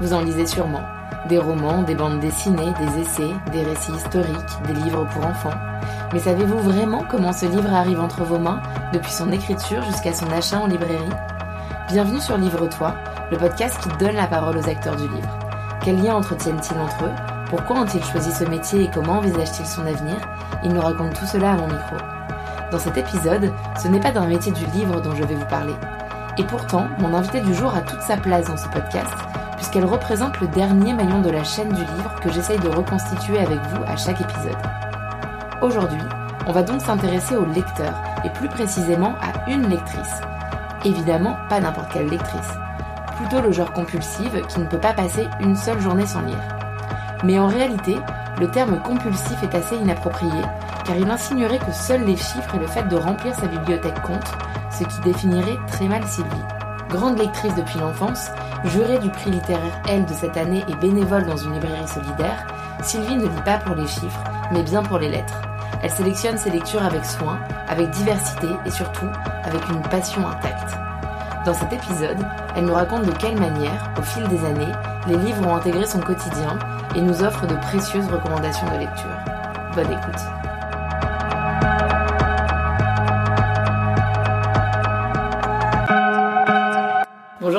Vous 0.00 0.14
en 0.14 0.22
lisez 0.22 0.46
sûrement. 0.46 0.80
Des 1.28 1.36
romans, 1.36 1.82
des 1.82 1.94
bandes 1.94 2.20
dessinées, 2.20 2.72
des 2.80 3.02
essais, 3.02 3.34
des 3.52 3.62
récits 3.62 3.92
historiques, 3.92 4.62
des 4.66 4.72
livres 4.72 5.06
pour 5.12 5.26
enfants. 5.26 5.52
Mais 6.14 6.18
savez-vous 6.18 6.58
vraiment 6.60 7.04
comment 7.10 7.34
ce 7.34 7.44
livre 7.44 7.70
arrive 7.70 8.00
entre 8.00 8.24
vos 8.24 8.38
mains, 8.38 8.62
depuis 8.94 9.12
son 9.12 9.30
écriture 9.30 9.82
jusqu'à 9.82 10.14
son 10.14 10.30
achat 10.32 10.58
en 10.58 10.68
librairie? 10.68 11.04
Bienvenue 11.88 12.20
sur 12.20 12.38
Livre-toi, 12.38 12.94
le 13.30 13.36
podcast 13.36 13.78
qui 13.82 13.90
donne 13.98 14.16
la 14.16 14.26
parole 14.26 14.56
aux 14.56 14.68
acteurs 14.70 14.96
du 14.96 15.06
livre. 15.06 15.38
Quels 15.84 16.02
liens 16.02 16.16
entretiennent-ils 16.16 16.78
entre 16.78 17.04
eux? 17.04 17.12
Pourquoi 17.50 17.80
ont-ils 17.80 18.04
choisi 18.04 18.32
ce 18.32 18.44
métier 18.44 18.84
et 18.84 18.90
comment 18.94 19.18
envisagent-ils 19.18 19.66
son 19.66 19.86
avenir? 19.86 20.16
Ils 20.64 20.72
nous 20.72 20.80
racontent 20.80 21.12
tout 21.12 21.26
cela 21.26 21.52
à 21.52 21.56
mon 21.56 21.66
micro. 21.66 21.96
Dans 22.72 22.78
cet 22.78 22.96
épisode, 22.96 23.52
ce 23.78 23.88
n'est 23.88 24.00
pas 24.00 24.12
d'un 24.12 24.26
métier 24.26 24.52
du 24.52 24.64
livre 24.66 25.02
dont 25.02 25.14
je 25.14 25.24
vais 25.24 25.34
vous 25.34 25.46
parler. 25.46 25.74
Et 26.38 26.44
pourtant, 26.44 26.86
mon 27.00 27.12
invité 27.12 27.42
du 27.42 27.52
jour 27.52 27.74
a 27.74 27.82
toute 27.82 28.00
sa 28.00 28.16
place 28.16 28.46
dans 28.46 28.56
ce 28.56 28.68
podcast, 28.68 29.12
puisqu'elle 29.70 29.88
représente 29.88 30.40
le 30.40 30.48
dernier 30.48 30.92
maillon 30.94 31.20
de 31.20 31.30
la 31.30 31.44
chaîne 31.44 31.68
du 31.68 31.82
livre 31.82 32.16
que 32.20 32.32
j'essaye 32.32 32.58
de 32.58 32.68
reconstituer 32.68 33.38
avec 33.38 33.60
vous 33.68 33.84
à 33.86 33.96
chaque 33.96 34.20
épisode. 34.20 34.56
Aujourd'hui, 35.62 36.02
on 36.48 36.50
va 36.50 36.64
donc 36.64 36.80
s'intéresser 36.80 37.36
au 37.36 37.44
lecteur, 37.44 37.94
et 38.24 38.30
plus 38.30 38.48
précisément 38.48 39.14
à 39.22 39.48
une 39.48 39.68
lectrice. 39.68 40.22
Évidemment, 40.84 41.36
pas 41.48 41.60
n'importe 41.60 41.92
quelle 41.92 42.08
lectrice. 42.08 42.50
Plutôt 43.16 43.40
le 43.40 43.52
genre 43.52 43.72
compulsive 43.72 44.44
qui 44.48 44.58
ne 44.58 44.66
peut 44.66 44.80
pas 44.80 44.92
passer 44.92 45.28
une 45.38 45.54
seule 45.54 45.80
journée 45.80 46.06
sans 46.06 46.22
lire. 46.22 46.42
Mais 47.22 47.38
en 47.38 47.46
réalité, 47.46 47.96
le 48.40 48.50
terme 48.50 48.82
compulsif 48.82 49.40
est 49.44 49.54
assez 49.54 49.76
inapproprié, 49.76 50.42
car 50.84 50.96
il 50.96 51.08
insinuerait 51.08 51.60
que 51.60 51.70
seuls 51.70 52.04
les 52.04 52.16
chiffres 52.16 52.56
et 52.56 52.58
le 52.58 52.66
fait 52.66 52.88
de 52.88 52.96
remplir 52.96 53.36
sa 53.36 53.46
bibliothèque 53.46 54.02
comptent, 54.02 54.34
ce 54.72 54.82
qui 54.82 55.00
définirait 55.02 55.58
très 55.68 55.86
mal 55.86 56.04
Sylvie. 56.08 56.59
Grande 56.90 57.18
lectrice 57.18 57.54
depuis 57.54 57.78
l'enfance, 57.78 58.30
jurée 58.64 58.98
du 58.98 59.10
prix 59.10 59.30
littéraire 59.30 59.80
L 59.88 60.04
de 60.06 60.12
cette 60.12 60.36
année 60.36 60.64
et 60.66 60.74
bénévole 60.74 61.24
dans 61.24 61.36
une 61.36 61.54
librairie 61.54 61.86
solidaire, 61.86 62.44
Sylvie 62.82 63.14
ne 63.14 63.28
lit 63.28 63.42
pas 63.44 63.58
pour 63.58 63.76
les 63.76 63.86
chiffres, 63.86 64.24
mais 64.50 64.64
bien 64.64 64.82
pour 64.82 64.98
les 64.98 65.08
lettres. 65.08 65.40
Elle 65.84 65.90
sélectionne 65.90 66.36
ses 66.36 66.50
lectures 66.50 66.82
avec 66.82 67.04
soin, 67.04 67.38
avec 67.68 67.90
diversité 67.90 68.48
et 68.66 68.70
surtout 68.70 69.06
avec 69.44 69.68
une 69.68 69.82
passion 69.82 70.26
intacte. 70.26 70.74
Dans 71.46 71.54
cet 71.54 71.72
épisode, 71.72 72.18
elle 72.56 72.64
nous 72.64 72.74
raconte 72.74 73.06
de 73.06 73.12
quelle 73.12 73.38
manière, 73.38 73.88
au 73.96 74.02
fil 74.02 74.26
des 74.26 74.44
années, 74.44 74.72
les 75.06 75.16
livres 75.16 75.46
ont 75.46 75.54
intégré 75.54 75.86
son 75.86 76.00
quotidien 76.00 76.58
et 76.96 77.00
nous 77.00 77.22
offre 77.22 77.46
de 77.46 77.54
précieuses 77.54 78.08
recommandations 78.08 78.66
de 78.66 78.80
lecture. 78.80 79.16
Bonne 79.76 79.92
écoute. 79.92 80.39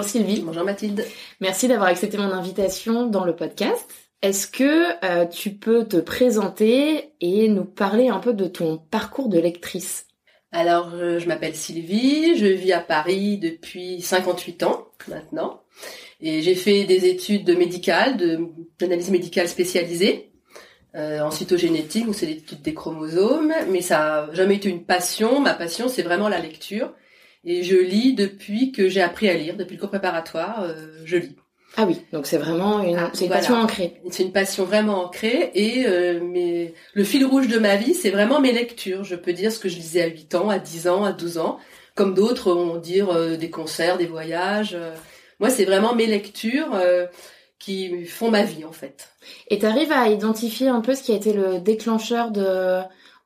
Bonjour 0.01 0.13
Sylvie. 0.13 0.41
Bonjour 0.41 0.63
Mathilde. 0.63 1.05
Merci 1.41 1.67
d'avoir 1.67 1.89
accepté 1.89 2.17
mon 2.17 2.31
invitation 2.31 3.05
dans 3.05 3.23
le 3.23 3.35
podcast. 3.35 3.87
Est-ce 4.23 4.47
que 4.47 5.05
euh, 5.05 5.27
tu 5.27 5.51
peux 5.51 5.85
te 5.87 5.97
présenter 5.97 7.13
et 7.21 7.47
nous 7.49 7.65
parler 7.65 8.07
un 8.07 8.17
peu 8.17 8.33
de 8.33 8.47
ton 8.47 8.79
parcours 8.79 9.29
de 9.29 9.37
lectrice? 9.37 10.07
Alors, 10.51 10.89
euh, 10.95 11.19
je 11.19 11.27
m'appelle 11.27 11.53
Sylvie, 11.53 12.35
je 12.35 12.47
vis 12.47 12.73
à 12.73 12.79
Paris 12.79 13.37
depuis 13.37 14.01
58 14.01 14.63
ans 14.63 14.87
maintenant. 15.07 15.61
Et 16.19 16.41
j'ai 16.41 16.55
fait 16.55 16.85
des 16.85 17.05
études 17.05 17.45
de 17.45 17.53
médicales, 17.53 18.17
d'analyse 18.79 19.11
médicale 19.11 19.47
spécialisée, 19.47 20.31
euh, 20.95 21.19
en 21.19 21.29
cytogénétique, 21.29 22.07
où 22.07 22.13
c'est 22.13 22.25
l'étude 22.25 22.63
des 22.63 22.73
chromosomes, 22.73 23.53
mais 23.69 23.81
ça 23.81 23.99
n'a 23.99 24.33
jamais 24.33 24.55
été 24.55 24.67
une 24.67 24.83
passion. 24.83 25.41
Ma 25.41 25.53
passion, 25.53 25.89
c'est 25.89 26.01
vraiment 26.01 26.27
la 26.27 26.39
lecture. 26.39 26.91
Et 27.43 27.63
je 27.63 27.75
lis 27.75 28.13
depuis 28.13 28.71
que 28.71 28.87
j'ai 28.89 29.01
appris 29.01 29.27
à 29.29 29.33
lire, 29.35 29.57
depuis 29.57 29.75
le 29.75 29.79
cours 29.79 29.89
préparatoire, 29.89 30.61
euh, 30.63 30.73
je 31.05 31.17
lis. 31.17 31.35
Ah 31.77 31.85
oui, 31.87 32.01
donc 32.11 32.27
c'est 32.27 32.37
vraiment 32.37 32.81
une, 32.83 32.97
Ah, 32.97 33.09
c'est 33.13 33.21
une 33.21 33.27
voilà. 33.27 33.41
passion 33.41 33.55
ancrée. 33.55 34.01
C'est 34.09 34.23
une 34.23 34.33
passion 34.33 34.65
vraiment 34.65 35.05
ancrée 35.05 35.51
et 35.55 35.85
euh, 35.87 36.19
mes, 36.21 36.73
le 36.93 37.03
fil 37.05 37.25
rouge 37.25 37.47
de 37.47 37.57
ma 37.59 37.77
vie, 37.77 37.93
c'est 37.93 38.09
vraiment 38.09 38.41
mes 38.41 38.51
lectures. 38.51 39.03
Je 39.05 39.15
peux 39.15 39.31
dire 39.33 39.51
ce 39.51 39.59
que 39.59 39.69
je 39.69 39.77
lisais 39.77 40.01
à 40.01 40.07
8 40.07 40.35
ans, 40.35 40.49
à 40.49 40.59
10 40.59 40.87
ans, 40.89 41.05
à 41.05 41.13
12 41.13 41.37
ans, 41.37 41.59
comme 41.95 42.13
d'autres 42.13 42.51
vont 42.53 42.75
dire 42.77 43.09
euh, 43.09 43.37
des 43.37 43.49
concerts, 43.49 43.97
des 43.97 44.05
voyages. 44.05 44.73
euh. 44.75 44.93
Moi, 45.39 45.49
c'est 45.49 45.63
vraiment 45.65 45.95
mes 45.95 46.07
lectures 46.07 46.75
euh, 46.75 47.07
qui 47.57 48.05
font 48.05 48.29
ma 48.29 48.43
vie 48.43 48.65
en 48.65 48.71
fait. 48.73 49.07
Et 49.49 49.57
t'arrives 49.59 49.91
à 49.93 50.09
identifier 50.09 50.67
un 50.67 50.81
peu 50.81 50.93
ce 50.93 51.01
qui 51.03 51.13
a 51.13 51.15
été 51.15 51.31
le 51.31 51.59
déclencheur 51.59 52.31
de 52.31 52.81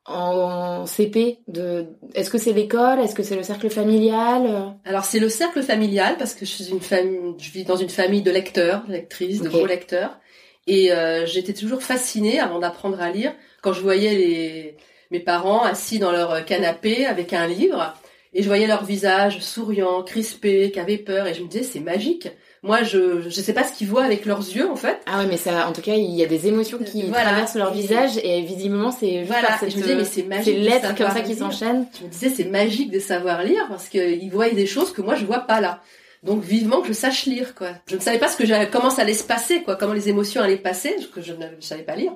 en 0.05 0.85
CP 0.85 1.39
de 1.47 1.87
est-ce 2.13 2.29
que 2.29 2.37
c'est 2.37 2.53
l'école, 2.53 2.99
est-ce 2.99 3.15
que 3.15 3.23
c'est 3.23 3.35
le 3.35 3.43
cercle 3.43 3.69
familial? 3.69 4.75
Alors 4.85 5.05
c'est 5.05 5.19
le 5.19 5.29
cercle 5.29 5.63
familial 5.63 6.17
parce 6.17 6.33
que 6.33 6.45
je 6.45 6.51
suis 6.51 6.69
une 6.69 6.81
famille, 6.81 7.33
je 7.39 7.51
vis 7.51 7.63
dans 7.63 7.75
une 7.75 7.89
famille 7.89 8.21
de 8.21 8.31
lecteurs, 8.31 8.83
lectrices, 8.87 9.41
de 9.41 9.49
gros 9.49 9.65
lecteurs, 9.65 10.19
et 10.67 10.91
euh, 10.91 11.25
j'étais 11.25 11.53
toujours 11.53 11.81
fascinée 11.81 12.39
avant 12.39 12.59
d'apprendre 12.59 13.01
à 13.01 13.09
lire 13.09 13.33
quand 13.61 13.73
je 13.73 13.81
voyais 13.81 14.13
les 14.15 14.77
mes 15.11 15.19
parents 15.19 15.61
assis 15.63 15.99
dans 15.99 16.11
leur 16.11 16.45
canapé 16.45 17.05
avec 17.05 17.33
un 17.33 17.47
livre 17.47 17.93
et 18.33 18.43
je 18.43 18.47
voyais 18.47 18.67
leur 18.67 18.83
visage 18.83 19.39
souriant, 19.39 20.03
crispé, 20.03 20.69
qui 20.71 20.79
avaient 20.79 20.97
peur 20.97 21.25
et 21.25 21.33
je 21.33 21.41
me 21.41 21.47
disais 21.47 21.63
c'est 21.63 21.79
magique. 21.79 22.27
Moi 22.65 22.83
je 22.83 23.21
je 23.21 23.29
sais 23.41 23.53
pas 23.53 23.63
ce 23.63 23.71
qu'ils 23.73 23.87
voient 23.87 24.03
avec 24.03 24.25
leurs 24.25 24.39
yeux 24.39 24.69
en 24.69 24.75
fait. 24.75 24.99
Ah 25.05 25.19
ouais, 25.19 25.27
mais 25.27 25.37
ça, 25.37 25.67
en 25.69 25.71
tout 25.71 25.81
cas, 25.81 25.93
il 25.93 26.09
y 26.15 26.23
a 26.23 26.25
des 26.25 26.47
émotions 26.47 26.79
qui 26.79 27.03
Voilà. 27.03 27.29
traversent 27.29 27.55
leur 27.55 27.71
visage 27.71 28.17
et 28.23 28.41
visiblement 28.41 28.91
c'est 28.91 29.19
juste 29.19 29.27
Voilà, 29.31 29.47
par 29.49 29.55
et 29.57 29.59
cette, 29.59 29.71
je 29.71 29.77
me 29.77 29.81
disais 29.83 29.95
mais 29.95 30.03
c'est 30.03 30.21
ces 30.21 30.23
magique. 30.23 30.55
de 30.55 30.59
lettres 30.65 30.95
comme 30.95 31.11
ça 31.11 31.21
qui 31.21 31.35
s'enchaînent. 31.35 31.87
Je 31.99 32.05
me 32.05 32.09
disais 32.09 32.29
c'est 32.29 32.45
magique 32.45 32.91
de 32.91 32.99
savoir 32.99 33.43
lire 33.43 33.65
parce 33.69 33.87
qu'ils 33.87 34.29
voient 34.31 34.49
des 34.49 34.65
choses 34.65 34.91
que 34.91 35.01
moi 35.01 35.15
je 35.15 35.25
vois 35.25 35.41
pas 35.41 35.61
là. 35.61 35.81
Donc 36.23 36.41
vivement 36.43 36.81
que 36.81 36.87
je 36.87 36.93
sache 36.93 37.27
lire 37.27 37.53
quoi. 37.53 37.69
Je 37.87 37.95
ne 37.95 38.01
savais 38.01 38.17
pas 38.17 38.27
ce 38.29 38.35
que 38.35 38.45
j'allais- 38.47 38.69
comment 38.69 38.89
ça 38.89 39.03
allait 39.03 39.13
se 39.13 39.23
passer 39.23 39.61
quoi, 39.61 39.75
comment 39.75 39.93
les 39.93 40.09
émotions 40.09 40.41
allaient 40.41 40.57
passer, 40.57 40.93
parce 40.95 41.07
que 41.07 41.21
je 41.21 41.33
ne 41.33 41.45
savais 41.61 41.83
pas 41.83 41.95
lire. 41.95 42.13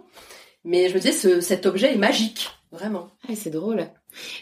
Mais 0.66 0.90
je 0.90 0.96
me 0.96 1.00
disais 1.00 1.12
ce, 1.14 1.42
cet 1.42 1.68
objet 1.68 1.94
est 1.94 1.98
magique, 1.98 2.50
vraiment. 2.72 3.10
Ah, 3.30 3.34
c'est 3.36 3.52
drôle. 3.52 3.86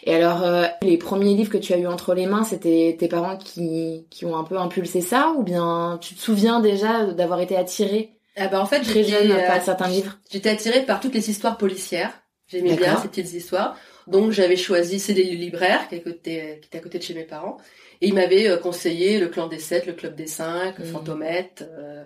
Et 0.04 0.14
alors, 0.14 0.42
euh, 0.44 0.66
les 0.82 0.96
premiers 0.98 1.34
livres 1.34 1.50
que 1.50 1.58
tu 1.58 1.72
as 1.72 1.78
eu 1.78 1.86
entre 1.86 2.14
les 2.14 2.26
mains, 2.26 2.44
c'était 2.44 2.96
tes 2.98 3.08
parents 3.08 3.36
qui, 3.36 4.06
qui 4.10 4.24
ont 4.24 4.36
un 4.36 4.44
peu 4.44 4.58
impulsé 4.58 5.00
ça 5.00 5.32
ou 5.36 5.42
bien 5.42 5.98
tu 6.00 6.14
te 6.14 6.20
souviens 6.20 6.60
déjà 6.60 7.04
d'avoir 7.06 7.40
été 7.40 7.56
attiré 7.56 8.10
Ah 8.36 8.48
bah 8.48 8.60
en 8.60 8.66
fait 8.66 8.80
très 8.80 9.04
jeune 9.04 9.30
euh, 9.32 9.46
par 9.46 9.62
certains 9.62 9.88
livres? 9.88 10.18
J'étais 10.30 10.50
attirée 10.50 10.82
par 10.84 11.00
toutes 11.00 11.14
les 11.14 11.30
histoires 11.30 11.58
policières. 11.58 12.12
J'aimais 12.46 12.76
bien 12.76 12.96
ces 13.02 13.08
petites 13.08 13.32
histoires. 13.34 13.76
Donc 14.06 14.30
j'avais 14.30 14.56
choisi 14.56 14.98
c'est 14.98 15.12
des 15.12 15.24
libraires 15.24 15.86
qui 15.88 15.96
étaient 15.96 16.60
à 16.72 16.78
côté 16.78 16.98
de 16.98 17.02
chez 17.02 17.14
mes 17.14 17.24
parents. 17.24 17.58
Et 18.00 18.08
ils 18.08 18.14
m'avaient 18.14 18.48
euh, 18.48 18.56
conseillé 18.56 19.18
le 19.20 19.28
clan 19.28 19.48
des 19.48 19.58
sept, 19.58 19.86
le 19.86 19.92
club 19.92 20.14
des 20.14 20.26
cinq, 20.26 20.78
Mhm. 20.78 20.84
Fantomette. 20.86 21.68
euh, 21.78 22.04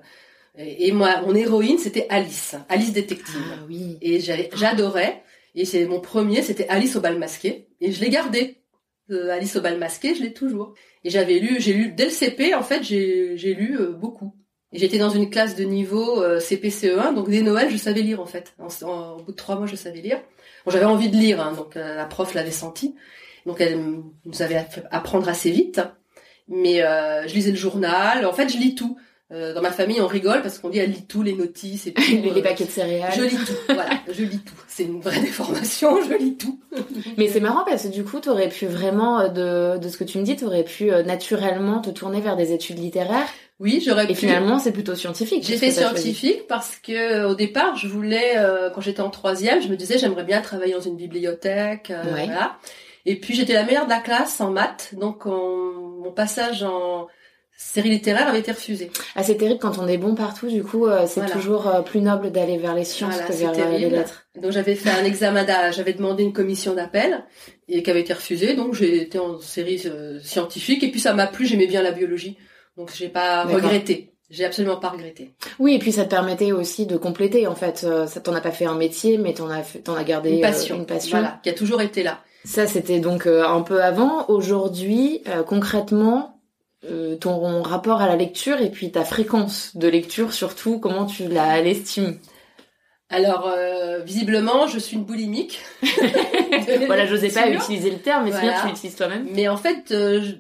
et, 0.59 0.89
et 0.89 0.93
moi, 0.93 1.21
mon 1.23 1.35
héroïne, 1.35 1.79
c'était 1.79 2.07
Alice. 2.11 2.57
Alice 2.69 2.93
détective. 2.93 3.41
Ah 3.55 3.65
oui. 3.69 3.99
Et 4.03 4.21
j'adorais. 4.21 5.23
Et 5.55 5.65
c'est 5.65 5.87
mon 5.87 6.01
premier, 6.01 6.43
c'était 6.43 6.69
Alice 6.69 6.97
au 6.97 7.01
bal 7.01 7.19
masqué. 7.19 7.69
Et 7.81 7.93
je 7.93 8.01
l'ai 8.01 8.09
gardé. 8.09 8.63
Euh, 9.11 9.31
Alice 9.31 9.57
au 9.57 9.61
bal 9.61 9.79
masqué, 9.79 10.15
je 10.15 10.23
l'ai 10.23 10.33
toujours. 10.33 10.75
Et 11.05 11.11
j'avais 11.11 11.39
lu, 11.39 11.61
j'ai 11.61 11.73
lu 11.73 11.93
dès 11.93 12.05
le 12.05 12.11
CP, 12.11 12.55
en 12.55 12.63
fait, 12.63 12.83
j'ai 12.83 13.55
lu 13.55 13.79
euh, 13.79 13.93
beaucoup. 13.93 14.35
Et 14.73 14.79
j'étais 14.79 14.99
dans 14.99 15.11
une 15.11 15.29
classe 15.29 15.55
de 15.55 15.65
niveau 15.65 16.23
euh, 16.23 16.39
CP-CE1, 16.39 17.15
donc 17.15 17.29
dès 17.29 17.43
Noël, 17.43 17.71
je 17.71 17.77
savais 17.77 18.01
lire 18.01 18.21
en 18.21 18.27
fait. 18.27 18.55
En, 18.59 19.17
au 19.19 19.23
bout 19.23 19.33
de 19.33 19.37
trois 19.37 19.57
mois, 19.57 19.67
je 19.67 19.77
savais 19.77 20.01
lire. 20.01 20.19
J'avais 20.67 20.87
envie 20.87 21.11
de 21.11 21.17
lire, 21.17 21.41
hein, 21.41 21.53
donc 21.53 21.77
euh, 21.77 21.97
la 21.97 22.07
prof 22.07 22.33
l'avait 22.33 22.53
senti. 22.53 22.95
Donc 23.45 23.61
elle 23.61 23.79
nous 24.25 24.43
avait 24.43 24.65
apprendre 24.91 25.29
assez 25.29 25.51
vite. 25.51 25.81
Mais 26.49 26.81
je 26.81 27.35
lisais 27.35 27.51
le 27.51 27.57
journal. 27.57 28.25
En 28.27 28.33
fait, 28.33 28.49
je 28.49 28.59
lis 28.59 28.75
tout. 28.75 28.99
Euh, 29.33 29.55
dans 29.55 29.63
ma 29.63 29.71
famille, 29.71 30.01
on 30.01 30.07
rigole 30.07 30.43
parce 30.43 30.59
qu'on 30.59 30.69
dit 30.69 30.79
elle 30.79 30.91
lit 30.91 31.07
tout, 31.07 31.23
les 31.23 31.33
notices 31.33 31.87
et 31.87 31.93
tout. 31.95 32.03
les, 32.11 32.21
les 32.21 32.41
Euh, 32.41 32.43
paquets 32.43 32.65
de 32.67 32.71
céréales. 32.71 33.13
je 33.17 33.23
lis 33.23 33.37
tout, 33.37 33.53
voilà, 33.75 33.91
je 34.11 34.25
lis 34.25 34.39
tout. 34.41 34.55
C'est 34.69 34.85
une 34.85 35.01
vraie 35.01 35.21
déformation, 35.23 35.99
je 36.03 36.15
lis 36.23 36.37
tout. 36.37 36.61
Mais 37.17 37.29
c'est 37.29 37.41
marrant 37.41 37.65
parce 37.65 37.85
que 37.85 37.89
du 37.89 38.05
coup, 38.05 38.21
t'aurais 38.21 38.49
pu 38.51 38.67
vraiment, 38.67 39.21
euh, 39.21 39.29
de, 39.29 39.79
de 39.79 39.89
ce 39.89 39.97
que 39.97 40.05
tu 40.05 40.19
me 40.19 40.23
dis, 40.25 40.37
t'aurais 40.37 40.65
pu 40.65 40.91
naturellement 41.07 41.81
te 41.81 41.91
tourner 41.91 42.21
vers 42.21 42.37
des 42.37 42.53
études 42.53 42.79
littéraires. 42.79 43.27
Oui, 43.61 43.83
j'aurais 43.85 44.05
Et 44.05 44.09
pu. 44.09 44.15
finalement, 44.17 44.59
c'est 44.59 44.73
plutôt 44.73 44.95
scientifique. 44.97 45.45
J'ai 45.47 45.57
fait 45.57 45.71
scientifique 45.71 46.47
parce 46.49 46.77
que 46.77 47.25
au 47.25 47.35
départ, 47.35 47.77
je 47.77 47.87
voulais, 47.89 48.33
euh, 48.37 48.71
quand 48.71 48.81
j'étais 48.81 49.01
en 49.03 49.11
troisième, 49.11 49.63
je 49.63 49.69
me 49.69 49.77
disais 49.77 49.99
j'aimerais 49.99 50.25
bien 50.25 50.41
travailler 50.41 50.75
dans 50.75 50.81
une 50.81 50.97
bibliothèque, 50.97 51.89
Ouais. 51.91 52.27
voilà. 52.27 52.57
Et 53.07 53.17
puis 53.17 53.35
j'étais 53.35 53.53
la 53.55 53.65
meilleure 53.65 53.85
de 53.87 53.91
la 53.91 54.01
classe 54.01 54.41
en 54.41 54.51
maths, 54.51 54.91
donc 55.01 55.27
on- 55.27 56.01
mon 56.05 56.11
passage 56.13 56.63
en 56.65 57.07
série 57.63 57.91
littéraire 57.91 58.29
avait 58.29 58.41
été 58.41 58.53
refusé. 58.53 58.91
Ah, 59.17 59.23
c'est 59.23 59.37
terrible 59.37 59.59
quand 59.61 59.79
on 59.79 59.87
est 59.87 59.99
bon 59.99 60.15
partout, 60.15 60.49
du 60.49 60.63
coup, 60.63 60.87
euh, 60.87 61.05
c'est 61.07 61.21
Voilà. 61.21 61.35
toujours 61.35 61.67
euh, 61.69 61.81
plus 61.83 62.01
noble 62.01 62.31
d'aller 62.31 62.59
vers 62.59 62.75
les 62.75 62.85
sciences 62.85 63.15
Voilà, 63.15 63.29
que 63.29 63.33
vers 63.33 63.51
euh, 63.53 63.79
les 63.79 63.89
lettres. 63.91 64.25
Donc 64.41 64.53
j'avais 64.53 64.75
fait 64.75 64.91
un 64.91 65.05
examen, 65.05 65.45
j'avais 65.73 65.93
demandé 65.93 66.23
une 66.23 66.33
commission 66.33 66.75
d'appel 66.75 67.25
et 67.69 67.83
qui 67.83 67.91
avait 67.91 68.01
été 68.01 68.13
refusée, 68.13 68.55
donc 68.55 68.75
j'ai 68.75 69.03
été 69.03 69.19
en 69.19 69.39
série 69.41 69.83
euh, 69.87 70.19
scientifique 70.23 70.83
et 70.83 70.91
puis 70.91 71.01
ça 71.01 71.13
m'a 71.15 71.27
plu, 71.27 71.47
j'aimais 71.47 71.67
bien 71.67 71.83
la 71.83 71.93
biologie, 71.93 72.37
donc 72.77 72.91
j'ai 72.95 73.09
pas 73.09 73.45
regretté. 73.45 74.09
J'ai 74.31 74.47
absolument 74.47 74.77
pas 74.79 74.89
regretté. 74.89 75.35
Oui, 75.59 75.75
et 75.75 75.79
puis 75.79 75.93
ça 75.93 76.05
te 76.05 76.09
permettait 76.11 76.53
aussi 76.53 76.87
de 76.87 76.97
compléter, 76.97 77.47
en 77.47 77.55
fait. 77.55 77.83
Euh, 77.85 78.07
ça 78.07 78.19
t'en 78.21 78.33
as 78.35 78.41
pas 78.41 78.51
fait 78.51 78.65
un 78.65 78.75
métier, 78.77 79.19
mais 79.19 79.35
t'en 79.35 79.51
as, 79.51 79.61
t'en 79.85 79.95
as 79.95 80.05
gardé 80.05 80.31
Une 80.31 80.39
euh, 80.39 80.41
passion, 80.41 80.77
une 80.77 80.87
passion. 80.87 81.19
voilà, 81.19 81.39
qui 81.43 81.51
a 81.51 81.53
toujours 81.53 81.83
été 81.83 82.03
là. 82.03 82.19
Ça, 82.47 82.67
c'était 82.67 82.99
donc 82.99 83.27
euh, 83.27 83.45
un 83.47 83.61
peu 83.61 83.83
avant. 83.85 84.25
Aujourd'hui, 84.31 85.21
euh, 85.29 85.43
concrètement, 85.43 86.41
euh, 86.85 87.17
ton 87.17 87.63
rapport 87.63 88.01
à 88.01 88.07
la 88.09 88.17
lecture 88.17 88.61
et 88.61 88.71
puis 88.71 88.91
ta 88.91 89.05
fréquence 89.05 89.77
de 89.77 89.89
lecture 89.89 90.33
surtout, 90.33 90.79
comment 90.79 91.07
tu 91.07 91.29
la 91.29 91.61
l'estimes? 91.63 92.19
Alors, 93.09 93.47
euh, 93.47 94.01
visiblement, 94.01 94.67
je 94.67 94.79
suis 94.79 94.97
une 94.97 95.05
boulimique. 95.05 95.61
voilà, 96.87 97.05
j'osais 97.07 97.29
pas 97.29 97.51
utiliser 97.51 97.91
le 97.91 97.99
terme, 97.99 98.25
mais 98.25 98.31
c'est 98.33 98.39
Voilà. 98.39 98.53
bien 98.53 98.61
que 98.61 98.67
tu 98.69 98.73
l'utilises 98.75 98.97
toi-même. 98.97 99.29
Mais 99.31 99.49
en 99.49 99.57
fait, 99.59 99.91
euh, 99.93 100.23
je- 100.23 100.35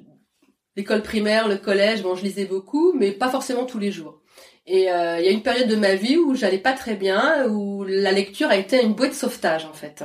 l'école 0.76 1.02
primaire, 1.02 1.48
le 1.48 1.58
collège, 1.58 2.02
bon, 2.02 2.14
je 2.14 2.22
lisais 2.24 2.46
beaucoup, 2.46 2.94
mais 2.94 3.10
pas 3.12 3.28
forcément 3.28 3.66
tous 3.66 3.78
les 3.78 3.92
jours. 3.92 4.21
Et 4.66 4.92
euh, 4.92 5.18
il 5.18 5.24
y 5.24 5.28
a 5.28 5.32
une 5.32 5.42
période 5.42 5.68
de 5.68 5.74
ma 5.74 5.94
vie 5.96 6.16
où 6.16 6.34
j'allais 6.36 6.58
pas 6.58 6.72
très 6.72 6.94
bien, 6.94 7.46
où 7.48 7.82
la 7.84 8.12
lecture 8.12 8.48
a 8.48 8.56
été 8.56 8.80
une 8.82 8.94
bouée 8.94 9.08
de 9.08 9.14
sauvetage 9.14 9.64
en 9.64 9.72
fait. 9.72 10.04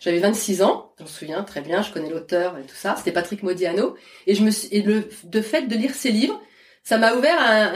J'avais 0.00 0.18
26 0.18 0.62
ans, 0.62 0.92
j'en 0.98 1.06
souviens 1.06 1.42
très 1.42 1.60
bien, 1.60 1.82
je 1.82 1.92
connais 1.92 2.08
l'auteur 2.08 2.56
et 2.56 2.62
tout 2.62 2.74
ça. 2.74 2.94
C'était 2.96 3.12
Patrick 3.12 3.42
Modiano, 3.42 3.96
et 4.26 4.34
je 4.34 4.42
me 4.42 4.50
suis, 4.50 4.68
et 4.72 4.80
le 4.82 5.08
de 5.24 5.40
fait 5.42 5.62
de 5.68 5.76
lire 5.76 5.94
ses 5.94 6.10
livres, 6.10 6.40
ça 6.84 6.96
m'a 6.96 7.14
ouvert 7.14 7.36
un, 7.38 7.72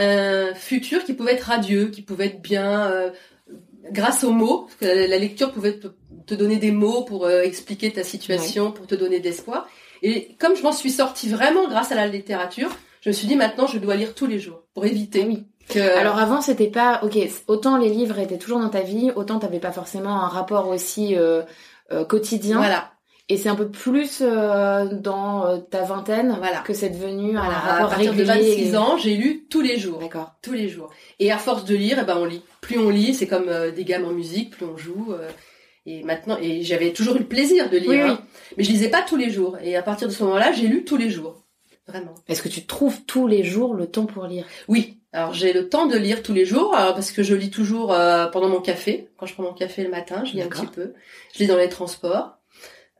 un 0.51 0.55
futur 0.55 1.05
qui 1.05 1.13
pouvait 1.13 1.33
être 1.35 1.43
radieux, 1.43 1.89
qui 1.89 2.01
pouvait 2.03 2.27
être 2.27 2.41
bien. 2.41 2.91
euh, 2.91 3.11
grâce 3.91 4.25
aux 4.25 4.33
mots, 4.33 4.63
parce 4.63 4.77
que 4.77 4.85
la, 4.87 5.07
la 5.07 5.19
lecture 5.19 5.53
pouvait 5.53 5.79
te, 5.79 5.89
te 6.27 6.35
donner 6.35 6.57
des 6.57 6.71
mots 6.71 7.03
pour 7.05 7.27
euh, 7.27 7.43
expliquer 7.43 7.93
ta 7.93 8.05
situation, 8.05 8.73
pour 8.73 8.87
te 8.87 8.95
donner 8.95 9.21
d'espoir. 9.21 9.69
Et 10.03 10.35
comme 10.39 10.57
je 10.57 10.63
m'en 10.63 10.73
suis 10.73 10.91
sortie 10.91 11.29
vraiment 11.29 11.69
grâce 11.69 11.93
à 11.93 11.95
la 11.95 12.07
littérature, 12.07 12.71
je 13.01 13.09
me 13.11 13.13
suis 13.13 13.27
dit 13.27 13.37
maintenant 13.37 13.67
je 13.67 13.79
dois 13.79 13.97
lire 13.97 14.15
tous 14.15 14.27
les 14.27 14.39
jours 14.39 14.65
pour 14.75 14.87
éviter 14.87 15.23
Ah 15.25 15.27
oui. 15.27 15.45
Que. 15.73 15.99
Alors 15.99 16.19
avant 16.19 16.41
c'était 16.41 16.69
pas 16.71 17.01
ok 17.03 17.17
autant 17.49 17.77
les 17.77 17.89
livres 17.89 18.19
étaient 18.19 18.39
toujours 18.39 18.61
dans 18.61 18.69
ta 18.69 18.81
vie 18.83 19.11
autant 19.17 19.39
t'avais 19.39 19.61
pas 19.61 19.73
forcément 19.73 20.21
un 20.23 20.29
rapport 20.29 20.69
aussi 20.69 21.17
euh, 21.17 21.43
euh, 21.93 22.05
quotidien 22.05 22.59
voilà, 22.59 22.93
et 23.29 23.37
c'est 23.37 23.49
un 23.49 23.55
peu 23.55 23.69
plus 23.69 24.19
euh, 24.21 24.87
dans 24.93 25.59
ta 25.71 25.83
vingtaine 25.83 26.37
Voilà. 26.39 26.59
que 26.61 26.75
c'est 26.75 26.91
devenu 26.91 27.37
un 27.37 27.43
voilà. 27.43 27.57
À 27.57 27.61
rapport 27.61 27.89
partir 27.91 28.13
de 28.15 28.23
régulier 28.25 28.55
26 28.67 28.77
ans, 28.77 28.97
j'ai 28.99 29.15
lu 29.17 29.47
tous 29.51 29.61
les 29.61 29.79
jours, 29.79 29.99
d'accord 29.99 30.33
tous 30.43 30.53
les 30.53 30.69
jours. 30.69 30.91
Et 31.19 31.31
à 31.33 31.39
force 31.39 31.65
de 31.65 31.75
lire, 31.75 31.99
eh 32.01 32.05
ben 32.05 32.17
on 32.19 32.25
lit. 32.25 32.43
Plus 32.61 32.79
on 32.79 32.91
lit, 32.91 33.15
c'est 33.15 33.27
comme 33.27 33.51
des 33.75 33.85
gammes 33.85 34.05
en 34.05 34.11
musique, 34.13 34.51
plus 34.51 34.67
on 34.67 34.77
joue. 34.77 35.15
et 35.87 36.03
maintenant, 36.05 36.37
et 36.41 36.63
j'avais 36.63 36.93
toujours 36.93 37.17
eu 37.17 37.21
le 37.21 37.25
plaisir 37.27 37.71
de 37.71 37.77
lire, 37.79 37.91
Oui, 37.91 38.01
oui. 38.03 38.11
hein. 38.11 38.19
mais 38.57 38.65
je 38.65 38.71
lisais 38.71 38.89
pas 38.91 39.03
tous 39.03 39.17
les 39.17 39.31
jours. 39.31 39.57
Et 39.63 39.77
à 39.77 39.83
partir 39.83 40.09
de 40.09 40.13
ce 40.13 40.23
moment-là, 40.25 40.53
j'ai 40.53 40.67
lu 40.67 40.85
tous 40.85 40.97
les 40.97 41.11
jours, 41.11 41.42
vraiment. 41.87 42.15
est-ce 42.29 42.43
que 42.43 42.49
tu 42.49 42.67
trouves 42.67 43.05
tous 43.05 43.27
les 43.27 43.45
jours 43.45 43.75
le 43.75 43.87
temps 43.87 44.07
pour 44.07 44.25
lire? 44.27 44.47
Oui, 44.69 44.99
alors 45.13 45.33
j'ai 45.35 45.53
le 45.53 45.69
temps 45.69 45.87
de 45.87 45.97
lire 45.97 46.23
tous 46.23 46.33
les 46.33 46.45
jours 46.47 46.75
alors, 46.75 46.95
parce 46.95 47.13
que 47.13 47.23
je 47.23 47.35
lis 47.35 47.51
toujours 47.51 47.93
euh, 47.93 48.27
pendant 48.29 48.49
mon 48.49 48.61
café. 48.61 49.09
Quand 49.17 49.27
je 49.27 49.35
prends 49.35 49.43
mon 49.43 49.53
café 49.53 49.83
le 49.85 49.91
matin, 49.91 50.25
je 50.25 50.33
lis 50.33 50.43
un 50.43 50.49
petit 50.49 50.67
peu. 50.67 50.95
Je 51.35 51.41
lis 51.41 51.47
dans 51.47 51.57
les 51.57 51.69
transports. 51.69 52.39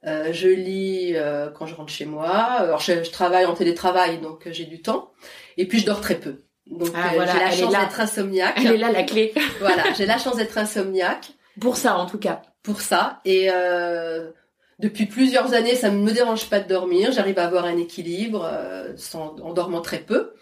Euh, 0.05 0.33
je 0.33 0.49
lis 0.49 1.13
euh, 1.15 1.49
quand 1.51 1.67
je 1.67 1.75
rentre 1.75 1.93
chez 1.93 2.07
moi. 2.07 2.29
Alors 2.31 2.81
je, 2.81 3.05
je 3.05 3.11
travaille 3.11 3.45
en 3.45 3.55
télétravail, 3.55 4.19
donc 4.21 4.47
euh, 4.47 4.53
j'ai 4.53 4.65
du 4.65 4.83
temps. 4.83 5.13
Et 5.57 5.67
puis 5.69 5.79
je 5.79 5.87
dors 5.87 6.01
très 6.01 6.17
peu. 6.17 6.43
Donc 6.67 6.89
Ah, 6.95 7.11
euh, 7.11 7.15
voilà, 7.15 7.33
j'ai 7.33 7.39
la 7.41 7.51
chance 7.51 7.73
d'être 7.73 8.01
insomniaque. 8.01 8.55
elle 8.59 8.73
est 8.73 8.79
là 8.79 8.91
la 8.93 9.03
clé 9.05 9.33
voilà, 9.61 9.83
j'ai 9.97 10.07
la 10.07 10.19
chance 10.19 10.37
d'être 10.37 10.57
insomniaque 10.59 11.33
pour 11.61 11.77
ça 11.77 11.97
en 11.99 12.07
tout 12.07 12.19
cas 12.19 12.43
pour 12.63 12.81
ça. 12.81 13.21
Et 13.25 13.49
euh, 13.53 14.31
depuis 14.83 15.07
plusieurs 15.07 15.55
années, 15.55 15.77
ça 15.77 15.91
ne 15.91 15.97
me 15.97 16.11
dérange 16.11 16.51
pas 16.51 16.59
de 16.61 16.69
dormir. 16.69 17.13
J'arrive 17.13 17.39
à 17.39 17.47
avoir 17.47 17.65
un 17.65 17.77
équilibre 17.77 18.45
euh, 18.53 18.93
sans, 18.97 19.37
en 19.41 19.53
dormant 19.53 19.81
très 19.81 20.01
peu. 20.01 20.33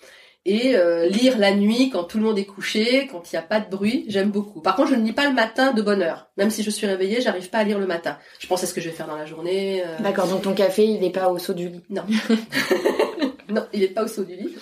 Et 0.46 0.74
euh, 0.74 1.06
lire 1.06 1.36
la 1.36 1.54
nuit 1.54 1.90
quand 1.90 2.04
tout 2.04 2.16
le 2.16 2.24
monde 2.24 2.38
est 2.38 2.46
couché, 2.46 3.06
quand 3.12 3.30
il 3.30 3.34
n'y 3.36 3.38
a 3.38 3.42
pas 3.42 3.60
de 3.60 3.68
bruit, 3.68 4.06
j'aime 4.08 4.30
beaucoup. 4.30 4.62
Par 4.62 4.74
contre, 4.74 4.88
je 4.88 4.94
ne 4.94 5.04
lis 5.04 5.12
pas 5.12 5.28
le 5.28 5.34
matin 5.34 5.72
de 5.74 5.82
bonne 5.82 6.00
heure. 6.00 6.30
Même 6.38 6.48
si 6.48 6.62
je 6.62 6.70
suis 6.70 6.86
réveillée, 6.86 7.20
j'arrive 7.20 7.50
pas 7.50 7.58
à 7.58 7.64
lire 7.64 7.78
le 7.78 7.86
matin. 7.86 8.16
Je 8.38 8.46
pense 8.46 8.62
à 8.64 8.66
ce 8.66 8.72
que 8.72 8.80
je 8.80 8.88
vais 8.88 8.94
faire 8.94 9.06
dans 9.06 9.16
la 9.16 9.26
journée. 9.26 9.82
euh, 9.84 9.98
d'accord 10.02 10.26
donc 10.26 10.40
ton 10.40 10.54
café 10.54 10.86
il 10.86 11.04
est 11.04 11.10
pas 11.10 11.28
au 11.28 11.36
saut 11.38 11.52
du 11.52 11.68
lit 11.68 11.84
Non, 11.90 12.04
il 13.74 13.80
n'est 13.80 13.88
pas 13.88 14.04
au 14.04 14.08
saut 14.08 14.24
du 14.24 14.34
lit. 14.36 14.54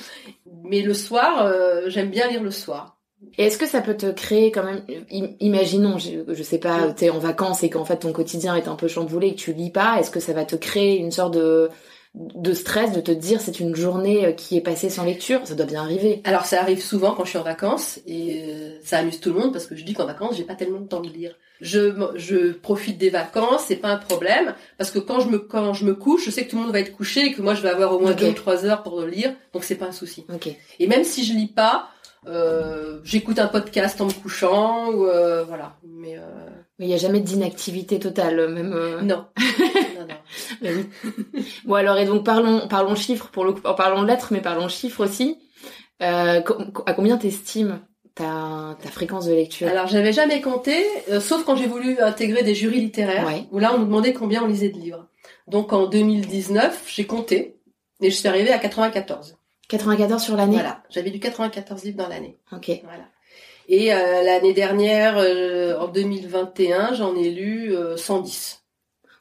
Mais 0.65 0.83
le 0.83 0.95
soir, 0.95 1.45
euh, 1.47 1.83
j'aime 1.87 2.11
bien 2.11 2.27
lire 2.27 2.43
le 2.43 2.51
soir. 2.51 2.98
Et 3.37 3.45
est-ce 3.47 3.59
que 3.59 3.67
ça 3.67 3.81
peut 3.81 3.97
te 3.97 4.11
créer 4.11 4.51
quand 4.53 4.63
même, 4.65 4.83
im- 5.13 5.31
imaginons, 5.41 5.99
je, 5.99 6.33
je 6.33 6.43
sais 6.43 6.59
pas, 6.59 6.93
t'es 6.93 7.11
en 7.11 7.19
vacances 7.19 7.63
et 7.63 7.71
qu'en 7.71 7.85
fait 7.85 7.99
ton 7.99 8.13
quotidien 8.13 8.55
est 8.57 8.69
un 8.69 8.77
peu 8.77 8.89
chamboulé 8.89 9.29
et 9.29 9.35
que 9.35 9.41
tu 9.41 9.53
lis 9.53 9.71
pas, 9.71 9.99
est-ce 9.99 10.11
que 10.11 10.21
ça 10.21 10.33
va 10.33 10.45
te 10.45 10.57
créer 10.57 10.97
une 10.99 11.11
sorte 11.11 11.35
de, 11.35 11.69
de 12.15 12.53
stress 12.53 12.93
de 12.93 13.01
te 13.01 13.11
dire 13.11 13.41
c'est 13.41 13.61
une 13.61 13.75
journée 13.75 14.25
euh, 14.27 14.33
qui 14.33 14.57
est 14.57 14.61
passée 14.61 14.89
sans 14.89 15.05
lecture? 15.05 15.41
Ça 15.45 15.55
doit 15.55 15.67
bien 15.67 15.83
arriver. 15.83 16.21
Alors 16.25 16.47
ça 16.47 16.61
arrive 16.61 16.83
souvent 16.83 17.13
quand 17.15 17.25
je 17.25 17.31
suis 17.31 17.39
en 17.39 17.43
vacances 17.45 17.99
et 18.07 18.43
euh, 18.47 18.79
ça 18.85 18.99
amuse 18.99 19.21
tout 19.21 19.33
le 19.33 19.39
monde 19.41 19.53
parce 19.53 19.67
que 19.67 19.75
je 19.77 19.85
dis 19.85 19.95
qu'en 19.95 20.07
vacances 20.07 20.37
j'ai 20.37 20.45
pas 20.45 20.55
tellement 20.55 20.81
de 20.81 20.87
temps 20.89 21.01
de 21.01 21.09
lire. 21.09 21.37
Je 21.61 21.93
je 22.15 22.53
profite 22.53 22.99
des 22.99 23.11
vacances, 23.11 23.65
c'est 23.67 23.77
pas 23.77 23.89
un 23.89 23.97
problème 23.99 24.55
parce 24.79 24.93
que 24.93 25.01
quand 25.01 25.19
je 25.19 25.29
me 25.29 25.39
quand 25.39 25.75
je 25.75 25.85
me 25.85 25.95
couche, 25.95 26.25
je 26.25 26.31
sais 26.31 26.45
que 26.45 26.51
tout 26.51 26.57
le 26.57 26.63
monde 26.63 26.73
va 26.73 26.79
être 26.79 26.97
couché 26.97 27.27
et 27.27 27.33
que 27.33 27.43
moi 27.43 27.55
je 27.55 27.63
vais 27.63 27.69
avoir 27.69 27.93
au 27.93 27.99
moins 27.99 28.13
Ok. 28.13 28.19
deux 28.21 28.29
ou 28.29 28.33
trois 28.33 28.65
heures 28.65 28.85
pour 28.85 29.03
lire, 29.03 29.35
donc 29.53 29.65
c'est 29.65 29.75
pas 29.75 29.87
un 29.87 29.93
souci. 29.93 30.25
Et 30.79 30.87
même 30.87 31.03
si 31.03 31.25
je 31.25 31.33
lis 31.33 31.49
pas, 31.49 31.89
euh, 32.27 33.01
j'écoute 33.05 33.39
un 33.39 33.47
podcast 33.47 34.01
en 34.01 34.07
me 34.07 34.13
couchant 34.13 34.91
ou 34.93 35.07
euh, 35.07 35.45
voilà. 35.45 35.77
Mais 35.85 36.17
euh, 36.19 36.49
il 36.79 36.89
y 36.89 36.95
a 36.95 36.99
jamais 36.99 37.21
d'inactivité 37.21 37.99
totale, 37.99 38.49
même. 38.49 38.73
euh, 38.73 39.01
non. 39.03 39.27
non 39.99 40.07
non. 40.09 40.15
oui. 40.63 40.87
bon 41.65 41.75
alors 41.75 41.97
et 41.99 42.05
donc 42.07 42.25
parlons 42.25 42.69
parlons 42.69 42.95
chiffres 42.95 43.29
pour 43.29 43.45
le 43.45 43.53
coup, 43.53 43.61
parlons 43.61 44.03
lettres 44.03 44.29
mais 44.33 44.41
parlons 44.41 44.69
chiffres 44.69 45.05
aussi. 45.05 45.39
Euh, 46.03 46.41
à 46.87 46.93
combien 46.95 47.17
t'estimes 47.17 47.81
ta 48.15 48.77
ta 48.83 48.89
fréquence 48.91 49.27
de 49.27 49.33
lecture? 49.35 49.69
Alors 49.69 49.87
j'avais 49.87 50.13
jamais 50.13 50.41
compté, 50.41 50.77
euh, 51.11 51.21
sauf 51.21 51.45
quand 51.45 51.57
j'ai 51.57 51.67
voulu 51.67 51.99
intégrer 52.01 52.43
des 52.43 52.55
jurys 52.55 52.81
littéraires, 52.81 53.27
Ouais. 53.27 53.45
où 53.51 53.59
là 53.59 53.73
on 53.75 53.79
nous 53.79 53.87
demandait 53.87 54.13
combien 54.13 54.43
on 54.45 54.47
lisait 54.47 54.69
de 54.69 54.79
livres. 54.79 55.07
Donc 55.47 55.73
en 55.73 55.87
2019, 55.87 56.85
j'ai 56.89 57.07
compté 57.07 57.57
et 58.01 58.11
je 58.11 58.17
suis 58.17 58.29
arrivée 58.29 58.53
à 58.53 58.59
94. 58.59 59.38
94 59.69 60.23
sur 60.23 60.37
l'année? 60.37 60.55
Voilà, 60.55 60.83
j'avais 60.91 61.11
lu 61.11 61.19
94 61.21 61.85
livres 61.85 61.99
dans 61.99 62.09
l'année. 62.09 62.39
Ok. 62.53 62.71
Voilà. 62.85 63.05
Et 63.69 63.93
euh, 63.93 64.23
l'année 64.23 64.55
dernière, 64.55 65.17
euh, 65.19 65.79
en 65.79 65.89
2021, 65.89 66.95
j'en 66.95 67.15
ai 67.15 67.31
lu 67.31 67.75
euh, 67.75 67.97
110. 67.97 68.63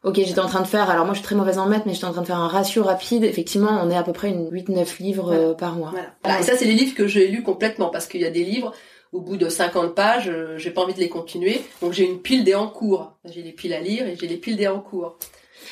Ok, 0.03 0.15
j'étais 0.15 0.39
en 0.39 0.47
train 0.47 0.61
de 0.61 0.67
faire, 0.67 0.89
alors 0.89 1.03
moi 1.05 1.13
je 1.13 1.19
suis 1.19 1.25
très 1.25 1.35
mauvaise 1.35 1.57
en 1.57 1.65
maths, 1.65 1.85
mais 1.85 1.93
j'étais 1.93 2.05
en 2.05 2.13
train 2.13 2.21
de 2.21 2.27
faire 2.27 2.37
un 2.37 2.47
ratio 2.47 2.83
rapide. 2.83 3.25
Effectivement, 3.25 3.81
on 3.83 3.89
est 3.89 3.97
à 3.97 4.03
peu 4.03 4.13
près 4.13 4.29
une 4.29 4.49
8-9 4.49 5.01
livres 5.01 5.33
euh, 5.33 5.53
par 5.53 5.73
mois. 5.75 5.89
Voilà. 5.89 6.13
Voilà. 6.23 6.39
Et 6.39 6.43
ça, 6.43 6.55
c'est 6.55 6.65
les 6.65 6.75
livres 6.75 6.95
que 6.95 7.07
j'ai 7.07 7.27
lus 7.27 7.43
complètement, 7.43 7.89
parce 7.89 8.07
qu'il 8.07 8.21
y 8.21 8.25
a 8.25 8.29
des 8.29 8.45
livres, 8.45 8.73
au 9.11 9.21
bout 9.21 9.37
de 9.37 9.49
50 9.49 9.95
pages, 9.95 10.29
euh, 10.29 10.57
j'ai 10.57 10.71
pas 10.71 10.81
envie 10.81 10.93
de 10.93 10.99
les 10.99 11.09
continuer. 11.09 11.61
Donc 11.81 11.93
j'ai 11.93 12.05
une 12.05 12.19
pile 12.19 12.43
des 12.43 12.55
en 12.55 12.67
cours. 12.67 13.13
J'ai 13.25 13.41
les 13.41 13.51
piles 13.51 13.73
à 13.73 13.81
lire 13.81 14.07
et 14.07 14.15
j'ai 14.15 14.27
les 14.27 14.37
piles 14.37 14.55
des 14.55 14.67
en 14.67 14.79
cours. 14.79 15.17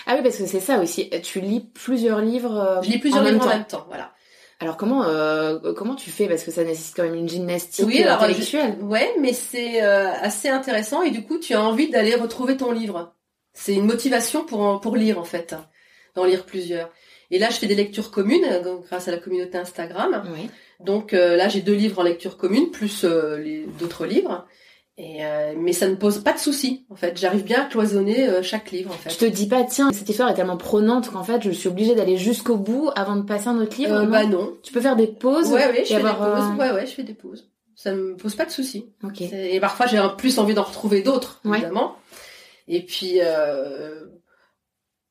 Ah 0.05 0.15
oui, 0.15 0.23
parce 0.23 0.37
que 0.37 0.45
c'est 0.45 0.59
ça 0.59 0.79
aussi. 0.79 1.09
Tu 1.23 1.39
lis 1.39 1.61
plusieurs 1.73 2.19
livres 2.19 2.57
euh, 2.57 2.81
Je 2.81 2.89
lis 2.89 2.97
plusieurs 2.97 3.21
en 3.21 3.25
même 3.25 3.35
livres 3.35 3.45
temps. 3.45 3.51
en 3.51 3.57
même 3.57 3.65
temps. 3.67 3.85
Voilà. 3.87 4.11
Alors 4.59 4.77
comment 4.77 5.03
euh, 5.03 5.73
comment 5.73 5.95
tu 5.95 6.09
fais? 6.09 6.27
Parce 6.27 6.43
que 6.43 6.51
ça 6.51 6.63
nécessite 6.63 6.95
quand 6.95 7.03
même 7.03 7.15
une 7.15 7.27
gymnastique 7.27 7.85
Oui, 7.85 8.01
euh, 8.01 8.07
alors, 8.07 8.23
intellectuelle. 8.23 8.77
Ouais, 8.81 9.13
mais 9.19 9.33
c'est 9.33 9.83
euh, 9.83 10.11
assez 10.13 10.49
intéressant 10.49 11.01
et 11.01 11.11
du 11.11 11.23
coup, 11.23 11.39
tu 11.39 11.53
as 11.53 11.61
envie 11.61 11.89
d'aller 11.89 12.15
retrouver 12.15 12.55
ton 12.57 12.71
livre. 12.71 13.13
C'est 13.53 13.73
une 13.73 13.85
motivation 13.85 14.45
pour 14.45 14.79
pour 14.79 14.95
lire 14.95 15.19
en 15.19 15.25
fait, 15.25 15.55
d'en 16.15 16.25
lire 16.25 16.45
plusieurs. 16.45 16.89
Et 17.31 17.39
là, 17.39 17.49
je 17.49 17.57
fais 17.57 17.67
des 17.67 17.75
lectures 17.75 18.11
communes 18.11 18.45
euh, 18.45 18.77
grâce 18.87 19.07
à 19.07 19.11
la 19.11 19.17
communauté 19.17 19.57
Instagram. 19.57 20.23
Oui. 20.33 20.49
Donc 20.79 21.13
euh, 21.13 21.35
là, 21.35 21.49
j'ai 21.49 21.61
deux 21.61 21.73
livres 21.73 21.99
en 21.99 22.03
lecture 22.03 22.37
commune 22.37 22.71
plus 22.71 23.03
euh, 23.03 23.37
les 23.37 23.65
d'autres 23.79 24.05
livres. 24.05 24.45
Et 24.97 25.25
euh, 25.25 25.53
mais 25.57 25.73
ça 25.73 25.89
ne 25.89 25.95
pose 25.95 26.19
pas 26.19 26.31
de 26.31 26.39
souci 26.39 26.85
en 26.89 26.95
fait. 26.95 27.17
J'arrive 27.17 27.43
bien 27.43 27.63
à 27.63 27.65
cloisonner 27.65 28.29
euh, 28.29 28.41
chaque 28.41 28.71
livre 28.71 28.91
en 28.91 28.97
fait. 28.97 29.09
te 29.09 29.25
dis 29.25 29.45
pas, 29.47 29.63
tiens, 29.65 29.91
cette 29.91 30.07
histoire 30.07 30.29
est 30.29 30.35
tellement 30.35 30.55
prenante 30.55 31.11
qu'en 31.11 31.23
fait, 31.23 31.41
je 31.41 31.51
suis 31.51 31.67
obligée 31.67 31.95
d'aller 31.95 32.15
jusqu'au 32.15 32.55
bout 32.55 32.89
avant 32.95 33.17
de 33.17 33.23
passer 33.23 33.49
un 33.49 33.57
autre 33.59 33.75
livre. 33.77 33.93
Euh, 33.93 34.03
non 34.03 34.09
bah 34.11 34.25
non. 34.25 34.53
Tu 34.63 34.71
peux 34.71 34.79
faire 34.79 34.95
des 34.95 35.07
pauses. 35.07 35.51
Ouais, 35.51 35.67
ouais, 35.67 35.83
je 35.83 35.89
fais 35.89 35.95
avoir, 35.95 36.17
des 36.35 36.41
pauses. 36.41 36.59
Ouais, 36.59 36.71
ouais, 36.71 36.85
je 36.85 36.91
fais 36.93 37.03
des 37.03 37.13
pauses. 37.13 37.49
Ça 37.75 37.93
me 37.93 38.15
pose 38.15 38.35
pas 38.35 38.45
de 38.45 38.51
souci. 38.51 38.93
Ok. 39.03 39.21
Et 39.21 39.59
parfois, 39.59 39.85
j'ai 39.85 40.01
plus 40.17 40.39
envie 40.39 40.53
d'en 40.53 40.63
retrouver 40.63 41.01
d'autres, 41.01 41.41
Ouais. 41.43 41.57
évidemment. 41.57 41.97
Et 42.69 42.81
puis, 42.81 43.19
euh... 43.19 44.05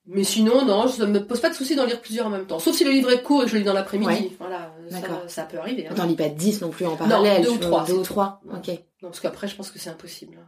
mais 0.06 0.24
sinon, 0.24 0.64
non, 0.64 0.88
ça 0.88 1.04
me 1.04 1.26
pose 1.26 1.40
pas 1.40 1.50
de 1.50 1.54
souci 1.54 1.76
d'en 1.76 1.84
lire 1.84 2.00
plusieurs 2.00 2.26
en 2.26 2.30
même 2.30 2.46
temps. 2.46 2.58
Sauf 2.58 2.74
si 2.74 2.84
le 2.84 2.90
livre 2.90 3.10
est 3.10 3.22
court 3.22 3.42
et 3.42 3.44
que 3.44 3.50
je 3.50 3.56
le 3.56 3.60
lis 3.60 3.66
dans 3.66 3.74
l'après-midi. 3.74 4.10
Ouais. 4.10 4.30
Voilà, 4.38 4.72
ça, 4.88 4.98
ça 5.28 5.42
peut 5.42 5.58
arriver. 5.58 5.86
Hein. 5.86 5.94
T'en 5.94 6.06
lis 6.06 6.16
pas 6.16 6.30
10 6.30 6.62
non 6.62 6.70
plus 6.70 6.86
en 6.86 6.96
parallèle. 6.96 7.42
deux 7.42 7.50
ou 7.50 7.58
trois, 7.58 7.84
Deux 7.84 7.92
ou 7.92 8.02
trois. 8.02 8.40
Ok. 8.50 8.70
Non, 9.04 9.10
parce 9.10 9.20
qu'après, 9.20 9.48
je 9.48 9.54
pense 9.54 9.70
que 9.70 9.78
c'est 9.78 9.90
impossible. 9.90 10.38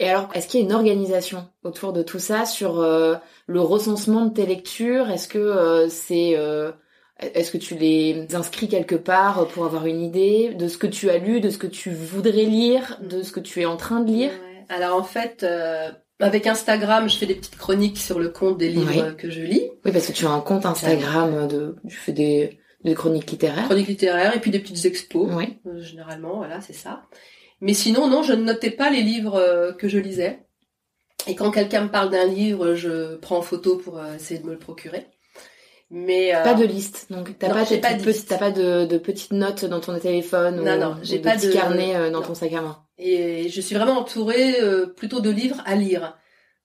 Et 0.00 0.10
alors, 0.10 0.28
est-ce 0.34 0.48
qu'il 0.48 0.58
y 0.58 0.62
a 0.64 0.66
une 0.66 0.72
organisation 0.72 1.46
autour 1.62 1.92
de 1.92 2.02
tout 2.02 2.18
ça 2.18 2.44
sur 2.44 2.80
euh, 2.80 3.14
le 3.46 3.60
recensement 3.60 4.24
de 4.24 4.34
tes 4.34 4.46
lectures? 4.46 5.10
Est-ce 5.10 5.28
que 5.28 5.38
euh, 5.38 5.88
c'est 5.88 6.32
euh, 6.36 6.72
est-ce 7.20 7.52
que 7.52 7.56
tu 7.58 7.76
les 7.76 8.26
inscris 8.34 8.66
quelque 8.66 8.96
part 8.96 9.46
pour 9.46 9.64
avoir 9.64 9.86
une 9.86 10.00
idée 10.00 10.54
de 10.54 10.66
ce 10.66 10.76
que 10.76 10.88
tu 10.88 11.08
as 11.08 11.18
lu, 11.18 11.40
de 11.40 11.50
ce 11.50 11.58
que 11.58 11.68
tu 11.68 11.90
voudrais 11.94 12.32
lire, 12.46 12.98
de 13.00 13.22
ce 13.22 13.30
que 13.30 13.38
tu 13.38 13.60
es 13.60 13.64
en 13.64 13.76
train 13.76 14.00
de 14.00 14.10
lire? 14.10 14.30
Ouais. 14.32 14.64
Alors 14.74 14.96
en 14.96 15.04
fait, 15.04 15.44
euh, 15.44 15.92
avec 16.18 16.48
Instagram, 16.48 17.08
je 17.08 17.16
fais 17.16 17.26
des 17.26 17.36
petites 17.36 17.56
chroniques 17.56 17.98
sur 17.98 18.18
le 18.18 18.30
compte 18.30 18.58
des 18.58 18.70
livres 18.70 19.06
Oui. 19.10 19.16
que 19.16 19.30
je 19.30 19.42
lis, 19.42 19.70
Oui, 19.84 19.92
parce 19.92 20.08
que 20.08 20.12
tu 20.12 20.26
as 20.26 20.30
un 20.30 20.40
compte 20.40 20.66
Instagram 20.66 21.46
de 21.46 21.76
tu 21.88 21.94
fais 21.96 22.12
des, 22.12 22.58
des 22.82 22.94
chroniques 22.94 23.30
littéraires. 23.30 23.66
chroniques 23.66 23.86
littéraires 23.86 24.34
et 24.36 24.40
puis 24.40 24.50
des 24.50 24.58
petites 24.58 24.84
expos. 24.84 25.28
Oui. 25.32 25.58
Euh, 25.68 25.80
généralement, 25.80 26.38
voilà, 26.38 26.60
c'est 26.60 26.72
ça. 26.72 27.02
Mais 27.60 27.74
sinon, 27.74 28.08
non, 28.08 28.22
je 28.22 28.32
ne 28.32 28.42
notais 28.42 28.70
pas 28.70 28.90
les 28.90 29.02
livres 29.02 29.36
euh, 29.36 29.72
que 29.72 29.88
je 29.88 29.98
lisais. 29.98 30.40
Et 31.26 31.34
quand 31.34 31.50
quelqu'un 31.50 31.82
me 31.84 31.88
parle 31.90 32.10
d'un 32.10 32.26
livre, 32.26 32.74
je 32.74 33.16
prends 33.16 33.38
en 33.38 33.42
photo 33.42 33.76
pour 33.76 33.98
euh, 33.98 34.14
essayer 34.16 34.40
de 34.40 34.46
me 34.46 34.52
le 34.52 34.58
procurer. 34.58 35.06
Mais 35.90 36.34
euh, 36.34 36.42
Pas 36.42 36.54
de 36.54 36.64
liste, 36.64 37.06
donc 37.10 37.38
t'as 37.38 37.48
non, 37.48 37.54
pas, 37.54 37.64
de 37.64 37.66
petites- 37.76 38.06
liste. 38.06 38.28
t'as 38.28 38.38
pas 38.38 38.50
de, 38.50 38.84
de 38.86 38.98
petites 38.98 39.32
notes 39.32 39.64
dans 39.64 39.80
ton 39.80 39.96
téléphone 39.98 40.56
Non, 40.62 40.76
ou 40.76 40.80
non, 40.80 40.96
j'ai 41.02 41.18
ou 41.18 41.22
pas 41.22 41.36
petits 41.36 41.48
de- 41.48 41.52
carnets 41.52 41.94
euh, 41.94 42.10
dans 42.10 42.22
ton 42.22 42.34
sac 42.34 42.52
à 42.52 42.62
main. 42.62 42.82
et 42.98 43.48
je 43.48 43.60
suis 43.60 43.74
vraiment 43.76 43.98
entourée 43.98 44.60
euh, 44.60 44.86
plutôt 44.86 45.20
de 45.20 45.30
livres 45.30 45.62
à 45.66 45.76
lire, 45.76 46.16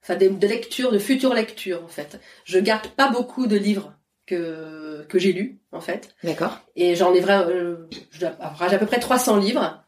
enfin 0.02 0.16
des- 0.16 0.30
de 0.30 0.48
lectures, 0.48 0.92
de 0.92 1.00
futures 1.00 1.34
lectures 1.34 1.84
en 1.84 1.88
fait. 1.90 2.20
Je 2.46 2.60
garde 2.60 2.88
pas 2.88 3.10
beaucoup 3.12 3.46
de 3.46 3.58
livres 3.58 3.94
que 4.26 5.06
que 5.10 5.20
j'ai 5.20 5.34
lus 5.34 5.60
en 5.74 5.82
fait, 5.82 6.16
D'accord. 6.24 6.58
et 6.76 6.96
j'en 6.96 7.14
ai 7.14 7.20
vraiment, 7.20 7.48
euh, 7.50 7.88
j'ai 8.12 8.26
à 8.26 8.78
peu 8.80 8.86
près 8.86 9.00
300 9.00 9.38
livres 9.38 9.84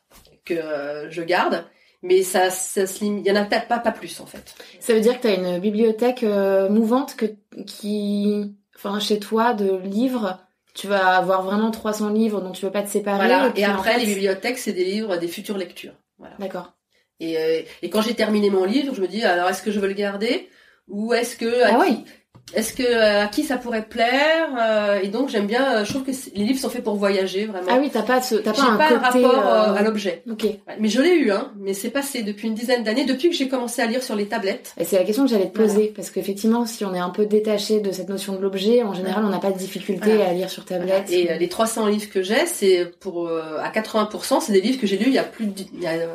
que 0.45 1.07
je 1.09 1.21
garde, 1.21 1.65
mais 2.03 2.23
ça, 2.23 2.49
ça 2.49 2.87
se 2.87 3.03
limite, 3.03 3.25
il 3.25 3.29
y 3.29 3.31
en 3.31 3.41
a 3.41 3.45
peut-être 3.45 3.67
pas 3.67 3.79
pas 3.79 3.91
plus 3.91 4.19
en 4.19 4.25
fait. 4.25 4.55
Ça 4.79 4.93
veut 4.93 5.01
dire 5.01 5.17
que 5.19 5.23
t'as 5.27 5.35
une 5.35 5.59
bibliothèque 5.59 6.23
euh, 6.23 6.67
mouvante 6.69 7.15
que, 7.15 7.25
qui, 7.67 8.55
enfin, 8.75 8.99
chez 8.99 9.19
toi, 9.19 9.53
de 9.53 9.77
livres. 9.77 10.39
Tu 10.73 10.87
vas 10.87 11.17
avoir 11.17 11.43
vraiment 11.43 11.69
300 11.69 12.09
livres 12.09 12.39
dont 12.41 12.51
tu 12.51 12.65
veux 12.65 12.71
pas 12.71 12.81
te 12.81 12.89
séparer. 12.89 13.27
Voilà. 13.27 13.47
Et, 13.47 13.51
puis, 13.51 13.63
après 13.63 13.93
fait- 13.93 13.99
les 13.99 14.05
bibliothèques, 14.05 14.57
c'est 14.57 14.71
des 14.73 14.85
livres, 14.85 15.17
des 15.17 15.27
futures 15.27 15.57
lectures. 15.57 15.93
Voilà. 16.17 16.35
D'accord. 16.39 16.73
Et, 17.19 17.37
euh, 17.37 17.61
et 17.81 17.89
quand 17.89 18.01
j'ai 18.01 18.15
terminé 18.15 18.49
mon 18.49 18.63
livre, 18.63 18.95
je 18.95 19.01
me 19.01 19.07
dis 19.07 19.23
alors 19.23 19.49
est-ce 19.49 19.61
que 19.61 19.69
je 19.71 19.79
veux 19.79 19.87
le 19.87 19.93
garder? 19.93 20.49
Ou 20.87 21.13
est-ce 21.13 21.35
que 21.35 21.63
Ah 21.65 21.77
oui. 21.81 22.03
Est-ce 22.53 22.73
que 22.73 22.83
euh, 22.83 23.23
à 23.23 23.27
qui 23.27 23.43
ça 23.43 23.57
pourrait 23.57 23.85
plaire 23.85 24.49
euh, 24.59 24.99
Et 25.01 25.07
donc 25.07 25.29
j'aime 25.29 25.47
bien. 25.47 25.77
euh, 25.77 25.85
Je 25.85 25.89
trouve 25.91 26.03
que 26.03 26.11
les 26.35 26.43
livres 26.43 26.59
sont 26.59 26.69
faits 26.69 26.83
pour 26.83 26.95
voyager 26.95 27.45
vraiment. 27.45 27.67
Ah 27.69 27.77
oui, 27.79 27.89
t'as 27.91 28.01
pas 28.01 28.21
ce, 28.21 28.35
t'as 28.35 28.53
pas 28.53 28.63
un 28.63 28.77
pas 28.77 28.87
côté. 28.89 29.25
rapport 29.25 29.39
euh, 29.47 29.71
euh, 29.73 29.75
à 29.75 29.81
l'objet. 29.83 30.23
Ok. 30.29 30.45
Mais 30.79 30.89
je 30.89 31.01
l'ai 31.01 31.15
eu, 31.15 31.31
hein. 31.31 31.51
Mais 31.59 31.73
c'est 31.73 31.89
passé 31.89 32.23
depuis 32.23 32.47
une 32.47 32.53
dizaine 32.55 32.83
d'années, 32.83 33.05
depuis 33.05 33.29
que 33.29 33.35
j'ai 33.35 33.47
commencé 33.47 33.81
à 33.81 33.85
lire 33.85 34.03
sur 34.03 34.15
les 34.15 34.27
tablettes. 34.27 34.73
Et 34.77 34.83
c'est 34.85 34.97
la 34.97 35.03
question 35.05 35.23
que 35.23 35.29
j'allais 35.29 35.49
te 35.49 35.57
poser, 35.57 35.93
parce 35.95 36.09
qu'effectivement, 36.11 36.65
si 36.65 36.83
on 36.85 36.93
est 36.93 36.99
un 36.99 37.09
peu 37.09 37.25
détaché 37.25 37.79
de 37.79 37.91
cette 37.91 38.09
notion 38.09 38.35
de 38.35 38.41
l'objet, 38.41 38.83
en 38.83 38.93
général, 38.93 39.23
on 39.25 39.29
n'a 39.29 39.39
pas 39.39 39.51
de 39.51 39.57
difficulté 39.57 40.15
Voilà. 40.15 40.29
à 40.29 40.33
lire 40.33 40.49
sur 40.49 40.65
tablette. 40.65 41.11
Et 41.11 41.31
euh, 41.31 41.37
les 41.37 41.47
300 41.49 41.87
livres 41.87 42.09
que 42.09 42.21
j'ai, 42.21 42.45
c'est 42.45 42.85
pour 42.99 43.27
euh, 43.27 43.57
à 43.61 43.69
80%, 43.71 44.41
c'est 44.41 44.51
des 44.53 44.61
livres 44.61 44.79
que 44.79 44.87
j'ai 44.87 44.97
lus 44.97 45.07
il 45.07 45.13
y 45.13 45.19
a 45.19 45.23
plus 45.23 45.45
de 45.47 45.61
il 45.73 45.81
y 45.81 45.87
a, 45.87 45.91
euh, 45.91 46.07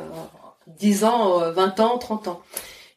10 0.79 1.03
ans, 1.05 1.41
euh, 1.41 1.51
20 1.51 1.79
ans, 1.79 1.97
30 1.97 2.27
ans. 2.27 2.41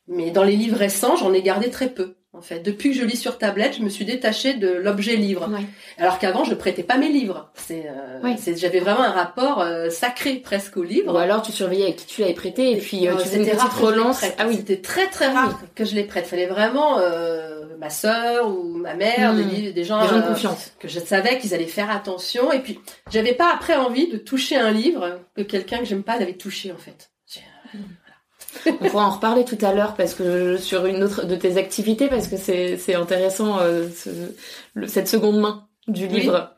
Mais 0.09 0.31
dans 0.31 0.43
les 0.43 0.57
livres 0.57 0.77
récents, 0.77 1.15
j'en 1.17 1.33
ai 1.33 1.41
gardé 1.43 1.71
très 1.71 1.89
peu. 1.89 2.15
En 2.33 2.43
fait, 2.43 2.61
depuis 2.61 2.91
que 2.91 2.97
je 2.97 3.05
lis 3.05 3.17
sur 3.17 3.39
tablette, 3.39 3.77
je 3.77 3.83
me 3.83 3.89
suis 3.89 4.05
détachée 4.05 4.55
de 4.55 4.69
l'objet 4.69 5.17
livre. 5.17 5.49
Ouais. 5.53 5.65
Alors 5.99 6.21
qu'avant, 6.21 6.45
je 6.45 6.55
prêtais 6.55 6.85
pas 6.85 6.97
mes 6.97 7.09
livres. 7.09 7.51
C'est, 7.55 7.87
euh, 7.89 8.21
Oui. 8.23 8.37
c'est- 8.39 8.57
j'avais 8.57 8.79
vraiment 8.79 9.03
un 9.03 9.11
rapport 9.11 9.61
euh, 9.61 9.91
sacré 9.91 10.35
presque 10.37 10.77
au 10.77 10.85
livre. 10.85 11.13
Ou 11.13 11.19
alors 11.19 11.43
tu 11.43 11.51
surveillais 11.51 11.85
avec 11.87 11.97
qui 11.97 12.07
tu 12.07 12.21
l'avais 12.21 12.35
prêté, 12.35 12.71
et 12.71 12.77
puis 12.77 13.09
euh, 13.09 13.15
Euh, 13.15 13.17
tu 13.17 13.25
faisais 13.25 13.39
une 13.39 13.45
c'était 13.47 13.57
petite 13.57 13.73
relance. 13.73 14.25
Ah 14.39 14.45
oui. 14.47 14.57
C'était 14.59 14.81
très 14.81 15.09
très 15.09 15.27
rare 15.27 15.61
que 15.75 15.85
je 15.85 15.97
les 15.97 16.05
prête. 16.05 16.25
Fallait 16.25 16.47
vraiment 16.47 16.99
euh, 17.01 17.77
ma 17.79 17.91
sœur 17.91 18.49
ou 18.49 18.63
ma 18.75 18.95
mère, 18.95 19.33
Hmm. 19.33 19.37
des, 19.37 19.43
livres- 19.45 19.75
des 19.75 19.85
gens, 19.85 20.01
Des 20.01 20.09
gens 20.09 20.17
de 20.19 20.23
euh, 20.23 20.29
confiance. 20.29 20.73
que 20.79 20.87
je 20.87 21.01
savais 21.01 21.37
qu'ils 21.39 21.53
allaient 21.53 21.67
faire 21.67 21.91
attention. 21.91 22.53
Et 22.53 22.61
puis, 22.61 22.79
j'avais 23.11 23.35
pas 23.35 23.53
après 23.53 23.75
envie 23.75 24.07
de 24.07 24.19
toucher 24.19 24.57
un 24.57 24.71
livre 24.71 25.19
que 25.37 25.43
quelqu'un 25.43 25.79
que 25.79 25.85
j'aime 25.85 26.05
pas 26.05 26.17
l'avait 26.17 26.35
touché 26.35 26.71
en 26.71 26.79
fait. 26.79 27.11
On 28.67 28.73
pourra 28.89 29.07
en 29.07 29.11
reparler 29.11 29.45
tout 29.45 29.59
à 29.63 29.73
l'heure 29.73 29.95
parce 29.95 30.15
que 30.15 30.57
sur 30.57 30.87
une 30.87 31.03
autre 31.05 31.25
de 31.27 31.37
tes 31.37 31.57
activités 31.57 32.09
parce 32.09 32.27
que 32.29 32.37
c'est 32.37 32.77
c'est 32.77 32.95
intéressant 32.95 33.59
euh, 33.61 33.89
ce- 33.95 34.11
le- 34.75 34.87
cette 34.89 35.09
seconde 35.09 35.39
main 35.41 35.69
du 35.89 36.07
Oui. 36.07 36.21
livre. 36.21 36.51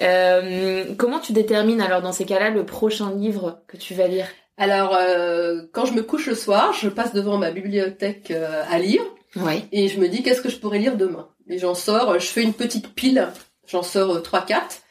Euh, 0.00 0.84
comment 0.98 1.18
tu 1.20 1.32
détermines 1.32 1.80
alors 1.80 2.02
dans 2.02 2.12
ces 2.12 2.24
cas-là 2.24 2.50
le 2.50 2.64
prochain 2.66 3.12
livre 3.14 3.62
que 3.68 3.76
tu 3.76 3.94
vas 3.94 4.08
lire? 4.08 4.26
Alors, 4.58 4.94
euh, 4.94 5.62
quand 5.72 5.84
je 5.86 5.92
me 5.94 6.02
couche 6.02 6.26
le 6.26 6.34
soir, 6.34 6.72
je 6.74 6.88
passe 6.88 7.12
devant 7.12 7.38
ma 7.38 7.50
bibliothèque 7.50 8.30
euh, 8.30 8.62
à 8.70 8.78
lire 8.78 9.02
Ouais. 9.36 9.62
et 9.72 9.88
je 9.88 9.98
me 9.98 10.08
dis 10.08 10.22
qu'est-ce 10.22 10.42
que 10.42 10.50
je 10.50 10.58
pourrais 10.58 10.78
lire 10.78 10.96
demain? 10.96 11.28
Et 11.48 11.58
j'en 11.58 11.74
sors, 11.74 12.18
je 12.18 12.26
fais 12.26 12.42
une 12.42 12.52
petite 12.52 12.94
pile, 12.94 13.28
j'en 13.66 13.82
sors 13.82 14.22
trois, 14.22 14.42
quatre 14.42 14.82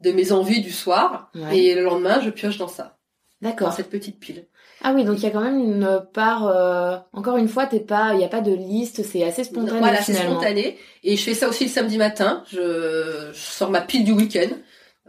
de 0.00 0.12
mes 0.12 0.30
envies 0.30 0.60
du 0.60 0.70
soir 0.70 1.30
Ouais. 1.34 1.58
et 1.58 1.74
le 1.74 1.82
lendemain, 1.82 2.20
je 2.20 2.30
pioche 2.30 2.58
dans 2.58 2.68
ça, 2.68 2.98
dans 3.42 3.50
D'accord. 3.50 3.72
cette 3.72 3.90
petite 3.90 4.20
pile. 4.20 4.46
Ah 4.82 4.92
oui, 4.94 5.04
donc 5.04 5.18
il 5.18 5.24
y 5.24 5.26
a 5.26 5.30
quand 5.30 5.40
même 5.40 5.58
une 5.58 6.00
part. 6.12 6.46
euh, 6.46 6.96
encore 7.12 7.36
une 7.36 7.48
fois, 7.48 7.66
t'es 7.66 7.80
pas, 7.80 8.12
il 8.14 8.20
y 8.20 8.24
a 8.24 8.28
pas 8.28 8.40
de 8.40 8.52
liste, 8.52 9.02
c'est 9.02 9.24
assez 9.24 9.44
spontané 9.44 9.78
Voilà, 9.78 10.00
c'est 10.02 10.14
spontané. 10.14 10.78
Et 11.02 11.16
je 11.16 11.22
fais 11.22 11.34
ça 11.34 11.48
aussi 11.48 11.64
le 11.64 11.70
samedi 11.70 11.98
matin. 11.98 12.44
Je, 12.52 13.30
je 13.32 13.38
sors 13.38 13.70
ma 13.70 13.80
pile 13.80 14.04
du 14.04 14.12
week-end. 14.12 14.48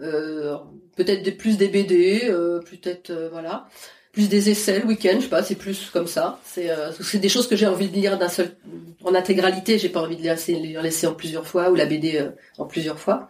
Euh, 0.02 0.56
peut-être 0.96 1.24
des, 1.24 1.32
plus 1.32 1.58
des 1.58 1.68
BD, 1.68 2.22
euh, 2.30 2.62
peut-être 2.62 3.10
euh, 3.12 3.30
voilà, 3.32 3.68
plus 4.12 4.28
des 4.30 4.50
essais 4.50 4.80
le 4.80 4.86
week-end. 4.86 5.16
Je 5.18 5.24
sais 5.24 5.30
pas, 5.30 5.44
c'est 5.44 5.56
plus 5.56 5.90
comme 5.92 6.08
ça. 6.08 6.40
C'est 6.46 6.70
euh, 6.72 6.92
c'est 7.02 7.20
des 7.20 7.30
choses 7.30 7.48
que 7.48 7.56
j'ai 7.56 7.68
envie 7.68 7.90
de 7.90 7.94
lire 7.96 8.18
d'un 8.18 8.30
seul 8.30 8.56
en 9.04 9.14
intégralité. 9.14 9.78
J'ai 9.78 9.90
pas 9.90 10.02
envie 10.02 10.16
de 10.18 10.22
lire 10.22 10.82
l'essai 10.82 11.06
en 11.08 11.14
plusieurs 11.14 11.46
fois 11.46 11.70
ou 11.70 11.76
la 11.76 11.86
BD 11.86 12.28
en 12.58 12.66
plusieurs 12.66 12.98
fois. 13.00 13.30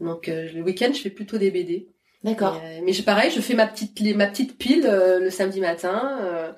Donc 0.00 0.28
euh, 0.28 0.48
le 0.54 0.62
week-end, 0.62 0.90
je 0.92 1.00
fais 1.00 1.10
plutôt 1.10 1.38
des 1.38 1.50
BD. 1.50 1.88
D'accord. 2.24 2.60
Euh, 2.64 2.80
mais 2.84 2.92
je- 2.92 3.02
pareil, 3.02 3.30
je 3.30 3.40
fais 3.40 3.54
ma 3.54 3.66
petite 3.66 4.00
ma 4.16 4.26
petite 4.26 4.58
pile 4.58 4.86
euh, 4.86 5.20
le 5.20 5.30
samedi 5.30 5.60
matin. 5.60 6.18
euh, 6.22 6.50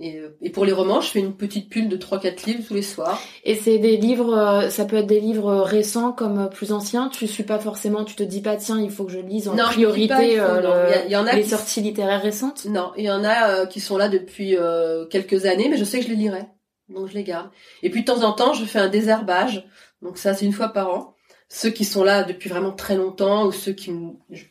et, 0.00 0.16
euh, 0.18 0.36
et 0.42 0.50
pour 0.50 0.64
les 0.64 0.72
romans, 0.72 1.00
je 1.00 1.06
fais 1.08 1.20
une 1.20 1.36
petite 1.36 1.68
pile 1.70 1.88
de 1.88 1.96
3-4 1.96 2.46
livres 2.46 2.64
tous 2.66 2.74
les 2.74 2.82
soirs. 2.82 3.20
Et 3.44 3.54
c'est 3.54 3.78
des 3.78 3.96
livres, 3.96 4.36
euh, 4.36 4.68
ça 4.68 4.84
peut 4.86 4.96
être 4.96 5.06
des 5.06 5.20
livres 5.20 5.54
récents 5.60 6.10
comme 6.10 6.48
plus 6.50 6.72
anciens. 6.72 7.08
Tu 7.10 7.28
suis 7.28 7.44
pas 7.44 7.60
forcément, 7.60 8.04
tu 8.04 8.16
te 8.16 8.24
dis 8.24 8.40
pas 8.40 8.56
tiens, 8.56 8.80
il 8.80 8.90
faut 8.90 9.04
que 9.04 9.12
je 9.12 9.20
lise 9.20 9.46
en 9.48 9.54
Non, 9.54 9.66
priorité 9.66 10.08
pas, 10.08 10.24
il 10.24 10.36
faut- 10.38 10.42
euh, 10.42 10.60
le- 10.88 10.90
Il 10.90 11.10
y 11.10 11.14
a- 11.14 11.18
y 11.20 11.22
en 11.22 11.26
a 11.28 11.34
les 11.36 11.42
qui- 11.44 11.50
sorties 11.50 11.80
littéraires 11.80 12.22
récentes? 12.22 12.64
Non, 12.64 12.90
il 12.96 13.04
y 13.04 13.10
en 13.10 13.22
a 13.22 13.66
qui 13.66 13.78
sont 13.80 13.96
là 13.96 14.08
depuis 14.08 14.56
euh, 14.56 15.04
quelques 15.06 15.44
années, 15.46 15.68
mais 15.68 15.76
je 15.76 15.84
sais 15.84 15.98
que 16.00 16.04
je 16.06 16.10
les 16.10 16.16
lirai. 16.16 16.42
Donc 16.88 17.06
je 17.08 17.14
les 17.14 17.22
garde. 17.22 17.50
Et 17.84 17.90
puis 17.90 18.00
de 18.00 18.06
temps 18.06 18.24
en 18.24 18.32
temps, 18.32 18.52
je 18.52 18.64
fais 18.64 18.80
un 18.80 18.88
désherbage. 18.88 19.64
Donc 20.02 20.18
ça, 20.18 20.34
c'est 20.34 20.44
une 20.44 20.52
fois 20.52 20.68
par 20.70 20.90
an. 20.90 21.13
Ceux 21.56 21.70
qui 21.70 21.84
sont 21.84 22.02
là 22.02 22.24
depuis 22.24 22.50
vraiment 22.50 22.72
très 22.72 22.96
longtemps, 22.96 23.46
ou 23.46 23.52
ceux 23.52 23.72
qui, 23.72 23.92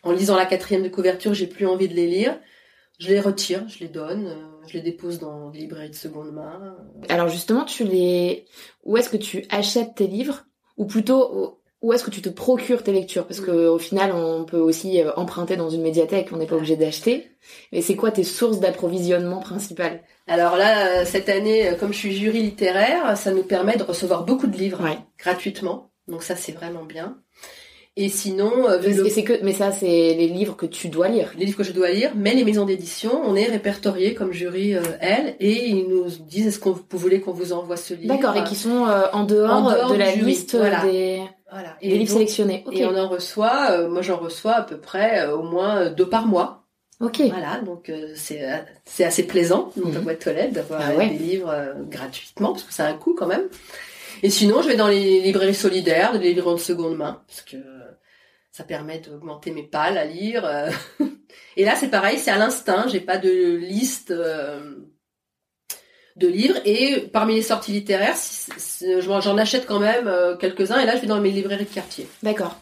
en 0.03 0.11
lisant 0.13 0.37
la 0.37 0.45
quatrième 0.45 0.83
de 0.83 0.87
couverture, 0.87 1.33
j'ai 1.33 1.47
plus 1.47 1.67
envie 1.67 1.89
de 1.89 1.93
les 1.93 2.07
lire, 2.07 2.39
je 2.97 3.09
les 3.09 3.19
retire, 3.19 3.67
je 3.67 3.79
les 3.79 3.89
donne, 3.89 4.27
euh, 4.27 4.67
je 4.67 4.75
les 4.75 4.81
dépose 4.81 5.19
dans 5.19 5.49
des 5.49 5.59
librairies 5.59 5.89
de 5.89 5.95
seconde 5.95 6.31
main. 6.31 6.77
Alors 7.09 7.27
justement, 7.27 7.65
tu 7.65 7.83
les, 7.83 8.45
où 8.85 8.95
est-ce 8.95 9.09
que 9.09 9.17
tu 9.17 9.45
achètes 9.49 9.95
tes 9.95 10.07
livres, 10.07 10.45
ou 10.77 10.85
plutôt 10.85 11.59
où 11.81 11.91
est-ce 11.91 12.05
que 12.05 12.09
tu 12.09 12.21
te 12.21 12.29
procures 12.29 12.83
tes 12.83 12.93
lectures? 12.93 13.27
Parce 13.27 13.41
que 13.41 13.67
au 13.67 13.79
final, 13.79 14.13
on 14.13 14.45
peut 14.45 14.59
aussi 14.59 15.01
euh, 15.01 15.11
emprunter 15.17 15.57
dans 15.57 15.69
une 15.69 15.81
médiathèque, 15.81 16.29
on 16.31 16.37
n'est 16.37 16.47
pas 16.47 16.55
obligé 16.55 16.77
d'acheter. 16.77 17.31
Mais 17.73 17.81
c'est 17.81 17.97
quoi 17.97 18.11
tes 18.11 18.23
sources 18.23 18.61
d'approvisionnement 18.61 19.41
principales? 19.41 20.03
Alors 20.27 20.55
là, 20.55 21.01
euh, 21.01 21.05
cette 21.05 21.27
année, 21.27 21.75
comme 21.77 21.91
je 21.91 21.97
suis 21.97 22.15
jury 22.15 22.41
littéraire, 22.43 23.17
ça 23.17 23.31
nous 23.31 23.43
permet 23.43 23.75
de 23.75 23.83
recevoir 23.83 24.23
beaucoup 24.23 24.47
de 24.47 24.55
livres 24.55 24.81
Ouais. 24.81 24.99
gratuitement. 25.19 25.89
Donc 26.07 26.23
ça, 26.23 26.35
c'est 26.35 26.51
vraiment 26.51 26.83
bien. 26.83 27.17
Et 27.95 28.09
sinon, 28.09 28.67
euh, 28.67 28.79
c'est 29.09 29.23
que, 29.23 29.33
mais 29.43 29.53
ça, 29.53 29.71
c'est 29.71 29.85
les 29.85 30.27
livres 30.27 30.55
que 30.55 30.65
tu 30.65 30.87
dois 30.89 31.09
lire. 31.09 31.31
les 31.37 31.45
livres 31.45 31.57
que 31.59 31.63
je 31.63 31.73
dois 31.73 31.91
lire, 31.91 32.11
mais 32.15 32.33
les 32.33 32.43
maisons 32.43 32.65
d'édition, 32.65 33.21
on 33.23 33.35
est 33.35 33.45
répertoriés 33.45 34.15
comme 34.15 34.31
jury, 34.31 34.75
euh, 34.75 34.81
elles, 34.99 35.35
et 35.39 35.67
ils 35.67 35.87
nous 35.87 36.05
disent 36.09 36.47
est-ce 36.47 36.59
que 36.59 36.69
vous 36.69 36.83
voulez 36.93 37.21
qu'on 37.21 37.33
vous 37.33 37.53
envoie 37.53 37.77
ce 37.77 37.93
livre? 37.93 38.07
D'accord, 38.15 38.35
et 38.35 38.43
qui 38.45 38.55
sont 38.55 38.87
euh, 38.87 39.03
en, 39.13 39.25
dehors 39.25 39.51
En 39.51 39.71
dehors 39.71 39.91
de 39.91 39.97
la 39.97 40.11
jury, 40.11 40.25
liste 40.25 40.55
voilà. 40.55 40.81
des, 40.81 41.21
Voilà. 41.51 41.77
des 41.83 41.89
livres 41.89 41.99
donc- 41.99 42.09
sélectionnés. 42.09 42.65
Et 42.71 42.83
on 42.83 42.97
en 42.97 43.07
reçoit, 43.07 43.67
euh, 43.73 43.87
moi 43.87 44.01
j'en 44.01 44.17
reçois 44.17 44.53
à 44.53 44.61
peu 44.63 44.77
près 44.77 45.27
au 45.27 45.43
moins 45.43 45.91
deux 45.91 46.09
par 46.09 46.25
mois. 46.25 46.63
Ok. 46.99 47.21
Voilà, 47.29 47.59
donc 47.63 47.89
euh, 47.89 48.07
c'est 48.15 48.41
c'est 48.85 49.03
assez 49.03 49.23
plaisant 49.27 49.71
dans 49.75 49.91
ta 49.91 49.99
boîte 49.99 50.25
aux 50.25 50.31
lettres 50.31 50.53
d'avoir 50.53 50.81
Ah 50.83 50.95
ouais. 50.95 51.09
des 51.09 51.17
livres 51.19 51.49
euh, 51.51 51.73
gratuitement, 51.89 52.53
parce 52.53 52.63
que 52.63 52.73
ça 52.73 52.85
a 52.85 52.89
un 52.89 52.93
coût 52.93 53.13
quand 53.15 53.27
même. 53.27 53.43
Et 54.21 54.29
sinon, 54.29 54.61
je 54.61 54.67
vais 54.67 54.75
dans 54.75 54.87
les 54.87 55.21
librairies 55.21 55.55
solidaires, 55.55 56.13
les 56.13 56.33
livres 56.33 56.53
de 56.53 56.59
seconde 56.59 56.97
main, 56.97 57.23
parce 57.27 57.41
que 57.41 57.57
ça 58.53 58.63
permet 58.63 58.99
d'augmenter 58.99 59.49
mes 59.51 59.63
pales 59.63 59.97
à 59.97 60.05
lire. 60.05 60.45
euh. 60.45 60.69
Et 61.57 61.65
là, 61.65 61.75
c'est 61.75 61.89
pareil, 61.89 62.19
c'est 62.19 62.29
à 62.29 62.37
l'instinct, 62.37 62.85
j'ai 62.87 62.99
pas 62.99 63.17
de 63.17 63.55
liste 63.55 64.11
euh, 64.11 64.75
de 66.17 66.27
livres. 66.27 66.59
Et 66.63 67.09
parmi 67.11 67.33
les 67.33 67.41
sorties 67.41 67.71
littéraires, 67.71 68.15
j'en 68.99 69.37
achète 69.39 69.65
quand 69.65 69.79
même 69.79 70.07
euh, 70.07 70.35
quelques-uns, 70.35 70.79
et 70.79 70.85
là, 70.85 70.95
je 70.95 71.01
vais 71.01 71.07
dans 71.07 71.19
mes 71.19 71.31
librairies 71.31 71.65
de 71.65 71.73
quartier. 71.73 72.07
D'accord. 72.21 72.55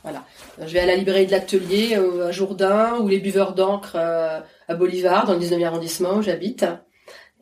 Je 0.59 0.71
vais 0.71 0.79
à 0.79 0.85
la 0.85 0.95
librairie 0.95 1.25
de 1.25 1.31
l'Atelier 1.31 1.95
à 1.95 2.31
Jourdain 2.31 2.97
ou 2.99 3.09
les 3.09 3.19
buveurs 3.19 3.53
d'encre 3.53 3.97
à 3.97 4.73
Bolivar 4.73 5.25
dans 5.25 5.33
le 5.33 5.39
19e 5.39 5.65
arrondissement 5.65 6.15
où 6.15 6.21
j'habite. 6.21 6.65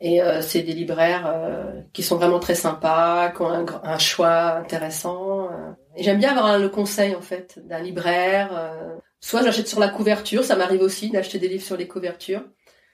Et 0.00 0.22
euh, 0.22 0.40
c'est 0.40 0.62
des 0.62 0.72
libraires 0.72 1.26
euh, 1.26 1.82
qui 1.92 2.02
sont 2.02 2.16
vraiment 2.16 2.38
très 2.38 2.54
sympas, 2.54 3.30
qui 3.30 3.42
ont 3.42 3.66
un, 3.84 3.98
choix 3.98 4.54
intéressant. 4.56 5.44
euh. 5.50 5.72
Et 5.96 6.02
j'aime 6.02 6.18
bien 6.18 6.30
avoir 6.30 6.58
le 6.58 6.68
conseil 6.70 7.14
en 7.14 7.20
fait 7.20 7.58
d'un 7.66 7.80
libraire. 7.80 8.50
euh. 8.54 8.96
Soit 9.20 9.42
j'achète 9.42 9.68
sur 9.68 9.78
la 9.80 9.88
couverture, 9.88 10.44
ça 10.44 10.56
m'arrive 10.56 10.80
aussi 10.80 11.10
d'acheter 11.10 11.38
des 11.38 11.48
livres 11.48 11.64
sur 11.64 11.76
les 11.76 11.86
couvertures. 11.86 12.42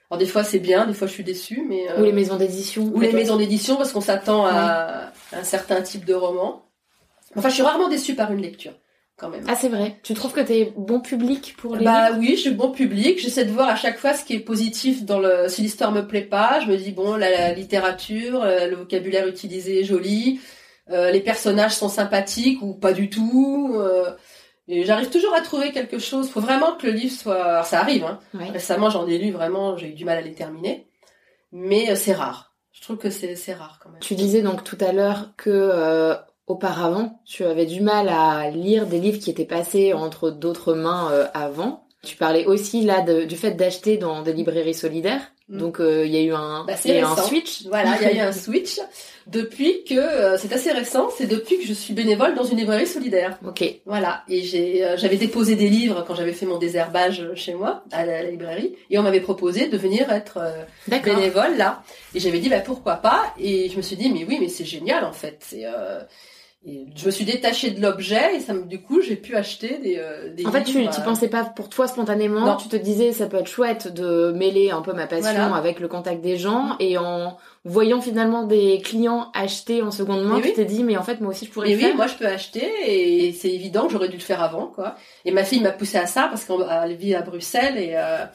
Alors 0.09 0.19
des 0.19 0.25
fois 0.25 0.43
c'est 0.43 0.59
bien, 0.59 0.85
des 0.85 0.93
fois 0.93 1.07
je 1.07 1.13
suis 1.13 1.23
déçue, 1.23 1.65
mais 1.67 1.89
euh, 1.89 2.01
Ou 2.01 2.03
les 2.03 2.11
maisons 2.11 2.35
d'édition. 2.35 2.83
ou 2.83 2.99
les 2.99 3.13
maisons 3.13 3.37
d'édition 3.37 3.77
parce 3.77 3.93
qu'on 3.93 4.01
s'attend 4.01 4.45
à 4.45 5.11
un 5.31 5.43
certain 5.43 5.81
type 5.81 6.03
de 6.03 6.13
roman. 6.13 6.65
Enfin, 7.35 7.49
je 7.49 7.53
suis 7.55 7.63
rarement 7.63 7.87
déçue 7.87 8.15
par 8.15 8.31
une 8.31 8.41
lecture 8.41 8.73
quand 9.17 9.29
même. 9.29 9.43
Ah, 9.47 9.55
c'est 9.55 9.69
vrai. 9.69 9.99
Tu 10.03 10.13
trouves 10.13 10.31
que 10.33 10.39
t'es 10.41 10.73
bon 10.77 10.99
public 11.01 11.55
pour 11.57 11.75
les 11.75 11.83
Bah 11.83 12.09
livres 12.11 12.19
oui, 12.19 12.35
je 12.35 12.41
suis 12.41 12.51
bon 12.51 12.71
public. 12.71 13.19
J'essaie 13.19 13.45
de 13.45 13.51
voir 13.51 13.67
à 13.69 13.75
chaque 13.75 13.97
fois 13.97 14.13
ce 14.13 14.23
qui 14.23 14.33
est 14.35 14.39
positif 14.39 15.03
dans 15.05 15.19
le. 15.19 15.47
Si 15.49 15.61
l'histoire 15.61 15.91
me 15.91 16.07
plaît 16.07 16.21
pas, 16.21 16.59
je 16.61 16.67
me 16.67 16.77
dis 16.77 16.91
bon, 16.91 17.15
la, 17.15 17.29
la 17.29 17.53
littérature, 17.53 18.43
euh, 18.43 18.67
le 18.67 18.75
vocabulaire 18.77 19.27
utilisé 19.27 19.79
est 19.81 19.83
joli. 19.83 20.39
euh, 20.89 21.11
les 21.11 21.19
personnages 21.21 21.73
sont 21.73 21.89
sympathiques 21.89 22.61
ou 22.61 22.73
pas 22.73 22.93
du 22.93 23.09
tout. 23.09 23.75
euh, 23.77 24.11
et 24.69 24.83
j'arrive 24.85 25.09
toujours 25.09 25.33
à 25.33 25.41
trouver 25.41 25.71
quelque 25.71 25.97
chose. 25.99 26.29
Faut 26.29 26.41
vraiment 26.41 26.75
que 26.75 26.87
le 26.87 26.93
livre 26.93 27.13
soit. 27.15 27.43
Alors, 27.43 27.65
ça 27.65 27.79
arrive. 27.81 28.03
Hein. 28.05 28.19
Récemment, 28.53 28.89
j'en 28.89 29.07
ai 29.07 29.17
lu 29.17 29.31
vraiment. 29.31 29.77
J'ai 29.77 29.87
eu 29.89 29.93
du 29.93 30.05
mal 30.05 30.17
à 30.17 30.21
les 30.21 30.33
terminer, 30.33 30.87
mais 31.51 31.95
c'est 31.95 32.13
rare. 32.13 32.53
Je 32.73 32.81
trouve 32.81 32.97
que 32.97 33.09
c'est 33.09 33.35
c'est 33.35 33.53
rare 33.53 33.79
quand 33.81 33.89
même. 33.89 33.99
Tu 34.01 34.13
disais 34.15 34.41
donc 34.41 34.63
tout 34.63 34.77
à 34.81 34.91
l'heure 34.91 35.31
que 35.37 35.49
euh, 35.49 36.15
auparavant, 36.47 37.19
tu 37.25 37.43
avais 37.43 37.65
du 37.65 37.81
mal 37.81 38.09
à 38.09 38.49
lire 38.49 38.87
des 38.87 38.99
livres 38.99 39.19
qui 39.19 39.29
étaient 39.29 39.45
passés 39.45 39.93
entre 39.93 40.31
d'autres 40.31 40.73
mains 40.73 41.11
euh, 41.11 41.25
avant. 41.33 41.83
Tu 42.03 42.15
parlais 42.15 42.45
aussi 42.45 42.83
là 42.83 43.01
de- 43.01 43.25
du 43.25 43.35
fait 43.35 43.51
d'acheter 43.51 43.97
dans 43.97 44.21
des 44.21 44.31
librairies 44.31 44.73
solidaires. 44.73 45.31
Mm. 45.49 45.57
Donc 45.59 45.79
euh, 45.79 46.05
il 46.05 46.13
y 46.13 46.17
a 46.17 46.21
eu 46.21 46.33
un, 46.33 46.63
Bah, 46.65 46.73
y 46.85 46.91
a 46.91 46.99
eu 46.99 47.03
un 47.03 47.15
switch. 47.17 47.65
Voilà, 47.67 47.95
il 47.99 48.03
y 48.03 48.11
a 48.11 48.13
eu 48.15 48.19
un 48.19 48.31
switch 48.45 48.79
depuis 49.25 49.83
que 49.83 49.95
euh, 49.95 50.37
c'est 50.37 50.53
assez 50.53 50.71
récent. 50.71 51.09
C'est 51.17 51.25
depuis 51.25 51.57
que 51.57 51.65
je 51.65 51.73
suis 51.73 51.93
bénévole 51.93 52.35
dans 52.35 52.43
une 52.45 52.57
librairie 52.57 52.87
solidaire. 52.87 53.37
Ok. 53.45 53.63
Voilà, 53.85 54.23
et 54.29 54.41
j'ai, 54.43 54.85
euh, 54.85 54.95
j'avais 54.95 55.17
déposé 55.17 55.55
des 55.55 55.67
livres 55.69 56.05
quand 56.07 56.15
j'avais 56.15 56.33
fait 56.33 56.45
mon 56.45 56.57
désherbage 56.57 57.27
chez 57.35 57.55
moi 57.55 57.83
à 57.91 58.05
la, 58.05 58.19
à 58.19 58.23
la 58.23 58.29
librairie, 58.31 58.75
et 58.89 58.97
on 58.99 59.03
m'avait 59.03 59.19
proposé 59.21 59.67
de 59.67 59.77
venir 59.77 60.09
être 60.11 60.37
euh, 60.39 60.63
bénévole 60.87 61.57
là. 61.57 61.81
Et 62.15 62.19
j'avais 62.21 62.39
dit 62.39 62.47
bah 62.47 62.59
pourquoi 62.61 62.97
pas, 62.97 63.33
et 63.39 63.69
je 63.69 63.75
me 63.75 63.81
suis 63.81 63.97
dit 63.97 64.09
mais 64.09 64.23
oui 64.25 64.37
mais 64.39 64.47
c'est 64.49 64.65
génial 64.65 65.03
en 65.03 65.13
fait. 65.13 65.37
C'est, 65.41 65.65
euh, 65.65 65.99
et 66.69 66.85
je 66.97 67.05
me 67.05 67.11
suis 67.11 67.23
détachée 67.23 67.71
de 67.71 67.81
l'objet 67.81 68.35
et 68.35 68.39
ça 68.41 68.53
me, 68.53 68.63
du 68.65 68.81
coup 68.81 69.01
j'ai 69.01 69.15
pu 69.15 69.35
acheter 69.35 69.77
des, 69.81 69.95
euh, 69.99 70.33
des 70.33 70.45
En 70.45 70.51
fait, 70.51 70.63
tu 70.65 70.79
livres. 70.79 70.93
tu 70.93 70.99
euh, 70.99 71.03
pensais 71.03 71.29
pas 71.29 71.45
pour 71.45 71.69
toi 71.69 71.87
spontanément, 71.87 72.41
Non. 72.45 72.57
tu 72.57 72.67
te 72.67 72.75
disais 72.75 73.13
ça 73.13 73.27
peut 73.27 73.37
être 73.37 73.47
chouette 73.47 73.87
de 73.93 74.33
mêler 74.33 74.69
un 74.71 74.81
peu 74.81 74.91
ma 74.91 75.07
passion 75.07 75.31
Voilà. 75.31 75.55
avec 75.55 75.79
le 75.79 75.87
contact 75.87 76.21
des 76.21 76.35
gens 76.35 76.75
et 76.79 76.97
en 76.97 77.37
voyant 77.63 78.01
finalement 78.01 78.43
des 78.43 78.81
clients 78.83 79.31
acheter 79.33 79.81
en 79.81 79.91
seconde 79.91 80.23
main, 80.25 80.41
tu 80.41 80.47
oui. 80.49 80.53
t'es 80.53 80.65
dit 80.65 80.83
mais 80.83 80.97
en 80.97 81.03
fait 81.03 81.21
moi 81.21 81.29
aussi 81.31 81.45
je 81.45 81.51
pourrais 81.51 81.69
le 81.69 81.75
oui, 81.75 81.81
faire. 81.81 81.95
moi 81.95 82.07
je 82.07 82.15
peux 82.15 82.27
acheter 82.27 82.67
et 82.85 83.31
c'est 83.31 83.49
évident 83.49 83.85
que 83.87 83.93
j'aurais 83.93 84.09
dû 84.09 84.17
le 84.17 84.21
faire 84.21 84.43
avant 84.43 84.67
quoi. 84.67 84.95
Et 85.25 85.31
ma 85.31 85.43
fille 85.45 85.61
m'a 85.61 85.71
poussé 85.71 85.97
à 85.97 86.05
ça 86.05 86.27
parce 86.29 86.43
qu'elle 86.43 86.95
vit 86.97 87.15
à 87.15 87.21
Bruxelles 87.21 87.77
et 87.77 87.91
euh, 87.95 88.25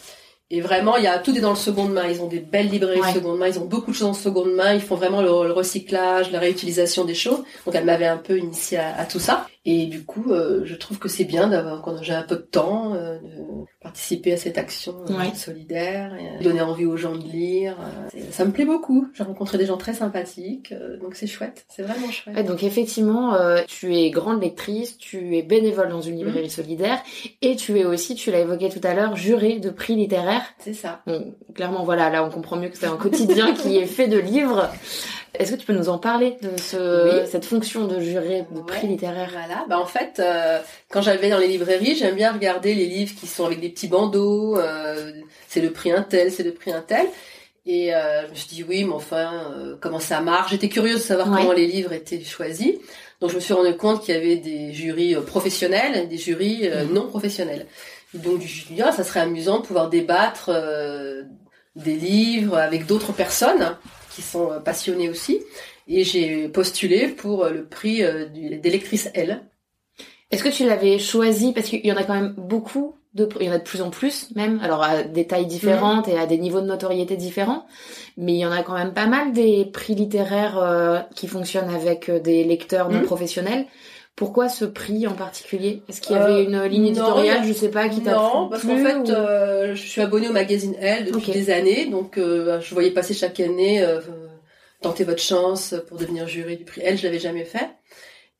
et 0.52 0.60
vraiment 0.60 0.96
il 0.98 1.04
y 1.04 1.06
a 1.08 1.18
tout 1.18 1.34
est 1.36 1.40
dans 1.40 1.50
le 1.50 1.56
seconde 1.56 1.92
main. 1.92 2.06
Ils 2.08 2.20
ont 2.20 2.28
des 2.28 2.38
belles 2.40 2.68
librairies 2.68 3.00
Ouais. 3.00 3.12
seconde 3.12 3.38
main, 3.38 3.48
ils 3.48 3.58
ont 3.58 3.64
beaucoup 3.64 3.90
de 3.90 3.96
choses 3.96 4.08
en 4.08 4.14
seconde 4.14 4.52
main. 4.52 4.74
Ils 4.74 4.80
font 4.82 4.96
vraiment 4.96 5.20
le, 5.22 5.28
le 5.48 5.52
recyclage, 5.52 6.30
la 6.30 6.38
réutilisation 6.38 7.04
des 7.04 7.14
choses. 7.14 7.42
Donc 7.66 7.74
elle 7.74 7.84
m'avait 7.86 8.06
un 8.06 8.18
peu 8.18 8.38
initié 8.38 8.78
à, 8.78 8.94
à 8.98 9.04
tout 9.06 9.18
ça. 9.18 9.46
Et 9.64 9.86
du 9.86 10.04
coup, 10.04 10.32
euh, 10.32 10.62
je 10.64 10.74
trouve 10.74 10.98
que 10.98 11.08
c'est 11.08 11.22
bien 11.24 11.46
d'avoir 11.46 11.82
quand 11.82 12.02
j'ai 12.02 12.12
un 12.14 12.24
peu 12.24 12.34
de 12.34 12.40
temps 12.40 12.94
euh, 12.94 13.18
de 13.18 13.64
participer 13.80 14.32
à 14.32 14.36
cette 14.36 14.58
action 14.58 15.04
euh, 15.08 15.16
Ouais. 15.16 15.34
solidaire, 15.36 16.14
et, 16.16 16.40
euh, 16.40 16.42
donner 16.42 16.62
envie 16.62 16.84
aux 16.84 16.96
gens 16.96 17.14
de 17.14 17.22
lire. 17.22 17.76
euh, 18.14 18.20
ça 18.32 18.44
me 18.44 18.50
plaît 18.50 18.64
beaucoup. 18.64 19.06
J'ai 19.14 19.22
rencontré 19.22 19.58
des 19.58 19.66
gens 19.66 19.76
très 19.76 19.94
sympathiques, 19.94 20.72
euh, 20.72 20.96
donc 20.98 21.14
c'est 21.14 21.28
chouette. 21.28 21.64
C'est 21.68 21.82
vraiment 21.82 22.10
chouette. 22.10 22.34
Ouais, 22.36 22.42
donc 22.42 22.64
effectivement, 22.64 23.34
euh, 23.34 23.60
tu 23.68 23.94
es 23.96 24.10
grande 24.10 24.42
lectrice, 24.42 24.98
tu 24.98 25.36
es 25.36 25.42
bénévole 25.42 25.90
dans 25.90 26.00
une 26.00 26.16
librairie 26.16 26.50
solidaire 26.50 27.00
et 27.40 27.54
tu 27.54 27.78
es 27.78 27.84
aussi, 27.84 28.16
tu 28.16 28.32
l'as 28.32 28.40
évoqué 28.40 28.68
tout 28.68 28.80
à 28.82 28.94
l'heure, 28.94 29.14
jurée 29.14 29.60
de 29.60 29.70
prix 29.70 29.94
littéraires. 29.94 30.42
C'est 30.58 30.74
ça. 30.74 31.02
Bon, 31.06 31.34
clairement, 31.54 31.84
voilà, 31.84 32.10
là 32.10 32.24
on 32.24 32.30
comprend 32.30 32.56
mieux 32.56 32.68
que 32.68 32.76
c'est 32.78 32.86
un 32.86 32.96
quotidien 32.96 33.52
qui 33.54 33.76
est 33.76 33.86
fait 33.86 34.08
de 34.08 34.18
livres. 34.18 34.68
Est-ce 35.38 35.52
que 35.52 35.56
tu 35.56 35.64
peux 35.66 35.72
nous 35.72 35.88
en 35.88 35.98
parler 35.98 36.36
de 36.42 36.50
ce, 36.60 37.20
Oui. 37.22 37.26
cette 37.30 37.44
fonction 37.46 37.86
de 37.86 38.00
juré 38.00 38.44
de 38.50 38.58
Ouais. 38.58 38.66
prix 38.66 38.86
littéraire 38.86 39.30
Voilà, 39.32 39.64
bah 39.68 39.78
en 39.78 39.86
fait, 39.86 40.18
euh, 40.18 40.58
quand 40.90 41.00
j'allais 41.00 41.30
dans 41.30 41.38
les 41.38 41.46
librairies, 41.48 41.96
j'aime 41.96 42.16
bien 42.16 42.32
regarder 42.32 42.74
les 42.74 42.86
livres 42.86 43.14
qui 43.18 43.26
sont 43.26 43.46
avec 43.46 43.60
des 43.60 43.70
petits 43.70 43.88
bandeaux, 43.88 44.58
euh, 44.58 45.12
c'est 45.48 45.60
le 45.62 45.70
prix 45.70 45.90
un 45.90 46.02
tel, 46.02 46.30
c'est 46.30 46.42
le 46.42 46.52
prix 46.52 46.70
un 46.72 46.82
tel. 46.82 47.06
Et 47.64 47.94
euh, 47.94 48.26
je 48.26 48.30
me 48.30 48.34
suis 48.34 48.48
dit 48.48 48.64
oui, 48.68 48.84
mais 48.84 48.92
enfin, 48.92 49.54
comment 49.80 50.00
ça 50.00 50.20
marche? 50.20 50.50
J'étais 50.50 50.68
curieuse 50.68 50.96
de 50.96 51.02
savoir 51.02 51.30
Ouais. 51.30 51.38
comment 51.40 51.52
les 51.52 51.66
livres 51.66 51.92
étaient 51.92 52.20
choisis. 52.22 52.74
Donc 53.20 53.30
je 53.30 53.36
me 53.36 53.40
suis 53.40 53.54
rendu 53.54 53.74
compte 53.76 54.02
qu'il 54.02 54.14
y 54.14 54.18
avait 54.18 54.36
des 54.36 54.72
jurys 54.72 55.14
professionnels 55.26 55.96
et 55.96 56.06
des 56.06 56.18
jurys 56.18 56.68
Mhm. 56.68 56.92
non 56.92 57.06
professionnels. 57.06 57.66
Donc 58.14 58.40
je 58.40 58.44
me 58.44 58.48
suis 58.48 58.82
ah, 58.82 58.92
ça 58.92 59.04
serait 59.04 59.20
amusant 59.20 59.60
de 59.60 59.66
pouvoir 59.66 59.88
débattre 59.88 60.50
des 61.76 61.94
livres 61.94 62.58
avec 62.58 62.84
d'autres 62.86 63.12
personnes 63.12 63.76
qui 64.14 64.22
sont 64.22 64.50
euh, 64.52 64.60
passionnées 64.60 65.08
aussi. 65.08 65.40
Et 65.88 66.04
j'ai 66.04 66.48
postulé 66.48 67.08
pour 67.08 67.44
euh, 67.44 67.50
le 67.50 67.64
prix 67.64 68.02
euh, 68.02 68.26
lectrices 68.64 69.10
L. 69.14 69.42
Est-ce 70.30 70.42
que 70.44 70.48
tu 70.48 70.64
l'avais 70.66 70.98
choisi? 70.98 71.52
Parce 71.52 71.68
qu'il 71.68 71.84
y 71.86 71.92
en 71.92 71.96
a 71.96 72.04
quand 72.04 72.14
même 72.14 72.34
beaucoup 72.38 72.94
de, 73.14 73.28
il 73.40 73.46
y 73.46 73.50
en 73.50 73.52
a 73.52 73.58
de 73.58 73.62
plus 73.64 73.82
en 73.82 73.90
plus 73.90 74.34
même, 74.34 74.58
alors 74.62 74.82
à 74.82 75.02
des 75.02 75.26
tailles 75.26 75.46
différentes 75.46 76.08
et 76.08 76.16
à 76.18 76.26
des 76.26 76.38
niveaux 76.38 76.62
de 76.62 76.66
notoriété 76.66 77.16
différents, 77.16 77.66
mais 78.16 78.32
il 78.32 78.38
y 78.38 78.46
en 78.46 78.52
a 78.52 78.62
quand 78.62 78.72
même 78.74 78.94
pas 78.94 79.06
mal 79.06 79.32
des 79.32 79.66
prix 79.66 79.94
littéraires 79.94 80.58
euh, 80.58 81.00
qui 81.14 81.26
fonctionnent 81.28 81.68
avec 81.68 82.10
des 82.10 82.44
lecteurs 82.44 82.88
non 82.88 83.00
Mhm. 83.00 83.04
professionnels. 83.04 83.66
Pourquoi 84.16 84.48
ce 84.48 84.64
prix 84.66 85.06
en 85.06 85.14
particulier? 85.14 85.82
Est-ce 85.88 86.00
qu'il 86.00 86.14
y 86.14 86.18
Euh, 86.18 86.22
avait 86.24 86.44
une 86.44 86.62
ligne 86.64 86.82
non, 86.82 86.88
éditoriale, 86.90 87.38
a- 87.38 87.46
je 87.46 87.52
sais 87.52 87.70
pas, 87.70 87.88
qui 87.88 88.02
t'a 88.02 88.12
Non, 88.12 88.48
parce 88.50 88.62
qu'en 88.62 88.76
fait, 88.76 88.94
ou- 88.96 89.10
euh, 89.10 89.74
je 89.74 89.80
suis 89.86 90.00
abonnée 90.02 90.28
au 90.28 90.32
magazine 90.32 90.74
Elle 90.80 91.06
depuis 91.06 91.32
des 91.32 91.50
années, 91.50 91.86
donc 91.86 92.18
euh, 92.18 92.60
je 92.60 92.74
voyais 92.74 92.90
passer 92.90 93.14
chaque 93.14 93.40
année 93.40 93.82
euh, 93.82 94.00
tenter 94.82 95.04
votre 95.04 95.22
chance 95.22 95.74
pour 95.88 95.96
devenir 95.96 96.28
jury 96.28 96.56
du 96.56 96.64
prix 96.64 96.82
Elle, 96.84 96.98
je 96.98 97.04
l'avais 97.04 97.18
jamais 97.20 97.44
fait. 97.44 97.70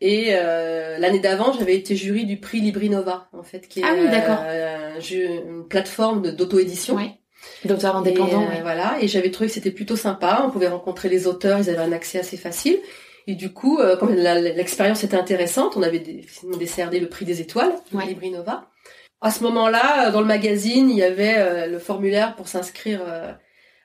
Et 0.00 0.30
euh, 0.32 0.98
l'année 0.98 1.20
d'avant, 1.20 1.52
j'avais 1.52 1.76
été 1.76 1.94
jury 1.96 2.26
du 2.26 2.38
prix 2.38 2.61
Librinova, 2.61 3.28
en 3.32 3.42
fait, 3.44 3.66
qui 3.68 3.80
est 3.80 3.85
Ah 3.87 3.94
oui, 3.94 4.08
euh, 4.11 4.98
une 5.46 5.66
plateforme 5.68 6.32
d'auto-édition. 6.32 6.96
Ouais. 6.96 7.12
D'auteur 7.64 7.96
indépendant, 7.96 8.42
Et, 8.42 8.44
euh, 8.44 8.48
ouais. 8.50 8.61
Voilà, 8.62 8.96
et 9.00 9.08
j'avais 9.08 9.30
trouvé 9.30 9.48
que 9.48 9.54
c'était 9.54 9.70
plutôt 9.70 9.96
sympa. 9.96 10.44
On 10.46 10.50
pouvait 10.50 10.68
rencontrer 10.68 11.08
les 11.08 11.26
auteurs, 11.26 11.58
ils 11.61 11.70
avaient 11.70 11.78
un 11.78 11.92
accès 11.92 12.18
assez 12.18 12.37
facile. 12.37 12.78
Et 13.26 13.35
du 13.35 13.52
coup, 13.52 13.78
euh, 13.78 13.96
comme 13.96 14.14
l'expérience 14.14 15.04
était 15.04 15.16
intéressante, 15.16 15.76
on 15.76 15.82
avait 15.82 16.00
des, 16.00 16.26
le 16.42 17.06
prix 17.06 17.24
des 17.24 17.40
étoiles, 17.40 17.72
Ouais. 17.92 18.06
Librinova. 18.06 18.66
À 19.20 19.30
ce 19.30 19.44
moment-là, 19.44 20.08
euh, 20.08 20.11
dans 20.11 20.20
le 20.20 20.26
magazine, 20.26 20.90
il 20.90 20.96
y 20.96 21.02
avait 21.04 21.37
euh, 21.38 21.66
le 21.66 21.78
formulaire 21.78 22.35
pour 22.35 22.48
s'inscrire 22.48 23.00
euh, 23.06 23.32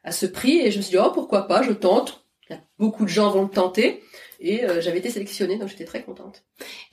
à 0.04 0.12
ce 0.12 0.26
prix, 0.26 0.60
et 0.60 0.72
je 0.72 0.78
me 0.78 0.82
suis 0.82 0.92
dit 0.98 1.04
oh 1.04 1.12
pourquoi 1.14 1.48
pas, 1.48 1.62
je 1.62 1.72
tente. 1.72 2.26
Il 2.50 2.54
y 2.54 2.56
a 2.56 2.62
beaucoup 2.80 3.04
de 3.04 3.10
gens 3.10 3.30
vont 3.30 3.44
le 3.44 3.50
tenter, 3.50 4.02
et 4.40 4.62
j'avais 4.80 5.00
été 5.00 5.10
sélectionnée, 5.10 5.58
donc 5.58 5.68
j'étais 5.68 5.84
très 5.84 6.02
contente. 6.02 6.44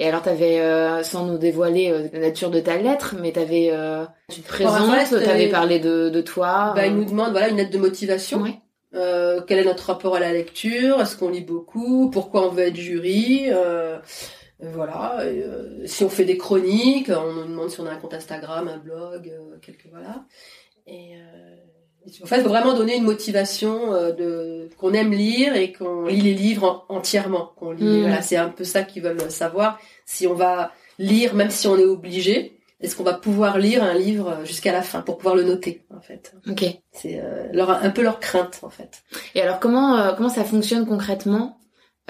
Et 0.00 0.08
alors 0.08 0.20
t'avais, 0.20 0.60
sans 1.04 1.26
nous 1.26 1.38
dévoiler 1.38 2.08
la 2.12 2.18
nature 2.18 2.50
de 2.50 2.58
ta 2.58 2.76
lettre, 2.76 3.14
mais 3.20 3.30
t'avais, 3.30 3.70
tu 4.32 4.40
te 4.40 4.48
présentes, 4.48 5.10
t'avais 5.10 5.48
parlé 5.50 5.78
de, 5.78 6.08
de 6.08 6.20
toi. 6.22 6.72
Bah, 6.74 6.86
ils 6.86 6.96
nous 6.96 7.04
demandent 7.04 7.30
voilà 7.30 7.48
une 7.50 7.56
lettre 7.58 7.70
de 7.70 7.78
motivation. 7.78 8.40
ouais. 8.42 8.58
Euh, 8.94 9.40
quel 9.46 9.58
est 9.58 9.64
notre 9.64 9.86
rapport 9.86 10.14
à 10.16 10.20
la 10.20 10.32
lecture? 10.32 11.00
Est-ce 11.00 11.16
qu'on 11.16 11.30
lit 11.30 11.40
beaucoup? 11.40 12.10
Pourquoi 12.10 12.46
on 12.46 12.50
veut 12.50 12.62
être 12.64 12.76
jury? 12.76 13.46
Euh, 13.48 13.98
Voilà. 14.60 15.18
et, 15.24 15.42
euh, 15.42 15.86
si 15.86 16.04
on 16.04 16.08
fait 16.08 16.24
des 16.24 16.38
chroniques, 16.38 17.10
on 17.10 17.32
nous 17.32 17.44
demande 17.44 17.70
si 17.70 17.80
on 17.80 17.86
a 17.86 17.90
un 17.90 17.96
compte 17.96 18.14
Instagram, 18.14 18.68
un 18.68 18.78
blog, 18.78 19.28
euh, 19.32 19.56
quelques 19.60 19.86
voilà. 19.90 20.24
Et 20.86 21.16
euh, 21.16 21.56
en 22.22 22.26
fait, 22.26 22.36
il 22.36 22.42
faut 22.42 22.48
vraiment 22.48 22.74
donner 22.74 22.96
une 22.96 23.04
motivation 23.04 23.90
de 24.12 24.68
qu'on 24.78 24.92
aime 24.92 25.12
lire 25.12 25.56
et 25.56 25.72
qu'on 25.72 26.04
lit 26.06 26.20
les 26.20 26.34
livres 26.34 26.84
en- 26.88 26.96
entièrement. 26.96 27.52
Qu'on 27.56 27.72
lit. 27.72 27.82
Mm. 27.84 28.00
Voilà, 28.02 28.22
c'est 28.22 28.36
un 28.36 28.48
peu 28.50 28.64
ça 28.64 28.82
qu'ils 28.84 29.02
veulent 29.02 29.30
savoir. 29.30 29.80
Si 30.06 30.26
on 30.26 30.34
va 30.34 30.72
lire, 30.98 31.34
même 31.34 31.50
si 31.50 31.66
on 31.66 31.76
est 31.78 31.84
obligé, 31.84 32.58
est-ce 32.84 32.96
qu'on 32.96 33.02
va 33.02 33.14
pouvoir 33.14 33.58
lire 33.58 33.82
un 33.82 33.94
livre 33.94 34.40
jusqu'à 34.44 34.72
la 34.72 34.82
fin 34.82 35.00
pour 35.00 35.16
pouvoir 35.16 35.34
le 35.34 35.42
noter 35.42 35.84
en 35.94 36.00
fait? 36.00 36.34
Ok. 36.48 36.64
c'est 36.92 37.20
euh, 37.20 37.48
leur, 37.52 37.70
un 37.70 37.90
peu 37.90 38.02
leur 38.02 38.20
crainte 38.20 38.60
en 38.62 38.70
fait. 38.70 39.02
Et 39.34 39.42
alors 39.42 39.60
comment 39.60 39.98
euh, 39.98 40.12
comment 40.12 40.28
ça 40.28 40.44
fonctionne 40.44 40.86
concrètement 40.86 41.58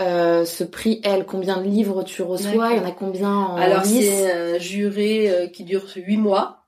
euh, 0.01 0.45
ce 0.45 0.65
prix 0.65 1.01
L 1.05 1.25
Combien 1.27 1.59
de 1.59 1.69
livres 1.69 2.03
tu 2.03 2.23
reçois? 2.23 2.73
Il 2.73 2.79
y 2.79 2.81
en 2.81 2.87
a 2.87 2.93
combien 2.93 3.33
en 3.33 3.57
Alors 3.57 3.85
c'est 3.85 4.33
un 4.33 4.59
jury 4.59 5.29
euh, 5.29 5.47
qui 5.47 5.65
dure 5.65 5.85
huit 5.95 6.17
mois. 6.17 6.67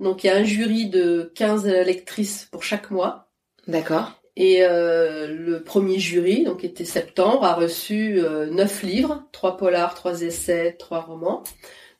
Donc 0.00 0.22
il 0.22 0.28
y 0.28 0.30
a 0.30 0.36
un 0.36 0.44
jury 0.44 0.88
de 0.88 1.32
15 1.34 1.66
lectrices 1.66 2.48
pour 2.50 2.62
chaque 2.62 2.90
mois. 2.90 3.28
D'accord. 3.66 4.12
Et 4.40 4.62
euh, 4.62 5.26
le 5.26 5.64
premier 5.64 5.98
jury, 5.98 6.44
donc 6.44 6.60
qui 6.60 6.66
était 6.66 6.84
septembre, 6.84 7.44
a 7.44 7.54
reçu 7.54 8.20
euh, 8.20 8.46
9 8.46 8.82
livres, 8.84 9.24
trois 9.32 9.56
polars, 9.56 9.94
trois 9.94 10.22
essais, 10.22 10.76
trois 10.78 11.00
romans. 11.00 11.42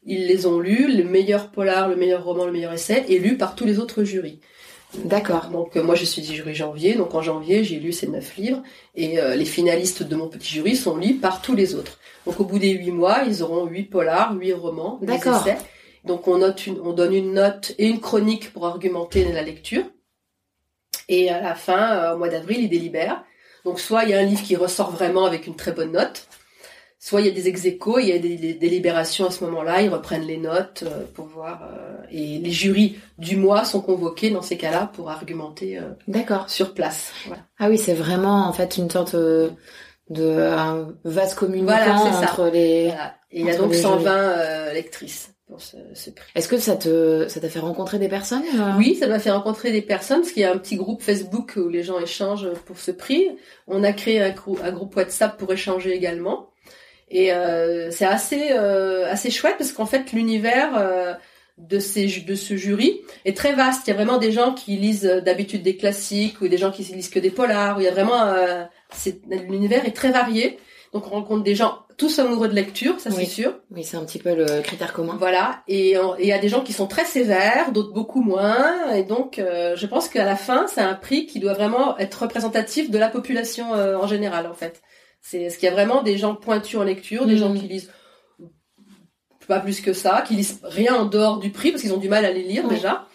Ils 0.05 0.27
les 0.27 0.47
ont 0.47 0.61
lus, 0.61 0.97
le 0.97 1.05
meilleur 1.05 1.51
polar, 1.51 1.89
le 1.89 1.97
meilleur 1.97 2.25
roman, 2.25 2.47
le 2.47 2.53
meilleur 2.53 2.73
essai, 2.73 3.05
est 3.09 3.19
lu 3.19 3.37
par 3.37 3.55
tous 3.55 3.65
les 3.65 3.79
autres 3.79 4.05
jurys. 4.05 4.41
D'accord. 4.95 5.49
Donc 5.49 5.77
euh, 5.77 5.83
moi 5.83 5.95
je 5.95 6.05
suis 6.05 6.23
du 6.23 6.35
jury 6.35 6.55
janvier, 6.55 6.95
donc 6.95 7.15
en 7.15 7.21
janvier 7.21 7.63
j'ai 7.63 7.79
lu 7.79 7.93
ces 7.93 8.09
neuf 8.09 8.37
livres 8.37 8.63
et 8.95 9.21
euh, 9.21 9.35
les 9.35 9.45
finalistes 9.45 10.03
de 10.03 10.17
mon 10.17 10.29
petit 10.29 10.49
jury 10.49 10.77
sont 10.77 10.97
lus 10.97 11.17
par 11.17 11.43
tous 11.43 11.55
les 11.55 11.75
autres. 11.75 11.99
Donc 12.25 12.41
au 12.41 12.45
bout 12.45 12.59
des 12.59 12.71
huit 12.71 12.91
mois, 12.91 13.25
ils 13.27 13.43
auront 13.43 13.67
huit 13.67 13.85
polars, 13.85 14.35
huit 14.35 14.55
romans, 14.55 14.99
des 15.03 15.15
essais. 15.15 15.59
Donc 16.05 16.27
on 16.27 16.39
note 16.39 16.67
une, 16.67 16.81
on 16.81 16.95
donne 16.95 17.15
une 17.15 17.35
note 17.35 17.75
et 17.77 17.87
une 17.87 18.01
chronique 18.01 18.53
pour 18.53 18.67
argumenter 18.67 19.31
la 19.31 19.43
lecture. 19.43 19.85
Et 21.09 21.29
à 21.29 21.41
la 21.41 21.55
fin, 21.55 21.93
euh, 21.93 22.15
au 22.15 22.19
mois 22.19 22.29
d'avril, 22.29 22.61
ils 22.61 22.69
délibèrent. 22.69 23.25
Donc 23.65 23.81
soit 23.81 24.05
il 24.05 24.11
y 24.11 24.15
a 24.15 24.19
un 24.19 24.23
livre 24.23 24.43
qui 24.43 24.57
ressort 24.57 24.91
vraiment 24.91 25.27
avec 25.27 25.47
une 25.47 25.57
très 25.57 25.73
bonne 25.73 25.93
note, 25.93 26.29
soit 26.99 27.21
il 27.21 27.27
y 27.27 27.31
a 27.31 27.33
des 27.33 27.49
ex 27.49 27.65
il 27.65 28.07
y 28.07 28.13
a 28.13 28.19
des, 28.19 28.37
des 28.37 28.55
délibérations 28.55 29.27
à 29.27 29.31
ce 29.31 29.45
moment-là, 29.45 29.83
ils 29.83 29.89
reprennent 29.89 30.27
les 30.27 30.37
notes 30.39 30.85
euh, 30.87 31.05
pour 31.15 31.27
voir. 31.27 31.63
euh, 31.63 31.97
et 32.11 32.39
les 32.39 32.51
jurys 32.51 32.97
du 33.19 33.37
mois 33.37 33.65
sont 33.65 33.81
convoqués 33.81 34.31
dans 34.31 34.43
ces 34.43 34.57
cas-là 34.57 34.91
pour 34.95 35.11
argumenter 35.11 35.79
euh, 35.79 35.83
D'accord. 36.09 36.49
sur 36.51 36.75
place. 36.75 37.13
Voilà. 37.27 37.43
Ah 37.59 37.69
oui, 37.69 37.79
c'est 37.79 37.95
vraiment 37.95 38.49
en 38.49 38.53
fait 38.53 38.77
une 38.79 38.91
sorte 38.91 39.15
de 40.11 40.41
un 40.41 40.89
Voilà, 41.65 41.99
ça. 41.99 42.21
entre 42.23 42.49
les. 42.53 42.87
Voilà. 42.87 43.15
Et 43.31 43.41
il 43.41 43.47
y 43.47 43.51
a 43.51 43.57
donc 43.57 43.73
les 43.73 43.79
120 43.79 44.11
euh, 44.11 44.73
lectrices 44.73 45.35
pour 45.47 45.61
ce, 45.61 45.77
ce 45.95 46.09
prix. 46.11 46.31
Est-ce 46.35 46.49
que 46.49 46.57
ça 46.59 46.77
te 46.77 47.27
ça 47.29 47.41
t'a 47.41 47.49
fait 47.51 47.59
rencontrer 47.59 47.99
des 47.99 48.09
personnes 48.09 48.43
Oui, 48.79 48.95
ça 48.95 49.07
m'a 49.07 49.19
fait 49.19 49.31
rencontrer 49.31 49.71
des 49.71 49.83
personnes 49.83 50.21
parce 50.21 50.33
qu'il 50.33 50.43
y 50.43 50.47
a 50.47 50.53
un 50.53 50.57
petit 50.59 50.77
groupe 50.77 51.03
Facebook 51.03 51.55
où 51.57 51.69
les 51.69 51.83
gens 51.83 51.99
échangent 52.01 52.49
pour 52.65 52.79
ce 52.79 52.91
prix. 52.91 53.29
On 53.67 53.85
a 53.85 53.93
créé 53.93 54.23
un, 54.23 54.31
grou- 54.31 54.59
un 54.65 54.73
groupe 54.73 54.97
WhatsApp 54.97 55.37
pour 55.37 55.53
échanger 55.53 55.95
également. 55.95 56.49
Et 57.11 57.33
euh, 57.33 57.91
c'est 57.91 58.05
assez 58.05 58.51
euh, 58.53 59.11
assez 59.11 59.31
chouette 59.31 59.57
parce 59.59 59.73
qu'en 59.73 59.87
fait 59.87 60.13
l'univers 60.13 60.77
euh, 60.79 61.15
de 61.57 61.79
ces 61.79 62.07
de 62.07 62.35
ce 62.35 62.57
jury 62.57 63.01
est 63.25 63.37
très 63.37 63.55
vaste. 63.55 63.87
Il 63.87 63.91
y 63.91 63.93
a 63.93 63.97
vraiment 63.97 64.19
des 64.19 64.33
gens 64.33 64.53
qui 64.53 64.77
lisent 64.77 65.23
d'habitude 65.25 65.63
des 65.63 65.77
classiques 65.77 66.41
ou 66.41 66.49
des 66.49 66.59
gens 66.59 66.71
qui 66.71 66.83
lisent 66.83 67.11
que 67.11 67.19
des 67.19 67.31
polars. 67.31 67.81
Il 67.81 67.85
y 67.85 67.89
a 67.89 67.93
vraiment 67.93 68.23
euh, 68.23 68.65
l'univers 69.49 69.87
est 69.87 69.97
très 69.97 70.11
varié. 70.11 70.59
Donc 70.93 71.07
on 71.07 71.11
rencontre 71.11 71.45
des 71.45 71.55
gens 71.55 71.81
tous 71.99 72.19
amoureux 72.21 72.49
de 72.49 72.55
lecture, 72.55 72.99
ça 73.01 73.11
Oui. 73.11 73.27
c'est 73.27 73.31
sûr. 73.43 73.59
Oui, 73.73 73.85
c'est 73.85 73.97
un 73.97 74.05
petit 74.05 74.21
peu 74.21 74.35
le 74.35 74.63
critère 74.63 74.93
commun. 74.93 75.17
Voilà, 75.19 75.63
et 75.67 75.97
il 76.21 76.27
y 76.27 76.33
a 76.33 76.39
des 76.39 76.49
gens 76.49 76.63
qui 76.63 76.73
sont 76.73 76.87
très 76.87 77.05
sévères, 77.05 77.73
d'autres 77.73 77.93
beaucoup 77.93 78.23
moins, 78.23 78.93
et 78.95 79.03
donc 79.03 79.39
euh, 79.39 79.75
je 79.77 79.87
pense 79.87 80.09
qu'à 80.09 80.25
la 80.25 80.37
fin, 80.37 80.67
c'est 80.69 80.81
un 80.81 80.95
prix 80.95 81.27
qui 81.27 81.41
doit 81.41 81.55
vraiment 81.55 81.99
être 81.99 82.23
représentatif 82.23 82.91
de 82.91 82.99
la 82.99 83.09
population 83.09 83.75
euh, 83.75 83.97
en 83.97 84.07
général, 84.07 84.47
en 84.47 84.55
fait. 84.55 84.81
C'est 85.21 85.51
ce 85.51 85.59
qu'il 85.59 85.67
y 85.67 85.71
a 85.71 85.75
vraiment 85.75 86.03
des 86.03 86.17
gens 86.17 86.35
pointus 86.35 86.77
en 86.79 86.85
lecture, 86.85 87.27
des 87.27 87.37
gens 87.37 87.53
qui 87.55 87.67
lisent 87.69 87.91
pas 89.47 89.61
plus 89.61 89.81
que 89.81 89.93
ça, 89.93 90.23
qui 90.27 90.35
lisent 90.35 90.61
rien 90.63 90.95
en 90.95 91.07
dehors 91.07 91.39
du 91.39 91.51
prix 91.51 91.71
parce 91.71 91.83
qu'ils 91.83 91.93
ont 91.95 91.99
du 91.99 92.09
mal 92.09 92.25
à 92.25 92.31
les 92.33 92.43
lire 92.43 92.65
Ouais. 92.65 92.75
déjà. 92.75 93.07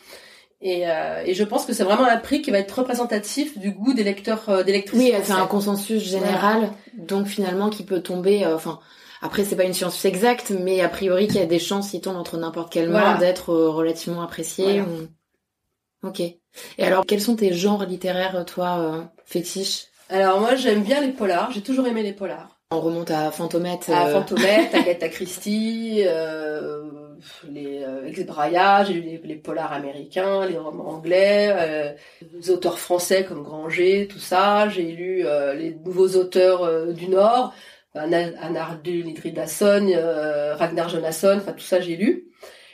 Et, 0.61 0.87
euh, 0.89 1.21
et 1.25 1.33
je 1.33 1.43
pense 1.43 1.65
que 1.65 1.73
c'est 1.73 1.83
vraiment 1.83 2.05
un 2.05 2.17
prix 2.17 2.41
qui 2.41 2.49
va 2.49 2.57
être 2.59 2.71
représentatif 2.79 3.57
du 3.57 3.71
goût 3.71 3.93
des 3.93 4.03
lecteurs, 4.03 4.47
euh, 4.49 4.63
des 4.63 4.71
lectrices. 4.71 4.99
Oui, 4.99 5.13
c'est 5.23 5.31
un 5.33 5.45
consensus 5.45 6.01
général, 6.01 6.71
donc 6.97 7.27
finalement 7.27 7.69
qui 7.69 7.83
peut 7.83 8.01
tomber. 8.01 8.45
euh, 8.45 8.55
Enfin, 8.55 8.79
après 9.21 9.43
c'est 9.43 9.55
pas 9.57 9.65
une 9.65 9.73
science 9.73 10.03
exacte, 10.05 10.51
mais 10.51 10.81
a 10.81 10.89
priori 10.89 11.27
qu'il 11.27 11.35
y 11.37 11.43
a 11.43 11.45
des 11.45 11.59
chances, 11.59 11.89
s'il 11.89 12.01
tombe 12.01 12.15
entre 12.15 12.37
n'importe 12.37 12.71
quelle 12.71 12.89
main, 12.89 13.01
Voilà. 13.01 13.17
d'être 13.19 13.49
euh, 13.51 13.69
relativement 13.69 14.21
apprécié. 14.21 14.79
Voilà. 14.81 14.83
ou- 14.83 16.07
Ok. 16.07 16.19
Et 16.19 16.39
alors, 16.83 17.05
quels 17.05 17.21
sont 17.21 17.35
tes 17.37 17.53
genres 17.53 17.85
littéraires, 17.85 18.43
toi, 18.45 18.77
euh, 18.79 19.01
fétiches? 19.25 19.85
Alors 20.13 20.39
moi, 20.39 20.53
j'aime 20.53 20.83
bien 20.83 21.01
les 21.01 21.11
polars. 21.11 21.51
J'ai 21.51 21.61
toujours 21.61 21.87
aimé 21.87 22.03
les 22.03 22.13
polars. 22.13 22.59
On 22.69 22.81
remonte 22.81 23.09
à 23.09 23.31
Fantomette. 23.31 23.89
à 23.91 24.07
euh, 24.07 24.13
Fantomette, 24.13 24.71
Agatha 24.75 25.09
Christie, 25.09 26.03
euh, 26.05 26.83
les 27.49 27.81
euh, 27.83 28.05
Ex 28.05 28.23
Braya, 28.23 28.83
j'ai 28.83 28.93
lu 28.93 29.01
les, 29.01 29.21
les 29.23 29.35
polars 29.35 29.73
américains, 29.73 30.45
les 30.45 30.57
romans 30.59 30.87
anglais, 30.87 31.49
euh, 31.51 31.93
les 32.31 32.51
auteurs 32.51 32.77
français 32.77 33.25
comme 33.25 33.41
Granger, 33.41 34.07
tout 34.07 34.19
ça. 34.19 34.69
J'ai 34.69 34.83
lu 34.83 35.25
les 35.57 35.75
nouveaux 35.83 36.09
auteurs 36.09 36.93
du 36.93 37.07
Nord, 37.07 37.51
Dasson, 39.31 39.87
euh, 39.95 40.55
Ragnar 40.55 40.89
Jonasson, 40.89 41.37
enfin 41.37 41.53
tout 41.53 41.65
ça 41.65 41.79
j'ai 41.81 41.95
lu. 41.95 42.27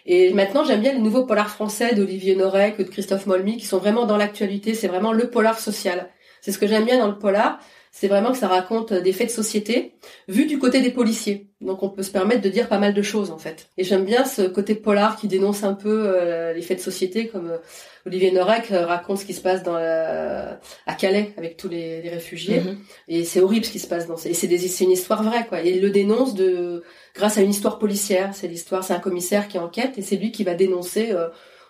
Et 0.05 0.33
maintenant 0.33 0.65
j'aime 0.65 0.81
bien 0.81 0.91
les 0.91 0.99
nouveaux 0.99 1.25
polars 1.25 1.49
français 1.49 1.95
d'Olivier 1.95 2.35
Norek 2.35 2.79
ou 2.79 2.83
de 2.83 2.89
Christophe 2.89 3.27
Molmy 3.27 3.55
qui 3.55 3.65
sont 3.65 3.77
vraiment 3.77 4.05
dans 4.05 4.17
l'actualité. 4.17 4.73
C'est 4.73 4.89
vraiment 4.89 5.13
le 5.13 5.29
polar 5.29 5.57
social. 5.57 6.09
C'est 6.41 6.51
ce 6.51 6.59
que 6.59 6.67
j'aime 6.67 6.85
bien 6.85 6.97
dans 6.99 7.07
le 7.07 7.17
polar, 7.17 7.59
c'est 7.91 8.07
vraiment 8.07 8.31
que 8.31 8.37
ça 8.37 8.47
raconte 8.47 8.93
des 8.93 9.13
faits 9.13 9.27
de 9.27 9.33
société 9.33 9.93
vu 10.27 10.45
du 10.45 10.59
côté 10.59 10.81
des 10.81 10.91
policiers. 10.91 11.47
Donc 11.59 11.81
on 11.81 11.89
peut 11.89 12.03
se 12.03 12.11
permettre 12.11 12.41
de 12.41 12.49
dire 12.49 12.69
pas 12.69 12.77
mal 12.77 12.93
de 12.93 13.01
choses 13.01 13.31
en 13.31 13.37
fait. 13.37 13.69
Et 13.77 13.83
j'aime 13.83 14.05
bien 14.05 14.25
ce 14.25 14.43
côté 14.43 14.75
polar 14.75 15.17
qui 15.17 15.27
dénonce 15.27 15.63
un 15.63 15.73
peu 15.73 16.03
euh, 16.05 16.53
les 16.53 16.61
faits 16.61 16.77
de 16.77 16.83
société, 16.83 17.27
comme 17.27 17.49
euh, 17.49 17.57
Olivier 18.05 18.31
Norek 18.31 18.71
euh, 18.71 18.85
raconte 18.85 19.17
ce 19.17 19.25
qui 19.25 19.33
se 19.33 19.41
passe 19.41 19.63
dans 19.63 19.73
la... 19.73 20.59
à 20.85 20.93
Calais 20.93 21.33
avec 21.35 21.57
tous 21.57 21.67
les, 21.67 22.01
les 22.01 22.09
réfugiés. 22.09 22.61
mhm. 22.61 22.77
Et 23.07 23.23
c'est 23.23 23.41
horrible 23.41 23.65
ce 23.65 23.71
qui 23.71 23.79
se 23.79 23.87
passe 23.87 24.07
dans. 24.07 24.17
Et 24.17 24.33
c'est 24.33 24.47
des... 24.47 24.59
c'est 24.59 24.83
une 24.83 24.91
histoire 24.91 25.23
vraie 25.23 25.47
quoi. 25.47 25.63
Et 25.63 25.71
il 25.71 25.81
le 25.81 25.89
dénonce 25.89 26.35
de 26.35 26.83
grâce 27.15 27.37
à 27.37 27.41
une 27.41 27.49
histoire 27.49 27.79
policière. 27.79 28.33
C'est 28.33 28.47
l'histoire, 28.47 28.83
c'est 28.83 28.93
un 28.93 28.99
commissaire 28.99 29.47
qui 29.47 29.57
enquête 29.57 29.97
et 29.97 30.03
c'est 30.03 30.15
lui 30.15 30.31
qui 30.31 30.43
va 30.43 30.53
dénoncer. 30.53 31.13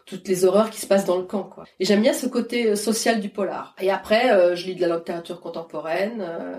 Toutes 0.09 0.27
les 0.27 0.45
horreurs 0.45 0.69
qui 0.69 0.79
se 0.81 0.87
passent 0.87 1.05
dans 1.05 1.17
le 1.17 1.23
camp, 1.23 1.43
quoi. 1.43 1.65
Et 1.79 1.85
j'aime 1.85 2.01
bien 2.01 2.13
ce 2.13 2.25
côté 2.25 2.67
euh, 2.67 2.75
social 2.75 3.19
du 3.19 3.29
polar. 3.29 3.75
Et 3.81 3.91
après, 3.91 4.31
euh, 4.31 4.55
je 4.55 4.65
lis 4.67 4.75
de 4.75 4.85
la 4.85 4.95
littérature 4.95 5.39
contemporaine. 5.39 6.21
euh, 6.27 6.57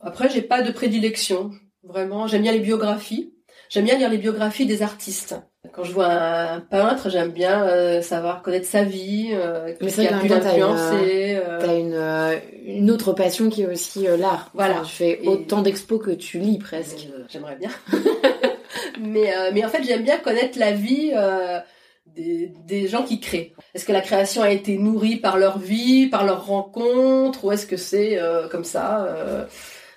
après, 0.00 0.28
j'ai 0.30 0.42
pas 0.42 0.62
de 0.62 0.70
prédilection. 0.72 1.50
Vraiment, 1.84 2.26
j'aime 2.26 2.42
bien 2.42 2.52
les 2.52 2.60
biographies. 2.60 3.32
J'aime 3.68 3.84
bien 3.84 3.96
lire 3.98 4.10
les 4.10 4.18
biographies 4.18 4.66
des 4.66 4.82
artistes. 4.82 5.34
Quand 5.72 5.82
je 5.82 5.92
vois 5.92 6.06
un 6.06 6.60
peintre, 6.60 7.10
j'aime 7.10 7.30
bien 7.32 7.64
euh, 7.66 8.00
savoir 8.00 8.42
connaître 8.42 8.66
sa 8.68 8.84
vie, 8.84 9.30
euh, 9.32 9.74
Mais 9.80 9.88
ce 9.88 9.96
c'est 10.02 10.06
qui 10.06 10.14
a 10.14 10.18
pu 10.18 10.28
t'as 10.28 10.36
une, 10.36 10.44
l'influencer. 10.44 11.38
euh, 11.44 11.58
T'as 11.60 11.76
une, 11.76 12.40
une 12.78 12.90
autre 12.92 13.12
passion 13.12 13.48
qui 13.50 13.62
est 13.62 13.66
aussi 13.66 14.06
l'art. 14.18 14.50
Voilà. 14.54 14.74
Enfin, 14.74 14.82
tu 14.84 14.94
fais 14.94 15.18
Et- 15.24 15.26
autant 15.28 15.62
d'expos 15.62 16.00
que 16.00 16.12
tu 16.12 16.38
lis 16.38 16.58
presque. 16.58 17.08
J'aimerais 17.28 17.56
bien. 17.56 17.70
mais, 19.00 19.32
mais 19.52 19.64
en 19.64 19.68
fait, 19.68 19.82
j'aime 19.82 20.02
bien 20.02 20.18
connaître 20.18 20.58
la 20.58 20.72
vie 20.72 21.12
des, 22.16 22.52
des 22.66 22.88
gens 22.88 23.04
qui 23.04 23.20
créent. 23.20 23.52
Est-ce 23.74 23.84
que 23.84 23.92
la 23.92 24.00
création 24.00 24.42
a 24.42 24.50
été 24.50 24.78
nourrie 24.78 25.16
par 25.16 25.36
leur 25.36 25.58
vie, 25.58 26.06
par 26.06 26.24
leurs 26.24 26.46
rencontres, 26.46 27.44
ou 27.44 27.52
est-ce 27.52 27.66
que 27.66 27.76
c'est 27.76 28.18
euh, 28.18 28.48
comme 28.48 28.64
ça 28.64 29.04
euh, 29.04 29.44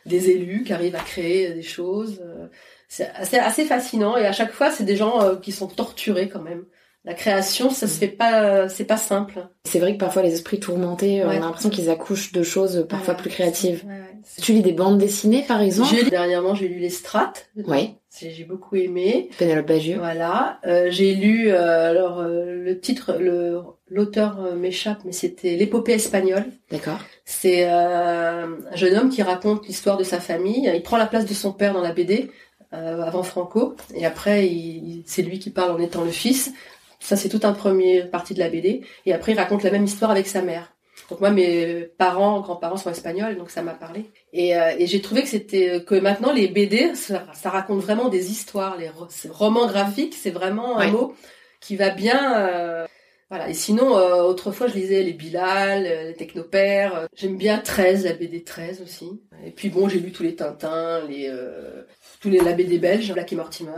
des 0.05 0.29
élus 0.29 0.63
qui 0.63 0.73
arrivent 0.73 0.95
à 0.95 0.99
créer 0.99 1.53
des 1.53 1.61
choses 1.61 2.21
euh, 2.23 2.47
C'est 2.87 3.09
assez, 3.15 3.37
assez 3.37 3.65
fascinant 3.65 4.17
et 4.17 4.25
à 4.25 4.31
chaque 4.31 4.51
fois, 4.51 4.71
c'est 4.71 4.83
des 4.83 4.97
gens 4.97 5.21
euh, 5.21 5.35
qui 5.37 5.51
sont 5.51 5.67
torturés 5.67 6.29
quand 6.29 6.41
même. 6.41 6.65
La 7.05 7.13
création, 7.13 7.69
ça 7.69 7.87
se 7.87 7.97
fait 7.97 8.07
pas, 8.09 8.67
c'est 8.67 8.83
pas 8.83 8.97
simple. 8.97 9.47
C'est 9.63 9.79
vrai 9.79 9.93
que 9.93 9.97
parfois 9.99 10.21
les 10.21 10.33
esprits 10.33 10.59
tourmentés, 10.59 11.21
euh, 11.21 11.27
Ouais. 11.29 11.35
on 11.35 11.41
a 11.43 11.45
l'impression 11.45 11.69
qu'ils 11.69 11.89
accouchent 11.89 12.33
de 12.33 12.43
choses 12.43 12.85
parfois 12.89 13.13
Voilà. 13.13 13.21
plus 13.21 13.29
créatives. 13.29 13.83
Ouais. 13.87 14.01
Tu 14.41 14.51
lis 14.51 14.61
des 14.61 14.73
bandes 14.73 14.97
dessinées 14.97 15.43
par 15.47 15.61
exemple 15.61 15.95
dernièrement, 16.09 16.53
j'ai 16.55 16.67
lu 16.67 16.79
les 16.79 16.89
Strates. 16.89 17.49
Oui. 17.55 17.95
J'ai 18.19 18.43
beaucoup 18.43 18.75
aimé. 18.75 19.29
Pénélope 19.37 19.67
Bagieux. 19.67 19.97
Voilà, 19.97 20.59
euh, 20.65 20.87
j'ai 20.89 21.13
lu 21.15 21.49
euh, 21.51 21.89
alors 21.91 22.19
euh, 22.19 22.55
le 22.63 22.79
titre, 22.79 23.13
le 23.19 23.61
l'auteur 23.87 24.39
euh, 24.43 24.55
m'échappe, 24.55 24.99
mais 25.05 25.11
c'était 25.13 25.55
l'épopée 25.55 25.93
espagnole. 25.93 26.45
D'accord. 26.69 26.99
C'est 27.23 27.69
euh, 27.69 28.45
un 28.71 28.75
jeune 28.75 28.97
homme 28.97 29.09
qui 29.09 29.21
raconte 29.23 29.65
l'histoire 29.67 29.95
de 29.97 30.03
sa 30.03 30.19
famille. 30.19 30.69
Il 30.75 30.81
prend 30.83 30.97
la 30.97 31.05
place 31.07 31.25
de 31.25 31.33
son 31.33 31.53
père 31.53 31.73
dans 31.73 31.81
la 31.81 31.93
BD 31.93 32.29
euh, 32.73 33.01
avant 33.03 33.23
Franco, 33.23 33.75
et 33.95 34.05
après 34.05 34.47
il- 34.47 35.03
c'est 35.05 35.21
lui 35.21 35.39
qui 35.39 35.49
parle 35.49 35.71
en 35.71 35.79
étant 35.79 36.03
le 36.03 36.11
fils. 36.11 36.51
Ça 36.99 37.15
c'est 37.15 37.29
toute 37.29 37.45
un 37.45 37.53
premier 37.53 38.03
partie 38.03 38.33
de 38.33 38.39
la 38.39 38.49
BD, 38.49 38.81
et 39.05 39.13
après 39.13 39.31
il 39.31 39.37
raconte 39.39 39.63
la 39.63 39.71
même 39.71 39.85
histoire 39.85 40.11
avec 40.11 40.27
sa 40.27 40.41
mère. 40.41 40.73
Donc 41.09 41.21
moi 41.21 41.31
mes 41.31 41.85
parents, 41.97 42.39
grands-parents 42.41 42.77
sont 42.77 42.91
espagnols, 42.91 43.37
donc 43.37 43.49
ça 43.49 43.61
m'a 43.61 43.73
parlé. 43.73 44.11
Et, 44.33 44.55
euh, 44.57 44.73
et 44.77 44.85
j'ai 44.85 45.01
trouvé 45.01 45.23
que 45.23 45.29
c'était 45.29 45.83
que 45.83 45.95
maintenant 45.95 46.33
les 46.33 46.47
BD, 46.49 46.93
ça, 46.95 47.25
ça 47.33 47.49
raconte 47.49 47.79
vraiment 47.79 48.09
des 48.09 48.31
histoires. 48.31 48.77
Les 48.77 48.91
romans 49.29 49.65
graphiques, 49.65 50.13
c'est 50.13 50.29
vraiment 50.29 50.77
un 50.77 50.91
mot 50.91 51.15
qui 51.61 51.75
va 51.77 51.89
bien. 51.89 52.47
euh, 52.47 52.85
voilà. 53.29 53.49
Et 53.49 53.53
sinon, 53.53 53.97
euh, 53.97 54.23
autrefois, 54.23 54.67
je 54.67 54.73
lisais 54.73 55.03
les 55.03 55.13
Bilal, 55.13 55.85
euh, 55.85 56.07
les 56.07 56.13
Technopères. 56.15 57.07
J'aime 57.15 57.37
bien 57.37 57.57
13, 57.59 58.05
la 58.05 58.13
BD 58.13 58.43
13 58.43 58.81
aussi. 58.81 59.21
Et 59.45 59.51
puis 59.51 59.69
bon, 59.69 59.87
j'ai 59.87 59.99
lu 59.99 60.11
tous 60.11 60.23
les 60.23 60.35
Tintins, 60.35 61.01
les 61.07 61.27
euh, 61.29 61.83
tous 62.21 62.29
les 62.29 62.39
la 62.39 62.51
BD 62.53 62.77
belge, 62.79 63.13
Black 63.13 63.31
et 63.31 63.35
Mortimer. 63.35 63.71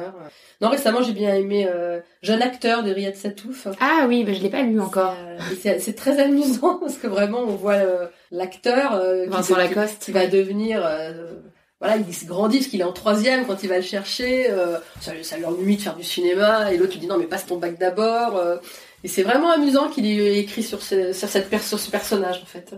Non, 0.61 0.69
récemment, 0.69 1.03
j'ai 1.03 1.13
bien 1.13 1.35
aimé 1.35 1.67
euh, 1.69 1.99
Jeune 2.23 2.41
acteur 2.41 2.81
de 2.83 2.91
Riyad 2.91 3.15
Satouf. 3.15 3.67
Ah 3.79 4.05
oui, 4.07 4.23
bah, 4.23 4.33
je 4.33 4.41
l'ai 4.41 4.49
pas 4.49 4.61
lu 4.63 4.79
encore. 4.79 5.15
C'est, 5.61 5.75
euh, 5.75 5.79
C'est 5.79 5.93
très 5.95 6.19
amusant 6.19 6.75
parce 6.81 6.95
que 6.97 7.07
vraiment, 7.07 7.39
on 7.41 7.55
voit 7.55 7.73
euh, 7.75 8.07
l'acteur 8.31 8.93
euh, 8.95 9.25
qui, 9.25 9.29
Vincent 9.29 9.53
qui- 9.55 9.59
Lacoste. 9.59 10.03
qui 10.05 10.11
va 10.11 10.25
devenir 10.27 10.81
euh, 10.85 11.11
voilà 11.79 11.97
il 11.97 12.13
se 12.13 12.25
grandit 12.25 12.59
parce 12.59 12.69
qu'il 12.69 12.79
est 12.79 12.83
en 12.85 12.93
troisième 12.93 13.45
quand 13.47 13.63
il 13.63 13.69
va 13.69 13.77
le 13.77 13.81
chercher 13.81 14.51
euh, 14.51 14.77
ça, 14.99 15.13
ça 15.23 15.37
l'ennuie 15.39 15.77
de 15.77 15.81
faire 15.81 15.95
du 15.95 16.03
cinéma 16.03 16.71
et 16.71 16.77
l'autre 16.77 16.91
lui 16.93 16.99
dit 16.99 17.07
non 17.07 17.17
mais 17.17 17.25
passe 17.25 17.47
ton 17.47 17.57
bac 17.57 17.79
d'abord 17.79 18.37
euh, 18.37 18.57
et 19.03 19.07
c'est 19.07 19.23
vraiment 19.23 19.51
amusant 19.51 19.89
qu'il 19.89 20.05
ait 20.05 20.37
écrit 20.39 20.63
sur 20.63 20.81
ce, 20.81 21.13
sur 21.13 21.27
cette 21.27 21.49
sur 21.61 21.79
ce 21.79 21.89
personnage 21.91 22.41
en 22.43 22.45
fait 22.45 22.73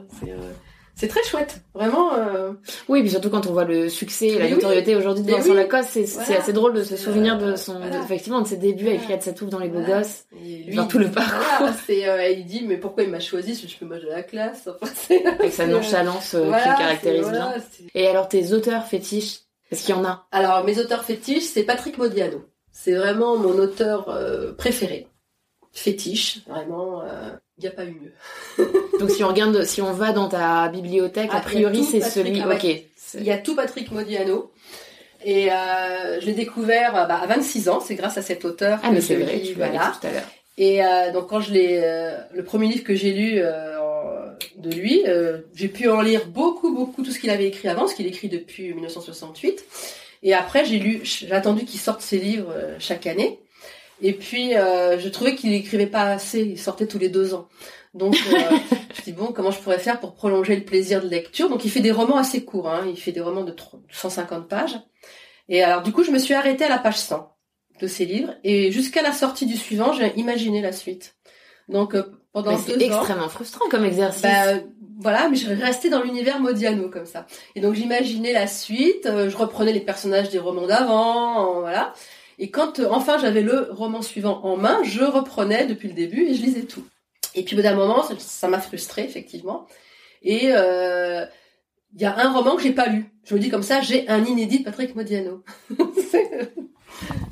c'est 0.95 1.07
euh, 1.07 1.09
très 1.09 1.23
chouette 1.23 1.61
vraiment 1.73 2.13
euh, 2.13 2.51
Oui, 2.87 3.01
puis 3.01 3.09
surtout 3.09 3.31
quand 3.31 3.47
on 3.47 3.51
voit 3.51 3.63
le 3.65 3.89
succès 3.89 4.27
et 4.27 4.37
la 4.39 4.45
oui. 4.45 4.51
notoriété 4.51 4.95
aujourd'hui 4.95 5.23
de 5.23 5.31
Vincent 5.31 5.49
oui. 5.49 5.55
Lacoste, 5.55 5.89
c'est 5.91 6.03
Voilà. 6.03 6.37
assez 6.39 6.53
drôle 6.53 6.73
de 6.75 6.83
se 6.83 6.95
souvenir 6.95 7.35
euh, 7.41 7.51
de 7.51 7.55
son, 7.55 7.79
voilà. 7.79 7.97
de- 7.97 8.03
effectivement, 8.03 8.41
de 8.41 8.47
ses 8.47 8.57
débuts 8.57 8.87
avec. 8.89 9.01
Riyad 9.01 9.21
Satouf 9.23 9.49
dans 9.49 9.57
Les 9.57 9.69
Beaux 9.69 9.79
Voilà. 9.81 10.01
Gosses. 10.03 10.25
et 10.45 10.63
lui 10.65 10.75
Dans 10.75 10.85
tout 10.85 10.99
le 10.99 11.09
parcours. 11.09 11.67
c'est 11.87 12.07
euh, 12.07 12.29
il 12.29 12.45
dit 12.45 12.63
mais 12.67 12.77
pourquoi 12.77 13.01
il 13.03 13.09
m'a 13.09 13.19
choisi? 13.19 13.55
Je 13.55 13.65
suis 13.67 13.75
plus 13.77 13.87
moche 13.87 14.03
de 14.03 14.09
la 14.09 14.21
classe 14.21 14.69
enfin, 14.81 14.93
Avec 15.39 15.51
sa 15.51 15.63
euh, 15.63 15.67
nonchalance 15.67 16.35
euh, 16.35 16.41
qui 16.45 16.69
le 16.69 16.77
caractérise 16.77 17.27
bien. 17.27 17.53
Et 17.95 18.07
alors 18.07 18.27
tes 18.29 18.53
auteurs 18.53 18.85
fétiches, 18.85 19.39
est-ce 19.71 19.85
qu'il 19.87 19.95
y 19.95 19.97
en 19.97 20.05
a? 20.05 20.27
Alors, 20.31 20.63
mes 20.63 20.77
auteurs 20.79 21.03
fétiches, 21.03 21.43
c'est 21.45 21.63
Patrick 21.63 21.97
Modiano. 21.97 22.45
C'est 22.71 22.93
vraiment 22.93 23.35
mon 23.37 23.57
auteur 23.57 24.09
euh, 24.09 24.53
préféré. 24.53 25.07
Fétiche, 25.73 26.39
vraiment, 26.47 27.01
il 27.57 27.61
n'y 27.61 27.67
a 27.67 27.71
pas 27.71 27.85
eu 27.85 27.99
mieux. 27.99 28.67
Donc 28.99 29.09
si 29.09 29.23
on 29.23 29.27
regarde, 29.27 29.63
si 29.65 29.81
on 29.81 29.91
va 29.91 30.11
dans 30.11 30.29
ta 30.29 30.69
bibliothèque, 30.69 31.29
Ah, 31.33 31.37
a 31.37 31.41
priori 31.41 31.79
il 31.79 31.83
y 31.83 31.83
a 31.83 31.85
tout, 31.85 31.91
c'est 31.91 32.09
celui. 32.09 32.41
Ah 32.41 32.47
ouais. 32.47 32.55
Ok. 32.55 32.83
Il 33.15 33.23
y 33.23 33.31
a 33.31 33.37
tout 33.37 33.55
Patrick 33.55 33.91
Modiano. 33.91 34.51
Et 35.25 35.51
euh, 35.51 36.19
je 36.19 36.25
l'ai 36.25 36.33
découvert 36.33 36.95
euh, 36.95 37.05
bah, 37.05 37.19
à 37.21 37.25
26 37.27 37.69
ans, 37.69 37.79
c'est 37.79 37.95
grâce 37.95 38.17
à 38.17 38.21
cet 38.21 38.43
auteur 38.45 38.79
Ah 38.83 38.89
que 38.89 38.93
mais 38.95 39.01
c'est 39.01 39.15
vrai, 39.15 39.39
tu 39.39 39.53
voilà. 39.53 39.93
tout 39.99 40.07
à 40.07 40.11
l'heure. 40.11 40.23
Et 40.57 40.83
euh, 40.83 41.11
donc 41.11 41.27
quand 41.29 41.39
je 41.39 41.53
l'ai, 41.53 41.79
euh, 41.83 42.17
le 42.33 42.43
premier 42.43 42.67
livre 42.67 42.83
que 42.83 42.93
j'ai 42.93 43.11
lu, 43.13 43.35
euh, 43.37 43.73
de 44.57 44.71
lui. 44.71 45.03
Euh, 45.07 45.39
j'ai 45.55 45.67
pu 45.67 45.89
en 45.89 46.01
lire 46.01 46.27
beaucoup, 46.27 46.73
beaucoup 46.73 47.03
tout 47.03 47.11
ce 47.11 47.19
qu'il 47.19 47.29
avait 47.29 47.47
écrit 47.47 47.67
avant, 47.67 47.87
ce 47.87 47.95
qu'il 47.95 48.07
écrit 48.07 48.29
depuis 48.29 48.73
1968. 48.73 49.63
Et 50.23 50.33
après, 50.33 50.65
j'ai 50.65 50.79
lu, 50.79 51.01
j'ai 51.03 51.31
attendu 51.31 51.65
qu'il 51.65 51.79
sorte 51.79 52.01
ses 52.01 52.17
livres 52.17 52.51
euh, 52.55 52.75
chaque 52.79 53.07
année. 53.07 53.39
Et 54.03 54.13
puis, 54.13 54.55
euh, 54.55 54.99
je 54.99 55.07
trouvais 55.07 55.33
qu'il 55.33 55.53
écrivait 55.53 55.87
pas 55.87 56.11
assez. 56.11 56.41
Il 56.41 56.59
sortait 56.59 56.87
tous 56.87 56.99
les 56.99 57.09
deux 57.09 57.33
ans. 57.33 57.47
Donc, 57.93 58.15
euh, 58.15 58.57
je 58.95 59.01
dis 59.01 59.13
bon, 59.13 59.27
comment 59.27 59.49
je 59.49 59.59
pourrais 59.59 59.79
faire 59.79 59.99
pour 59.99 60.13
prolonger 60.13 60.55
le 60.55 60.65
plaisir 60.65 61.01
de 61.01 61.07
lecture? 61.07 61.49
Donc, 61.49 61.63
il 61.63 61.71
fait 61.71 61.79
des 61.79 61.91
romans 61.91 62.17
assez 62.17 62.43
courts. 62.43 62.69
Hein. 62.69 62.85
Il 62.87 62.99
fait 62.99 63.13
des 63.13 63.21
romans 63.21 63.43
de 63.43 63.55
150 63.89 64.47
pages. 64.49 64.77
Et 65.47 65.63
alors, 65.63 65.81
du 65.81 65.93
coup, 65.93 66.03
je 66.03 66.11
me 66.11 66.19
suis 66.19 66.33
arrêtée 66.33 66.65
à 66.65 66.69
la 66.69 66.79
page 66.79 66.97
100 66.97 67.33
de 67.79 67.87
ses 67.87 68.05
livres. 68.05 68.35
Et 68.43 68.71
jusqu'à 68.73 69.01
la 69.01 69.13
sortie 69.13 69.45
du 69.45 69.55
suivant, 69.55 69.93
j'ai 69.93 70.13
imaginé 70.17 70.61
la 70.61 70.73
suite. 70.73 71.15
Donc, 71.69 71.95
euh, 71.95 72.03
pendant 72.33 72.57
C'est 72.57 72.81
extrêmement 72.81 73.29
frustrant 73.29 73.69
comme 73.69 73.85
exercice. 73.85 74.21
Bah, 74.21 74.59
voilà, 74.99 75.29
mais 75.29 75.35
je 75.35 75.49
restais 75.49 75.89
dans 75.89 76.01
l'univers 76.01 76.39
Modiano 76.39 76.89
comme 76.89 77.05
ça. 77.05 77.25
Et 77.55 77.61
donc 77.61 77.73
j'imaginais 77.73 78.33
la 78.33 78.47
suite, 78.47 79.05
euh, 79.05 79.29
je 79.29 79.37
reprenais 79.37 79.73
les 79.73 79.81
personnages 79.81 80.29
des 80.29 80.39
romans 80.39 80.67
d'avant, 80.67 81.59
voilà. 81.59 81.93
Et 82.39 82.49
quand 82.49 82.79
euh, 82.79 82.87
enfin 82.89 83.17
j'avais 83.17 83.41
le 83.41 83.69
roman 83.71 84.01
suivant 84.01 84.41
en 84.43 84.57
main, 84.57 84.81
je 84.83 85.03
reprenais 85.03 85.65
depuis 85.65 85.87
le 85.87 85.93
début 85.93 86.23
et 86.23 86.33
je 86.33 86.41
lisais 86.41 86.63
tout. 86.63 86.85
Et 87.35 87.43
puis 87.43 87.55
au 87.55 87.57
bout 87.57 87.63
d'un 87.63 87.75
moment, 87.75 88.03
ça 88.17 88.47
m'a 88.47 88.59
frustré 88.59 89.03
effectivement. 89.03 89.67
Et 90.21 90.51
euh, 90.53 91.25
il 91.95 92.01
y 92.01 92.05
a 92.05 92.17
un 92.17 92.31
roman 92.31 92.55
que 92.55 92.63
j'ai 92.63 92.71
pas 92.71 92.87
lu. 92.87 93.05
Je 93.25 93.35
me 93.35 93.39
dis 93.39 93.49
comme 93.49 93.63
ça, 93.63 93.81
j'ai 93.81 94.07
un 94.09 94.23
inédit 94.23 94.59
de 94.59 94.63
Patrick 94.63 94.95
Modiano. 94.95 95.43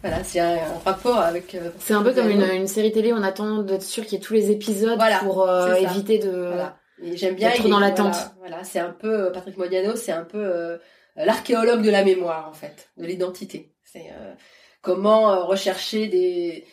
voilà, 0.02 0.24
c'est 0.24 0.40
un, 0.40 0.60
rapport 0.86 1.18
avec. 1.18 1.58
c'est 1.80 1.94
un 1.94 2.04
peu 2.04 2.14
comme 2.14 2.30
une, 2.30 2.44
une, 2.44 2.68
série 2.68 2.92
télé. 2.92 3.14
On 3.14 3.24
attend 3.24 3.60
d'être 3.64 3.84
sûr 3.84 4.06
qu'il 4.06 4.14
y 4.14 4.22
ait 4.22 4.24
tous 4.24 4.34
les 4.34 4.52
épisodes 4.52 5.00
pour 5.22 5.50
éviter 5.78 6.20
de. 6.20 6.30
Voilà 6.30 6.78
j'aime 7.14 7.36
bien. 7.36 7.50
Être 7.50 7.68
dans 7.68 7.80
l'attente. 7.80 8.16
Voilà, 8.40 8.64
c'est 8.64 8.80
un 8.80 8.92
peu 8.92 9.28
euh, 9.28 9.32
Patrick 9.32 9.58
Modiano, 9.58 9.96
c'est 9.96 10.12
un 10.12 10.24
peu 10.24 10.44
euh, 10.44 10.78
l'archéologue 11.16 11.82
de 11.82 11.90
la 11.90 12.04
mémoire 12.04 12.48
en 12.50 12.54
fait, 12.54 12.90
de 12.98 13.06
l'identité. 13.06 13.74
C'est 13.84 14.10
euh, 14.12 14.34
comment 14.82 15.46
rechercher 15.46 16.08
des 16.08 16.66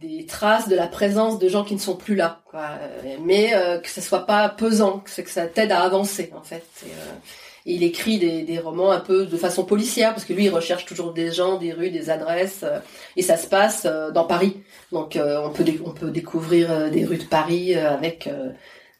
des 0.00 0.24
traces 0.24 0.66
de 0.66 0.76
la 0.76 0.86
présence 0.86 1.38
de 1.38 1.46
gens 1.46 1.62
qui 1.62 1.74
ne 1.74 1.78
sont 1.78 1.94
plus 1.94 2.14
là, 2.14 2.40
quoi. 2.46 2.70
mais 3.20 3.52
que 3.82 3.88
ça 3.90 4.00
soit 4.00 4.24
pas 4.24 4.48
pesant, 4.48 5.00
que, 5.00 5.10
ça 5.28 5.46
t'aide 5.46 5.72
à 5.72 5.82
avancer 5.82 6.32
en 6.34 6.42
fait. 6.42 6.64
Il 7.66 7.82
écrit 7.82 8.18
des, 8.18 8.44
des, 8.44 8.58
romans 8.58 8.92
un 8.92 9.00
peu 9.00 9.26
de 9.26 9.36
façon 9.36 9.64
policière 9.64 10.14
parce 10.14 10.24
que 10.24 10.32
lui 10.32 10.44
il 10.44 10.48
recherche 10.50 10.86
toujours 10.86 11.12
des 11.12 11.32
gens, 11.32 11.58
des 11.58 11.72
rues, 11.72 11.90
des 11.90 12.08
adresses 12.08 12.64
et 13.16 13.20
ça 13.22 13.36
se 13.36 13.46
passe 13.46 13.86
dans 14.14 14.24
Paris. 14.24 14.62
Donc 14.90 15.18
on 15.18 15.50
peut 15.50 15.64
on 15.84 15.90
peut 15.90 16.10
découvrir 16.10 16.90
des 16.90 17.04
rues 17.04 17.18
de 17.18 17.24
Paris 17.24 17.74
avec 17.74 18.26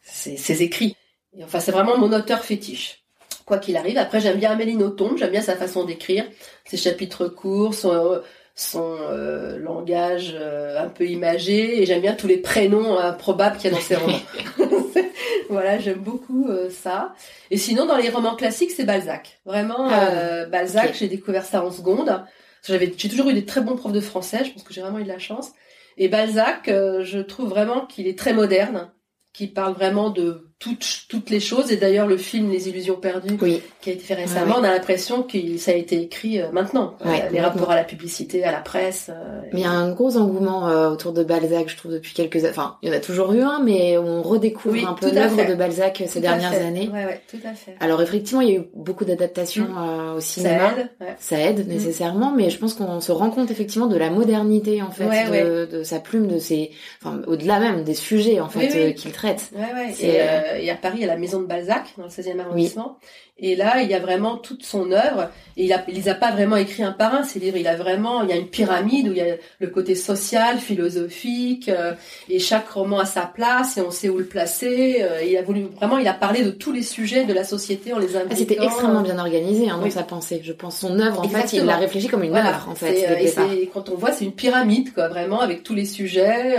ses, 0.05 0.63
écrits. 0.63 0.95
Enfin, 1.43 1.59
c'est 1.59 1.71
vraiment 1.71 1.97
mon 1.97 2.11
auteur 2.13 2.43
fétiche. 2.43 3.03
Quoi 3.45 3.59
qu'il 3.59 3.77
arrive. 3.77 3.97
Après, 3.97 4.19
j'aime 4.19 4.39
bien 4.39 4.51
Amélie 4.51 4.75
Nothomb, 4.75 5.17
j'aime 5.17 5.31
bien 5.31 5.41
sa 5.41 5.55
façon 5.55 5.83
d'écrire, 5.83 6.25
ses 6.65 6.77
chapitres 6.77 7.27
courts, 7.27 7.75
son, 7.75 8.21
son 8.55 8.97
euh, 9.01 9.59
langage 9.59 10.33
euh, 10.33 10.81
un 10.81 10.87
peu 10.87 11.05
imagé, 11.05 11.81
et 11.81 11.85
j'aime 11.85 12.01
bien 12.01 12.13
tous 12.13 12.27
les 12.27 12.37
prénoms 12.37 12.97
improbables 12.97 13.57
qu'il 13.57 13.69
y 13.69 13.73
a 13.73 13.77
dans 13.77 13.83
ses 13.83 13.95
romans. 13.95 14.21
voilà, 15.49 15.77
j'aime 15.77 15.99
beaucoup 15.99 16.47
euh, 16.47 16.69
ça. 16.69 17.13
Et 17.51 17.57
sinon, 17.57 17.85
dans 17.85 17.97
les 17.97 18.09
romans 18.09 18.35
classiques, 18.35 18.71
c'est 18.71 18.85
Balzac. 18.85 19.41
Vraiment, 19.45 19.89
ah, 19.89 20.45
Balzac, 20.45 20.95
j'ai 20.97 21.09
découvert 21.09 21.43
ça 21.43 21.65
en 21.65 21.71
seconde. 21.71 22.23
J'avais, 22.65 22.91
j'ai 22.97 23.09
toujours 23.09 23.29
eu 23.29 23.33
des 23.33 23.45
très 23.45 23.61
bons 23.61 23.75
profs 23.75 23.91
de 23.91 23.99
français, 23.99 24.43
je 24.45 24.51
pense 24.51 24.63
que 24.63 24.73
j'ai 24.73 24.81
vraiment 24.81 24.99
eu 24.99 25.03
de 25.03 25.09
la 25.09 25.19
chance. 25.19 25.51
Et 25.97 26.07
Balzac, 26.07 26.63
je 26.67 27.19
trouve 27.19 27.49
vraiment 27.49 27.85
qu'il 27.85 28.07
est 28.07 28.17
très 28.17 28.33
moderne 28.33 28.89
qui 29.33 29.47
parle 29.47 29.73
vraiment 29.73 30.09
de 30.09 30.49
toutes, 30.59 31.05
toutes 31.09 31.29
les 31.29 31.39
choses. 31.39 31.71
Et 31.71 31.77
d'ailleurs, 31.77 32.07
le 32.07 32.17
film 32.17 32.49
Les 32.49 32.69
Illusions 32.69 32.95
perdues, 32.95 33.37
qui 33.81 33.89
a 33.89 33.93
été 33.93 34.03
fait 34.03 34.13
récemment, 34.13 34.55
on 34.59 34.63
a 34.63 34.71
l'impression 34.71 35.23
que 35.23 35.57
ça 35.57 35.71
a 35.71 35.75
été 35.75 36.01
écrit 36.01 36.41
euh, 36.41 36.51
maintenant. 36.51 36.95
les 37.31 37.41
rapports 37.41 37.71
à 37.71 37.75
la 37.75 37.83
publicité, 37.83 38.43
à 38.43 38.51
la 38.51 38.59
presse. 38.59 39.09
Euh, 39.09 39.41
mais 39.53 39.59
il 39.59 39.63
y 39.63 39.67
a 39.67 39.71
un 39.71 39.91
gros 39.91 40.17
engouement 40.17 40.67
euh, 40.67 40.89
autour 40.89 41.13
de 41.13 41.23
Balzac, 41.23 41.69
je 41.69 41.77
trouve, 41.77 41.91
depuis 41.91 42.13
quelques 42.13 42.37
années. 42.37 42.49
Enfin, 42.49 42.77
il 42.81 42.89
y 42.89 42.91
en 42.91 42.95
a 42.95 42.99
toujours 42.99 43.33
eu 43.33 43.41
un, 43.41 43.61
mais 43.61 43.97
on 43.97 44.21
redécouvre 44.21 44.87
un 44.87 44.93
peu 44.93 45.11
l'œuvre 45.11 45.45
de 45.45 45.55
Balzac 45.55 46.03
ces 46.07 46.19
dernières 46.19 46.53
années. 46.53 46.89
Ouais, 46.91 47.05
ouais, 47.05 47.21
tout 47.29 47.37
à 47.45 47.53
fait. 47.53 47.75
Alors 47.79 48.01
effectivement, 48.01 48.41
il 48.41 48.49
y 48.49 48.55
a 48.55 48.59
eu 48.59 48.63
beaucoup 48.73 49.05
d'adaptations 49.05 49.67
mm. 49.67 50.15
au 50.17 50.21
cinéma. 50.21 50.73
Ça 50.73 50.79
aide. 50.79 51.15
Ça 51.19 51.39
aide 51.39 51.67
mm. 51.67 51.69
nécessairement, 51.69 52.31
mais 52.31 52.49
je 52.49 52.57
pense 52.57 52.73
qu'on 52.73 53.01
se 53.01 53.11
rend 53.11 53.29
compte 53.29 53.51
effectivement 53.51 53.87
de 53.87 53.97
la 53.97 54.09
modernité 54.09 54.81
en 54.81 54.91
fait 54.91 55.05
de, 55.05 55.65
de, 55.65 55.83
sa 55.83 55.99
plume, 55.99 56.27
de 56.27 56.39
ses, 56.39 56.71
enfin 57.01 57.21
au-delà 57.27 57.59
même 57.59 57.83
des 57.83 57.93
sujets 57.93 58.39
en 58.39 58.49
fait 58.49 58.93
qu'il 58.95 59.11
traite. 59.11 59.51
Ouais, 59.53 59.61
ouais. 59.61 59.93
Et, 59.99 60.44
à 60.69 60.75
Paris, 60.75 61.03
à 61.03 61.07
la 61.07 61.17
maison 61.17 61.41
de 61.41 61.45
Balzac, 61.45 61.93
dans 61.97 62.03
le 62.03 62.09
16e 62.09 62.39
arrondissement. 62.39 62.97
Et 63.37 63.57
là, 63.57 63.81
il 63.81 63.89
y 63.89 63.93
a 63.93 63.99
vraiment 63.99 64.37
toute 64.37 64.63
son 64.63 64.91
œuvre. 64.93 65.29
Et 65.57 65.65
il, 65.65 65.73
a, 65.73 65.83
il 65.89 65.95
les 65.95 66.07
a 66.07 66.15
pas 66.15 66.31
vraiment 66.31 66.55
écrit 66.55 66.83
un 66.83 66.93
par 66.93 67.13
un, 67.13 67.23
ces 67.23 67.39
livres. 67.39 67.57
Il 67.57 67.67
a 67.67 67.75
vraiment, 67.75 68.23
il 68.23 68.29
y 68.29 68.31
a 68.31 68.37
une 68.37 68.47
pyramide 68.47 69.09
où 69.09 69.11
il 69.11 69.17
y 69.17 69.21
a 69.21 69.35
le 69.59 69.67
côté 69.67 69.93
social, 69.93 70.57
philosophique, 70.57 71.67
euh, 71.67 71.93
et 72.29 72.39
chaque 72.39 72.69
roman 72.69 72.99
a 72.99 73.05
sa 73.05 73.23
place 73.25 73.77
et 73.77 73.81
on 73.81 73.91
sait 73.91 74.07
où 74.07 74.19
le 74.19 74.25
placer. 74.25 74.99
Euh, 75.01 75.21
il 75.21 75.35
a 75.35 75.41
voulu 75.41 75.63
vraiment, 75.75 75.97
il 75.97 76.07
a 76.07 76.13
parlé 76.13 76.43
de 76.43 76.51
tous 76.51 76.71
les 76.71 76.81
sujets 76.81 77.25
de 77.25 77.33
la 77.33 77.43
société 77.43 77.91
en 77.91 77.99
les 77.99 78.15
impliquant. 78.15 78.35
C'était 78.37 78.63
extrêmement 78.63 79.01
bien 79.01 79.19
organisé 79.19 79.69
hein, 79.69 79.79
dans 79.83 79.89
sa 79.89 80.03
pensée. 80.03 80.39
Je 80.41 80.53
pense 80.53 80.79
son 80.79 80.97
œuvre, 80.99 81.19
en 81.19 81.27
fait, 81.27 81.51
il 81.51 81.65
l'a 81.65 81.75
réfléchi 81.75 82.07
comme 82.07 82.23
une 82.23 82.35
œuvre, 82.35 82.67
en 82.69 82.75
fait. 82.75 83.05
Euh, 83.09 83.51
et 83.53 83.67
quand 83.67 83.89
on 83.89 83.95
voit, 83.95 84.13
c'est 84.13 84.23
une 84.23 84.33
pyramide, 84.33 84.93
quoi, 84.93 85.09
vraiment, 85.09 85.41
avec 85.41 85.63
tous 85.63 85.75
les 85.75 85.85
sujets. 85.85 86.55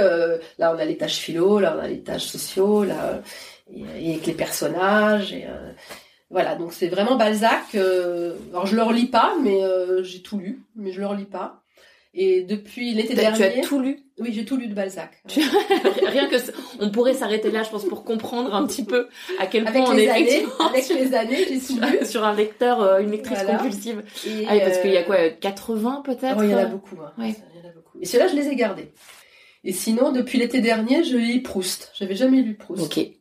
là, 0.58 0.74
on 0.74 0.78
a 0.78 0.84
les 0.84 0.98
tâches 0.98 1.16
philo, 1.16 1.58
là, 1.58 1.74
on 1.78 1.82
a 1.82 1.88
les 1.88 2.00
tâches 2.00 2.26
sociaux, 2.26 2.84
là 2.84 3.22
et, 3.72 4.10
avec 4.10 4.26
les 4.26 4.32
personnages. 4.32 5.32
Et, 5.32 5.46
euh, 5.46 5.72
voilà, 6.30 6.56
donc 6.56 6.72
c'est 6.72 6.88
vraiment 6.88 7.16
Balzac. 7.16 7.74
Euh, 7.74 8.34
alors 8.50 8.66
je 8.66 8.76
le 8.76 8.82
relis 8.82 9.06
pas, 9.06 9.34
mais 9.42 9.62
euh, 9.62 10.02
j'ai 10.02 10.22
tout 10.22 10.38
lu, 10.38 10.62
mais 10.74 10.92
je 10.92 11.00
le 11.00 11.06
relis 11.06 11.24
pas. 11.24 11.62
Et 12.18 12.42
depuis 12.44 12.94
l'été 12.94 13.14
dernier. 13.14 13.36
Tu 13.36 13.60
as 13.60 13.62
tout 13.62 13.78
lu? 13.78 13.98
Oui, 14.18 14.32
j'ai 14.32 14.46
tout 14.46 14.56
lu 14.56 14.68
de 14.68 14.74
Balzac. 14.74 15.22
Rien 16.06 16.26
que 16.28 16.36
on 16.80 16.90
pourrait 16.90 17.12
s'arrêter 17.12 17.50
là, 17.50 17.62
je 17.62 17.68
pense, 17.68 17.84
pour 17.84 18.04
comprendre 18.04 18.54
un 18.54 18.66
petit 18.66 18.84
peu 18.84 19.08
à 19.38 19.46
quel 19.46 19.64
point 19.64 19.84
on 19.86 19.96
est 19.98 20.08
années, 20.08 20.46
avec 20.70 20.88
les 20.88 21.14
années, 21.14 21.44
j'ai 21.46 21.98
lu 21.98 22.06
sur 22.06 22.24
un 22.24 22.34
lecteur, 22.34 23.00
une 23.00 23.10
lectrice 23.10 23.42
compulsive. 23.42 24.02
Et 24.26 24.46
ah 24.48 24.52
oui, 24.54 24.60
parce 24.60 24.78
qu'il 24.78 24.92
y 24.92 24.96
a 24.96 25.02
quoi, 25.02 25.28
80 25.28 26.02
peut-être 26.06 26.36
oh, 26.38 26.42
Il 26.42 26.50
y 26.50 26.54
en 26.54 26.58
a 26.58 26.64
beaucoup. 26.64 26.96
Hein. 27.02 27.12
Il 27.18 27.24
y 27.24 27.28
en 27.28 27.68
a 27.68 27.72
beaucoup. 27.74 27.98
Et 28.00 28.06
ceux-là, 28.06 28.28
je 28.28 28.34
les 28.34 28.48
ai 28.48 28.56
gardés. 28.56 28.92
Et 29.62 29.72
sinon, 29.72 30.12
depuis 30.12 30.38
l'été 30.38 30.60
dernier, 30.60 31.04
je 31.04 31.16
lis 31.18 31.40
Proust. 31.40 31.90
J'avais 31.94 32.14
jamais 32.14 32.40
lu 32.40 32.54
Proust. 32.54 32.82
Ok. 32.84 33.15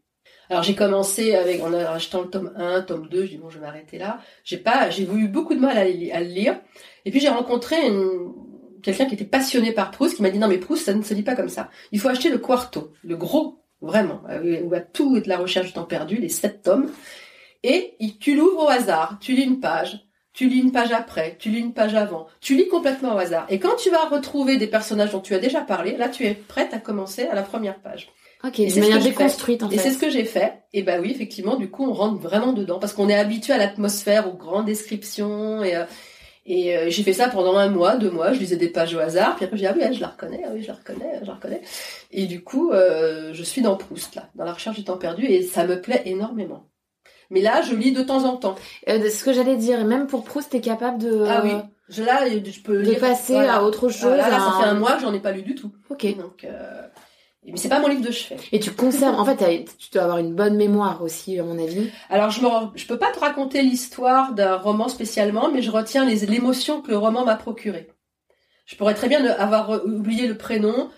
Alors 0.49 0.63
j'ai 0.63 0.75
commencé 0.75 1.35
avec 1.35 1.61
en 1.63 1.73
achetant 1.73 2.21
le 2.21 2.29
tome 2.29 2.53
1, 2.55 2.81
tome 2.81 3.07
2, 3.07 3.25
je 3.25 3.31
dis 3.31 3.37
bon 3.37 3.49
je 3.49 3.59
vais 3.59 3.65
m'arrêter 3.65 3.97
là. 3.97 4.19
J'ai 4.43 4.57
pas 4.57 4.89
j'ai 4.89 5.03
eu 5.03 5.27
beaucoup 5.27 5.55
de 5.55 5.59
mal 5.59 5.77
à, 5.77 5.85
le 5.85 6.25
lire. 6.25 6.59
Et 7.05 7.11
puis 7.11 7.19
j'ai 7.19 7.29
rencontré 7.29 7.77
quelqu'un 8.83 9.05
qui 9.05 9.15
était 9.15 9.25
passionné 9.25 9.71
par 9.71 9.91
Proust 9.91 10.15
qui 10.15 10.21
m'a 10.21 10.29
dit 10.29 10.39
non 10.39 10.47
mais 10.47 10.57
Proust 10.57 10.85
ça 10.85 10.93
ne 10.93 11.01
se 11.01 11.13
lit 11.13 11.23
pas 11.23 11.35
comme 11.35 11.49
ça. 11.49 11.69
Il 11.91 11.99
faut 11.99 12.09
acheter 12.09 12.29
le 12.29 12.37
quarto, 12.37 12.93
le 13.03 13.17
gros 13.17 13.63
vraiment 13.81 14.21
où 14.63 14.73
a 14.73 14.79
tout 14.79 15.19
de 15.19 15.29
la 15.29 15.37
recherche 15.37 15.67
du 15.67 15.73
temps 15.73 15.83
perdu, 15.83 16.17
les 16.17 16.29
sept 16.29 16.63
tomes 16.63 16.91
et 17.67 17.95
tu 18.19 18.35
l'ouvres 18.35 18.65
au 18.65 18.69
hasard, 18.69 19.17
tu 19.19 19.33
lis 19.33 19.43
une 19.43 19.59
page, 19.59 20.05
tu 20.33 20.47
lis 20.47 20.59
une 20.59 20.71
page 20.71 20.91
après, 20.91 21.35
tu 21.39 21.49
lis 21.49 21.59
une 21.59 21.73
page 21.73 21.95
avant, 21.95 22.27
tu 22.39 22.55
lis 22.55 22.67
complètement 22.67 23.15
au 23.15 23.17
hasard. 23.17 23.47
Et 23.49 23.57
quand 23.57 23.75
tu 23.77 23.89
vas 23.89 24.05
retrouver 24.05 24.57
des 24.57 24.67
personnages 24.67 25.11
dont 25.11 25.19
tu 25.19 25.33
as 25.33 25.39
déjà 25.39 25.61
parlé, 25.61 25.97
là 25.97 26.09
tu 26.09 26.25
es 26.25 26.35
prête 26.35 26.73
à 26.73 26.79
commencer 26.79 27.23
à 27.23 27.33
la 27.33 27.41
première 27.41 27.79
page. 27.79 28.11
Ok, 28.45 28.55
c'est 28.57 28.79
manière 28.79 29.01
déconstruite 29.01 29.63
en 29.63 29.69
fait. 29.69 29.75
Et 29.75 29.79
c'est 29.79 29.91
ce 29.91 29.97
que 29.97 30.09
j'ai 30.09 30.25
fait. 30.25 30.53
Et 30.73 30.83
bah 30.83 30.97
oui, 31.01 31.11
effectivement, 31.11 31.55
du 31.55 31.69
coup, 31.69 31.85
on 31.85 31.93
rentre 31.93 32.19
vraiment 32.19 32.53
dedans 32.53 32.79
parce 32.79 32.93
qu'on 32.93 33.09
est 33.09 33.15
habitué 33.15 33.53
à 33.53 33.57
l'atmosphère, 33.57 34.27
aux 34.27 34.37
grandes 34.37 34.65
descriptions 34.65 35.63
et 35.63 35.75
euh, 35.75 35.85
et 36.47 36.77
euh, 36.77 36.89
j'ai 36.89 37.01
fait 37.01 37.13
ça 37.13 37.27
pendant 37.27 37.57
un 37.57 37.69
mois, 37.69 37.95
deux 37.95 38.11
mois. 38.11 38.33
Je 38.33 38.39
lisais 38.39 38.55
des 38.55 38.69
pages 38.69 38.93
au 38.93 38.99
hasard, 38.99 39.35
puis 39.35 39.45
après 39.45 39.57
j'ai 39.57 39.65
dit 39.65 39.71
ah 39.71 39.87
oui, 39.89 39.95
je 39.95 40.01
la 40.01 40.07
reconnais, 40.07 40.43
ah 40.45 40.49
oui, 40.53 40.61
je 40.61 40.67
la 40.67 40.73
reconnais, 40.75 41.19
je 41.21 41.25
la 41.25 41.33
reconnais. 41.33 41.61
Et 42.11 42.27
du 42.27 42.43
coup, 42.43 42.71
euh, 42.71 43.33
je 43.33 43.43
suis 43.43 43.61
dans 43.63 43.75
Proust 43.75 44.13
là, 44.13 44.29
dans 44.35 44.45
la 44.45 44.53
recherche 44.53 44.75
du 44.75 44.83
temps 44.83 44.97
perdu, 44.97 45.25
et 45.25 45.41
ça 45.41 45.65
me 45.65 45.81
plaît 45.81 46.03
énormément. 46.05 46.69
Mais 47.31 47.41
là, 47.41 47.63
je 47.63 47.73
lis 47.73 47.91
de 47.91 48.03
temps 48.03 48.25
en 48.25 48.37
temps. 48.37 48.55
Euh, 48.87 49.09
ce 49.09 49.23
que 49.23 49.33
j'allais 49.33 49.57
dire, 49.57 49.83
même 49.85 50.05
pour 50.05 50.23
Proust, 50.23 50.51
t'es 50.51 50.61
capable 50.61 50.99
de. 50.99 51.25
Ah 51.27 51.41
oui. 51.43 51.53
Je, 51.89 52.03
là, 52.03 52.27
je 52.27 52.61
peux 52.61 52.83
de 52.83 52.93
passer 52.93 53.35
à 53.37 53.63
autre 53.63 53.89
chose. 53.89 54.15
là, 54.15 54.29
ça 54.29 54.59
fait 54.59 54.67
un 54.67 54.75
mois 54.75 54.93
que 54.93 55.01
j'en 55.01 55.13
ai 55.13 55.19
pas 55.19 55.31
lu 55.31 55.41
du 55.41 55.55
tout. 55.55 55.71
Ok. 55.89 56.05
Donc. 56.15 56.45
Euh... 57.45 57.51
Mais 57.51 57.57
c'est 57.57 57.69
pas 57.69 57.79
mon 57.79 57.87
livre 57.87 58.01
de 58.01 58.11
chevet. 58.11 58.39
Et 58.51 58.59
tu 58.59 58.71
conserves, 58.71 59.19
en 59.19 59.25
fait, 59.25 59.37
tu 59.77 59.89
dois 59.91 60.03
avoir 60.03 60.17
une 60.17 60.33
bonne 60.33 60.55
mémoire 60.55 61.01
aussi, 61.01 61.39
à 61.39 61.43
mon 61.43 61.61
avis. 61.61 61.89
Alors, 62.09 62.29
je 62.29 62.41
me, 62.41 62.49
je 62.75 62.85
peux 62.85 62.97
pas 62.97 63.11
te 63.11 63.19
raconter 63.19 63.61
l'histoire 63.61 64.33
d'un 64.33 64.55
roman 64.55 64.87
spécialement, 64.87 65.51
mais 65.51 65.61
je 65.61 65.71
retiens 65.71 66.05
les, 66.05 66.25
l'émotion 66.25 66.81
que 66.81 66.89
le 66.89 66.97
roman 66.97 67.25
m'a 67.25 67.35
procuré. 67.35 67.87
Je 68.65 68.75
pourrais 68.75 68.95
très 68.95 69.07
bien 69.07 69.23
avoir 69.25 69.85
oublié 69.85 70.27
le 70.27 70.37
prénom, 70.37 70.89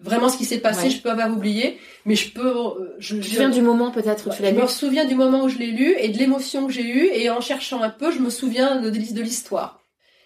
vraiment 0.00 0.28
ce 0.28 0.36
qui 0.36 0.44
s'est 0.44 0.58
passé, 0.58 0.90
je 0.90 1.00
peux 1.00 1.10
avoir 1.10 1.30
oublié, 1.30 1.78
mais 2.04 2.16
je 2.16 2.32
peux. 2.32 2.56
Euh, 2.56 2.94
je, 2.98 3.16
me 3.16 3.22
souviens 3.22 3.48
du 3.48 3.62
moment 3.62 3.90
peut-être 3.92 4.28
où 4.28 4.34
tu 4.34 4.42
l'as 4.42 4.50
lu. 4.50 4.56
Je 4.58 4.62
me 4.62 4.66
souviens 4.66 5.04
du 5.04 5.14
moment 5.14 5.44
où 5.44 5.48
je 5.48 5.58
l'ai 5.58 5.70
lu 5.70 5.94
et 5.98 6.08
de 6.08 6.18
l'émotion 6.18 6.66
que 6.66 6.72
j'ai 6.72 6.86
eue, 6.88 7.08
et 7.12 7.30
en 7.30 7.40
cherchant 7.40 7.82
un 7.82 7.90
peu, 7.90 8.10
je 8.10 8.18
me 8.18 8.30
souviens 8.30 8.80
de, 8.80 8.90
de 8.90 9.22
l'histoire 9.22 9.83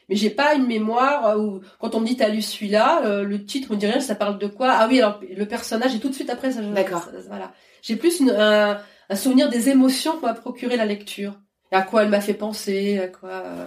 mais 0.08 0.16
j'ai 0.16 0.30
pas 0.30 0.54
une 0.54 0.66
mémoire 0.66 1.26
euh, 1.26 1.38
où 1.38 1.60
quand 1.78 1.94
on 1.94 2.00
me 2.00 2.06
dit 2.06 2.16
t'as 2.16 2.28
lu 2.28 2.42
celui-là, 2.42 3.04
euh, 3.04 3.24
le 3.24 3.44
titre 3.44 3.72
me 3.72 3.76
dit 3.76 3.86
rien, 3.86 4.00
ça 4.00 4.14
parle 4.14 4.38
de 4.38 4.46
quoi? 4.46 4.70
Ah 4.72 4.86
oui, 4.88 5.00
alors 5.00 5.20
le 5.22 5.46
personnage 5.46 5.94
est 5.94 5.98
tout 5.98 6.08
de 6.08 6.14
suite 6.14 6.30
après 6.30 6.52
ça. 6.52 6.62
D'accord. 6.62 7.08
Voilà. 7.28 7.52
J'ai 7.82 7.96
plus 7.96 8.20
une, 8.20 8.30
un, 8.30 8.80
un 9.08 9.16
souvenir 9.16 9.48
des 9.48 9.68
émotions 9.68 10.16
que 10.16 10.22
m'a 10.22 10.34
procuré 10.34 10.76
la 10.76 10.86
lecture 10.86 11.38
à 11.70 11.82
quoi 11.82 12.02
elle 12.02 12.08
m'a 12.08 12.20
fait 12.22 12.32
penser, 12.34 12.98
à 12.98 13.08
quoi. 13.08 13.28
euh, 13.44 13.66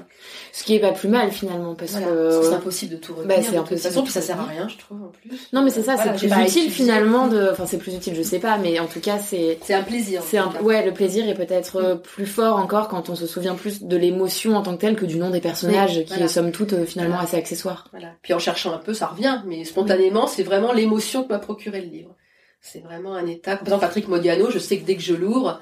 Ce 0.53 0.63
qui 0.63 0.75
est 0.75 0.79
pas 0.79 0.91
plus 0.91 1.07
mal 1.07 1.31
finalement 1.31 1.75
parce 1.75 1.91
voilà. 1.91 2.07
que. 2.07 2.41
C'est 2.43 2.53
impossible 2.53 2.91
de 2.93 2.97
tout 2.97 3.13
retenir. 3.13 3.27
Bah, 3.37 3.43
c'est 3.43 3.51
de 3.55 3.61
toute 3.61 3.77
façon, 3.77 4.01
puis 4.03 4.11
ça 4.11 4.21
sert 4.21 4.39
à 4.39 4.45
rien, 4.45 4.67
je 4.67 4.77
trouve, 4.77 5.03
en 5.03 5.07
plus. 5.09 5.49
Non 5.53 5.61
mais 5.61 5.69
c'est 5.69 5.83
ça, 5.83 5.95
Voilà, 5.95 6.17
c'est 6.17 6.27
plus 6.27 6.35
utile 6.35 6.41
étudié. 6.63 6.69
finalement 6.69 7.27
de. 7.27 7.49
Enfin 7.51 7.65
c'est 7.67 7.77
plus 7.77 7.93
utile, 7.95 8.15
je 8.15 8.21
sais 8.23 8.39
pas, 8.39 8.57
mais 8.57 8.79
en 8.79 8.87
tout 8.87 8.99
cas 9.01 9.19
c'est. 9.19 9.59
C'est 9.63 9.73
un 9.75 9.83
plaisir. 9.83 10.21
C'est 10.25 10.37
un... 10.39 10.51
ouais, 10.61 10.83
le 10.85 10.93
plaisir 10.93 11.27
est 11.29 11.35
peut-être 11.35 11.75
euh, 11.75 11.95
plus 11.95 12.25
fort 12.25 12.57
encore 12.57 12.87
quand 12.87 13.09
on 13.09 13.15
se 13.15 13.27
souvient 13.27 13.53
plus 13.55 13.83
de 13.83 13.97
l'émotion 13.97 14.55
en 14.55 14.63
tant 14.63 14.75
que 14.75 14.81
telle 14.81 14.95
que 14.95 15.05
du 15.05 15.17
nom 15.17 15.29
des 15.29 15.41
personnages, 15.41 15.97
Oui, 15.97 16.03
qui 16.05 16.09
voilà. 16.09 16.25
est 16.25 16.29
somme 16.29 16.51
toute 16.51 16.73
euh, 16.73 16.85
finalement 16.85 17.19
assez 17.19 17.37
accessoire. 17.37 17.87
Voilà. 17.91 18.07
Puis 18.23 18.33
en 18.33 18.39
cherchant 18.39 18.73
un 18.73 18.79
peu, 18.79 18.93
ça 18.95 19.07
revient, 19.07 19.41
mais 19.45 19.63
spontanément, 19.63 20.25
c'est 20.27 20.43
vraiment 20.43 20.73
l'émotion 20.73 21.23
que 21.23 21.29
m'a 21.33 21.39
procuré 21.39 21.81
le 21.81 21.87
livre. 21.87 22.15
C'est 22.63 22.83
vraiment 22.83 23.15
un 23.15 23.25
état. 23.25 23.55
Par 23.57 23.65
exemple, 23.67 23.81
Patrick 23.81 24.07
Modiano, 24.07 24.51
je 24.51 24.59
sais 24.59 24.77
que 24.77 24.85
dès 24.85 24.95
que 24.95 25.01
je 25.01 25.15
l'ouvre, 25.15 25.59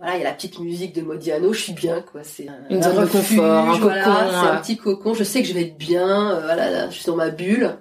voilà, 0.00 0.16
il 0.16 0.22
y 0.22 0.24
a 0.24 0.28
la 0.30 0.34
petite 0.34 0.58
musique 0.58 0.94
de 0.94 1.02
Modiano, 1.02 1.52
je 1.52 1.60
suis 1.62 1.72
bien, 1.72 2.00
quoi. 2.02 2.24
C'est 2.24 2.48
un, 2.48 2.58
Une 2.70 2.82
un 2.82 2.90
refuge, 2.90 3.36
confort, 3.36 3.44
un 3.70 3.78
voilà, 3.78 4.30
c'est 4.30 4.46
un 4.48 4.56
petit 4.56 4.76
cocon. 4.76 5.14
Je 5.14 5.22
sais 5.24 5.42
que 5.42 5.48
je 5.48 5.52
vais 5.54 5.62
être 5.62 5.76
bien, 5.78 6.32
euh, 6.32 6.40
voilà, 6.40 6.70
là, 6.70 6.90
je 6.90 6.96
suis 6.96 7.04
dans 7.06 7.16
ma 7.16 7.30
bulle. 7.30 7.76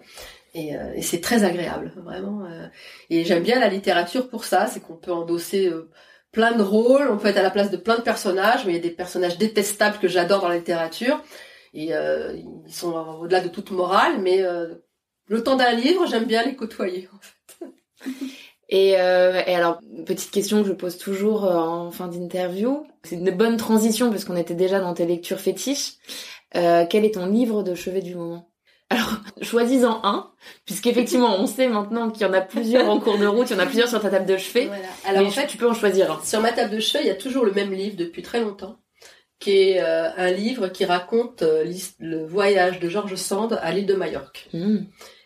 Et, 0.53 0.75
euh, 0.75 0.93
et 0.95 1.01
c'est 1.01 1.21
très 1.21 1.43
agréable, 1.43 1.93
vraiment. 2.03 2.43
euh. 2.45 2.67
Et 3.10 3.23
j'aime 3.23 3.43
bien 3.43 3.60
la 3.60 3.69
littérature 3.69 4.29
pour 4.29 4.45
ça, 4.45 4.67
c'est 4.67 4.79
qu'on 4.82 4.95
peut 4.97 5.12
endosser 5.13 5.67
euh, 5.67 5.89
plein 6.32 6.51
de 6.51 6.62
rôles, 6.63 7.10
on 7.10 7.17
peut 7.17 7.27
être 7.29 7.38
à 7.38 7.41
la 7.43 7.51
place 7.51 7.71
de 7.71 7.77
plein 7.77 7.97
de 7.97 8.01
personnages, 8.01 8.65
mais 8.65 8.73
il 8.73 8.75
y 8.75 8.79
a 8.79 8.82
des 8.82 8.89
personnages 8.91 9.38
détestables 9.38 9.97
que 9.99 10.08
j'adore 10.08 10.41
dans 10.41 10.49
la 10.49 10.58
littérature. 10.58 11.21
Et 11.73 11.93
euh, 11.93 12.36
ils 12.67 12.73
sont 12.73 12.93
au-delà 13.21 13.41
de 13.41 13.47
toute 13.49 13.71
morale, 13.71 14.19
mais 14.19 14.41
euh, 14.41 14.73
le 15.27 15.43
temps 15.43 15.55
d'un 15.55 15.71
livre, 15.71 16.08
j'aime 16.08 16.25
bien 16.25 16.43
les 16.43 16.55
côtoyer. 16.55 17.08
en 17.13 17.19
fait. 17.21 18.10
Et, 18.69 18.99
euh, 18.99 19.41
et 19.47 19.55
alors, 19.55 19.79
petite 20.05 20.29
question 20.29 20.62
que 20.62 20.69
je 20.69 20.73
pose 20.73 20.97
toujours 20.97 21.45
euh, 21.45 21.55
en 21.55 21.89
fin 21.89 22.08
d'interview, 22.08 22.86
c'est 23.03 23.15
une 23.15 23.32
bonne 23.32 23.58
transition 23.58 24.12
parce 24.12 24.25
qu'on 24.25 24.36
était 24.36 24.53
déjà 24.53 24.79
dans 24.79 24.93
tes 24.93 25.05
lectures 25.05 25.39
fétiches. 25.39 25.93
Euh, 26.55 26.86
quel 26.88 27.03
est 27.03 27.15
ton 27.15 27.25
livre 27.25 27.63
de 27.63 27.73
chevet 27.73 28.01
du 28.01 28.15
moment? 28.15 28.51
Alors, 28.91 29.17
choisis-en 29.41 30.01
un, 30.03 30.32
puisqu'effectivement, 30.65 31.36
on 31.39 31.47
sait 31.47 31.67
maintenant 31.67 32.12
qu'il 32.12 32.21
y 32.21 32.29
en 32.29 32.34
a 32.34 32.41
plusieurs 32.41 32.88
en 32.89 32.99
cours 32.99 33.17
de 33.17 33.25
route, 33.25 33.49
il 33.49 33.53
y 33.53 33.55
en 33.55 33.63
a 33.63 33.65
plusieurs 33.65 33.89
sur 33.89 34.01
ta 34.01 34.12
table 34.12 34.27
de 34.27 34.38
chevet. 34.38 34.67
Voilà. 34.67 34.84
Alors 35.05 35.21
mais 35.23 35.27
en 35.27 35.32
fait, 35.32 35.47
tu 35.47 35.58
peux 35.58 35.67
en 35.67 35.73
choisir 35.73 36.12
un. 36.12 36.23
sur 36.23 36.39
ma 36.39 36.51
table 36.51 36.75
de 36.75 36.79
chevet, 36.79 37.03
il 37.03 37.08
y 37.08 37.12
a 37.12 37.15
toujours 37.15 37.45
le 37.45 37.51
même 37.51 37.71
livre 37.71 37.95
depuis 37.97 38.21
très 38.21 38.39
longtemps, 38.39 38.77
qui 39.39 39.51
est 39.51 39.82
euh, 39.82 40.10
un 40.15 40.29
livre 40.29 40.67
qui 40.67 40.86
raconte 40.86 41.43
le 41.99 42.25
voyage 42.25 42.79
de 42.79 42.88
George 42.88 43.15
Sand 43.15 43.60
à 43.63 43.71
l'île 43.71 43.88
de 43.88 43.95
Majorque. 43.95 44.47
Hmm. 44.53 44.82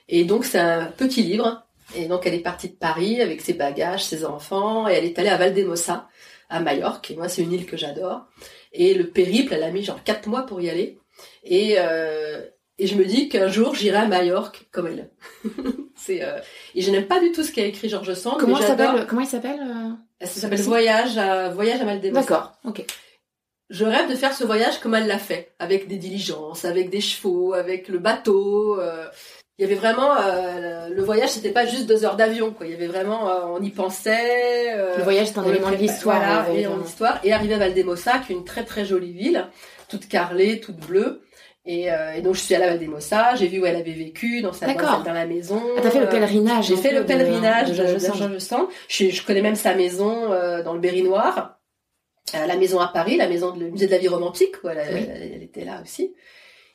Et 0.08 0.24
donc 0.24 0.46
c'est 0.46 0.60
un 0.60 0.86
petit 0.86 1.24
livre. 1.24 1.66
Et 1.96 2.06
donc 2.06 2.26
elle 2.26 2.34
est 2.34 2.40
partie 2.40 2.70
de 2.70 2.76
Paris 2.76 3.22
avec 3.22 3.42
ses 3.42 3.54
bagages, 3.54 4.04
ses 4.04 4.26
enfants, 4.26 4.88
et 4.88 4.94
elle 4.94 5.06
est 5.06 5.18
allée 5.20 5.30
à 5.30 5.38
Valdemosa, 5.38 6.08
à 6.50 6.60
Majorque. 6.60 7.12
Et 7.12 7.16
moi 7.16 7.30
c'est 7.30 7.42
une 7.42 7.54
île 7.54 7.66
que 7.66 7.78
j'adore. 7.78 8.26
Et 8.72 8.94
le 8.94 9.08
périple, 9.10 9.54
elle 9.54 9.64
a 9.64 9.72
mis 9.72 9.84
genre 9.84 10.04
quatre 10.04 10.28
mois 10.28 10.46
pour 10.46 10.62
y 10.62 10.70
aller. 10.70 10.98
Et 11.44 11.76
euh, 11.78 12.42
et 12.80 12.88
je 12.88 12.96
me 12.96 13.06
dis 13.06 13.30
qu'un 13.30 13.48
jour 13.48 13.76
j'irai 13.76 13.98
à 13.98 14.06
Majorque 14.08 14.68
comme 14.72 14.88
elle. 14.88 15.10
c'est 15.96 16.24
euh, 16.24 16.40
et 16.74 16.82
je 16.82 16.92
n'aime 16.92 17.08
pas 17.08 17.20
du 17.20 17.32
tout 17.32 17.44
ce 17.44 17.52
qu'a 17.52 17.66
écrit 17.66 17.90
George 17.90 18.14
Sand. 18.14 18.40
Comment, 18.40 18.60
s'appelle 18.60 19.06
Comment 19.08 19.22
il 19.22 19.28
s'appelle 19.28 19.60
euh 19.62 20.26
Ça 20.26 20.42
s'appelle. 20.42 20.62
Voyage 20.62 21.18
à 21.18 21.50
Voyage 21.50 21.82
à 21.82 21.86
Valdemosa. 21.86 22.22
D'accord, 22.22 22.54
ok. 22.66 22.84
Je 23.70 23.86
rêve 23.86 24.10
de 24.10 24.16
faire 24.16 24.34
ce 24.34 24.44
voyage 24.44 24.80
comme 24.80 24.94
elle 24.94 25.08
l'a 25.08 25.18
fait, 25.18 25.54
avec 25.58 25.88
des 25.88 25.96
diligences, 25.98 26.64
avec 26.64 26.90
des 26.92 27.02
chevaux, 27.02 27.54
avec 27.54 27.88
le 27.88 27.98
bateau. 27.98 28.80
euh, 28.80 29.08
il 29.58 29.62
y 29.62 29.66
avait 29.66 29.76
vraiment 29.76 30.16
euh, 30.20 30.90
le 30.90 31.04
voyage, 31.04 31.30
c'était 31.30 31.52
pas 31.52 31.66
juste 31.66 31.86
deux 31.88 32.06
heures 32.06 32.16
d'avion, 32.16 32.52
quoi. 32.52 32.66
Il 32.66 32.72
y 32.72 32.76
avait 32.76 32.88
vraiment, 32.88 33.30
euh, 33.30 33.42
on 33.48 33.62
y 33.62 33.70
pensait. 33.70 34.74
euh, 34.76 34.98
Le 34.98 35.04
voyage, 35.04 35.28
c'est 35.28 35.38
un 35.38 35.44
élément 35.48 35.70
de 35.72 35.76
l'histoire. 35.76 36.18
Voilà, 36.46 36.60
et 36.60 36.66
en 36.68 36.82
histoire. 36.84 37.20
Et 37.24 37.34
arrivé 37.34 37.54
à 37.54 37.58
Valdemosa, 37.60 38.20
qui 38.26 38.34
est 38.34 38.36
une 38.36 38.46
très 38.46 38.64
très 38.66 38.84
jolie 38.86 39.14
ville, 39.14 39.48
toute 39.90 40.08
carrelée, 40.08 40.60
toute 40.60 40.78
bleue. 40.78 41.22
Et, 41.66 41.90
euh, 41.92 42.12
et 42.14 42.22
donc 42.22 42.36
je 42.36 42.42
suis 42.42 42.54
allée 42.56 42.66
à 42.66 42.70
Valdemosa, 42.72 43.36
j'ai 43.36 43.48
vu 43.48 43.62
où 43.62 43.66
elle 43.66 43.78
avait 43.78 43.94
vécu 43.94 44.42
dans 44.42 44.52
sa 44.52 44.66
D'accord. 44.66 44.98
dans, 44.98 45.04
dans 45.06 45.14
la 45.14 45.26
maison. 45.26 45.62
Ah, 45.78 45.82
t'as 45.82 45.92
fait 45.92 46.00
le 46.00 46.08
euh, 46.08 46.10
pèlerinage. 46.10 46.66
j'ai 46.68 46.76
fait 46.76 46.92
le 46.92 47.00
de- 47.02 47.06
pèlerinage 47.06 47.70
de 47.72 47.76
de, 47.84 47.94
de. 47.94 48.00
Georges 48.00 48.38
Sand. 48.40 48.68
Je, 48.90 49.10
je 49.10 49.26
connais 49.26 49.42
même 49.42 49.56
sa 49.56 49.74
maison 49.74 50.34
euh, 50.34 50.62
dans 50.62 50.74
le 50.74 50.80
Berry 50.80 51.04
Noir, 51.04 51.60
Euh, 52.36 52.46
la 52.48 52.56
maison 52.58 52.80
à 52.80 52.88
Paris, 52.88 53.16
la 53.18 53.28
maison 53.30 53.52
du 53.52 53.66
musée 53.66 53.86
de 53.86 53.92
la 53.92 53.98
vie 53.98 54.08
romantique, 54.10 54.56
où 54.64 54.70
elle, 54.70 54.78
Oui. 54.94 55.06
elle- 55.10 55.32
elle 55.36 55.44
était 55.44 55.64
là 55.66 55.80
aussi. 55.84 56.14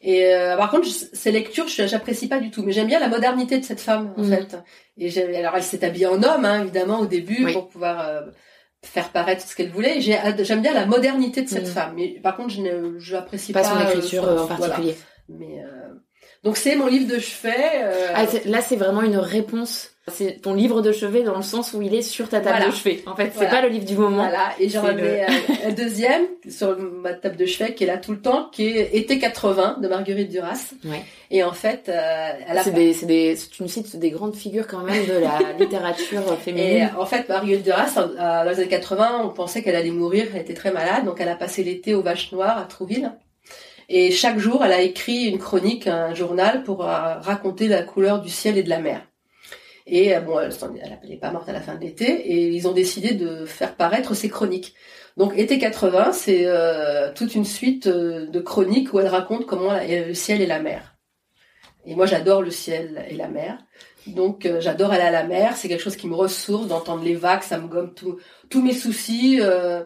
Et 0.00 0.26
euh, 0.34 0.56
par 0.56 0.70
contre, 0.70 0.86
je- 0.86 1.06
ces 1.12 1.32
lectures, 1.32 1.66
je- 1.68 1.86
j'apprécie 1.86 2.28
pas 2.28 2.38
du 2.38 2.50
tout, 2.50 2.62
mais 2.62 2.72
j'aime 2.72 2.86
bien 2.86 3.00
la 3.00 3.08
modernité 3.08 3.58
de 3.58 3.64
cette 3.64 3.80
femme 3.80 4.14
en 4.16 4.22
Mhm. 4.22 4.30
fait. 4.30 4.56
Et 4.98 5.36
alors 5.36 5.56
elle 5.56 5.62
s'est 5.62 5.84
habillée 5.84 6.06
en 6.06 6.22
homme, 6.22 6.44
hein, 6.44 6.62
évidemment, 6.62 7.00
au 7.00 7.06
début 7.06 7.44
Oui. 7.44 7.52
pour 7.52 7.68
pouvoir 7.68 8.06
euh, 8.06 8.20
faire 8.84 9.08
paraître 9.10 9.42
ce 9.44 9.56
qu'elle 9.56 9.70
voulait. 9.70 10.00
J'aime 10.00 10.62
bien 10.62 10.72
la 10.72 10.86
modernité 10.86 11.42
de 11.42 11.48
cette 11.48 11.66
Mhm. 11.66 11.72
femme, 11.72 11.92
mais 11.96 12.20
par 12.22 12.36
contre, 12.36 12.50
je 12.50 12.60
ne, 12.60 12.98
je 13.00 13.16
apprécie 13.16 13.52
pas, 13.52 13.62
Pas 13.62 13.68
son 13.70 13.76
euh, 13.76 13.88
écriture 13.88 14.24
euh, 14.24 14.38
en 14.38 14.46
voilà. 14.46 14.56
particulier. 14.74 14.94
Mais 15.28 15.62
euh, 15.64 15.94
donc 16.44 16.56
c'est 16.56 16.76
mon 16.76 16.86
livre 16.86 17.12
de 17.12 17.18
chevet. 17.18 17.54
euh, 17.82 18.12
Ah, 18.14 18.24
là, 18.46 18.60
c'est 18.60 18.76
vraiment 18.76 19.02
une 19.02 19.16
réponse. 19.16 19.90
C'est 20.10 20.40
ton 20.42 20.54
livre 20.54 20.82
de 20.82 20.92
chevet 20.92 21.22
dans 21.22 21.36
le 21.36 21.42
sens 21.42 21.72
où 21.74 21.82
il 21.82 21.94
est 21.94 22.02
sur 22.02 22.28
ta 22.28 22.40
table 22.40 22.56
Voilà. 22.58 22.70
de 22.70 22.76
chevet. 22.76 23.02
En 23.06 23.14
fait, 23.16 23.30
c'est 23.32 23.44
Voilà. 23.44 23.50
pas 23.50 23.62
le 23.62 23.68
livre 23.68 23.84
du 23.84 23.96
moment. 23.96 24.22
Voilà, 24.24 24.50
et 24.58 24.68
j'en 24.68 24.84
avais 24.84 25.22
un, 25.22 25.68
un 25.68 25.72
deuxième 25.72 26.22
sur 26.48 26.78
ma 26.78 27.12
table 27.14 27.36
de 27.36 27.46
chevet 27.46 27.74
qui 27.74 27.84
est 27.84 27.86
là 27.86 27.98
tout 27.98 28.12
le 28.12 28.20
temps, 28.20 28.48
qui 28.52 28.66
est 28.66 28.94
Été 28.96 29.18
80 29.18 29.78
de 29.82 29.88
Marguerite 29.88 30.30
Duras. 30.30 30.72
Ouais. 30.84 31.02
Et 31.30 31.42
en 31.44 31.52
fait, 31.52 31.88
euh, 31.88 32.30
elle 32.48 32.56
a 32.58 32.62
C'est 32.64 32.70
des, 32.72 32.92
c'est 32.92 33.06
des, 33.06 33.36
tu 33.52 33.62
nous 33.62 33.68
cites 33.68 33.96
des 33.96 34.10
grandes 34.10 34.34
figures 34.34 34.66
quand 34.66 34.82
même 34.82 35.04
de 35.06 35.12
la 35.18 35.38
littérature 35.58 36.22
et 36.32 36.36
féminine. 36.36 36.90
en 36.98 37.04
fait, 37.06 37.28
Marguerite 37.28 37.64
Duras, 37.64 37.92
euh, 37.98 38.44
dans 38.44 38.50
les 38.50 38.58
années 38.60 38.68
80, 38.68 39.22
on 39.24 39.28
pensait 39.28 39.62
qu'elle 39.62 39.76
allait 39.76 39.90
mourir, 39.90 40.26
elle 40.34 40.40
était 40.40 40.54
très 40.54 40.72
malade, 40.72 41.04
donc 41.04 41.20
elle 41.20 41.28
a 41.28 41.36
passé 41.36 41.62
l'été 41.64 41.94
aux 41.94 42.02
Vaches 42.02 42.32
Noires 42.32 42.56
à 42.58 42.62
Trouville. 42.64 43.12
Et 43.90 44.10
chaque 44.10 44.38
jour, 44.38 44.62
elle 44.64 44.72
a 44.72 44.82
écrit 44.82 45.24
une 45.26 45.38
chronique, 45.38 45.86
un 45.86 46.14
journal 46.14 46.62
pour 46.62 46.84
euh, 46.84 47.14
raconter 47.20 47.68
la 47.68 47.82
couleur 47.82 48.20
du 48.20 48.28
ciel 48.28 48.58
et 48.58 48.62
de 48.62 48.68
la 48.68 48.80
mer. 48.80 49.00
Et 49.90 50.14
euh, 50.14 50.20
bon, 50.20 50.38
elle 50.38 50.52
n'est 51.08 51.16
pas 51.16 51.30
morte 51.30 51.48
à 51.48 51.52
la 51.52 51.60
fin 51.62 51.74
de 51.74 51.80
l'été, 51.80 52.04
et 52.10 52.48
ils 52.48 52.68
ont 52.68 52.72
décidé 52.72 53.12
de 53.14 53.46
faire 53.46 53.74
paraître 53.74 54.14
ses 54.14 54.28
chroniques. 54.28 54.74
Donc, 55.16 55.32
été 55.36 55.58
80, 55.58 56.12
c'est 56.12 56.42
euh, 56.46 57.10
toute 57.14 57.34
une 57.34 57.44
suite 57.46 57.86
euh, 57.86 58.26
de 58.26 58.38
chroniques 58.40 58.92
où 58.92 59.00
elle 59.00 59.08
raconte 59.08 59.46
comment 59.46 59.72
le 59.72 60.12
ciel 60.14 60.40
et 60.42 60.46
la 60.46 60.60
mer. 60.60 60.94
Et 61.86 61.94
moi, 61.94 62.06
j'adore 62.06 62.42
le 62.42 62.50
ciel 62.50 63.04
et 63.08 63.14
la 63.16 63.28
mer. 63.28 63.58
Donc, 64.06 64.44
euh, 64.46 64.60
j'adore 64.60 64.92
aller 64.92 65.02
à 65.02 65.10
la 65.10 65.24
mer. 65.24 65.56
C'est 65.56 65.68
quelque 65.68 65.82
chose 65.82 65.96
qui 65.96 66.06
me 66.06 66.14
ressource 66.14 66.66
d'entendre 66.68 67.02
les 67.02 67.14
vagues. 67.14 67.42
Ça 67.42 67.58
me 67.58 67.66
gomme 67.66 67.94
tout- 67.94 68.18
tous 68.50 68.62
mes 68.62 68.74
soucis. 68.74 69.38
euh, 69.40 69.82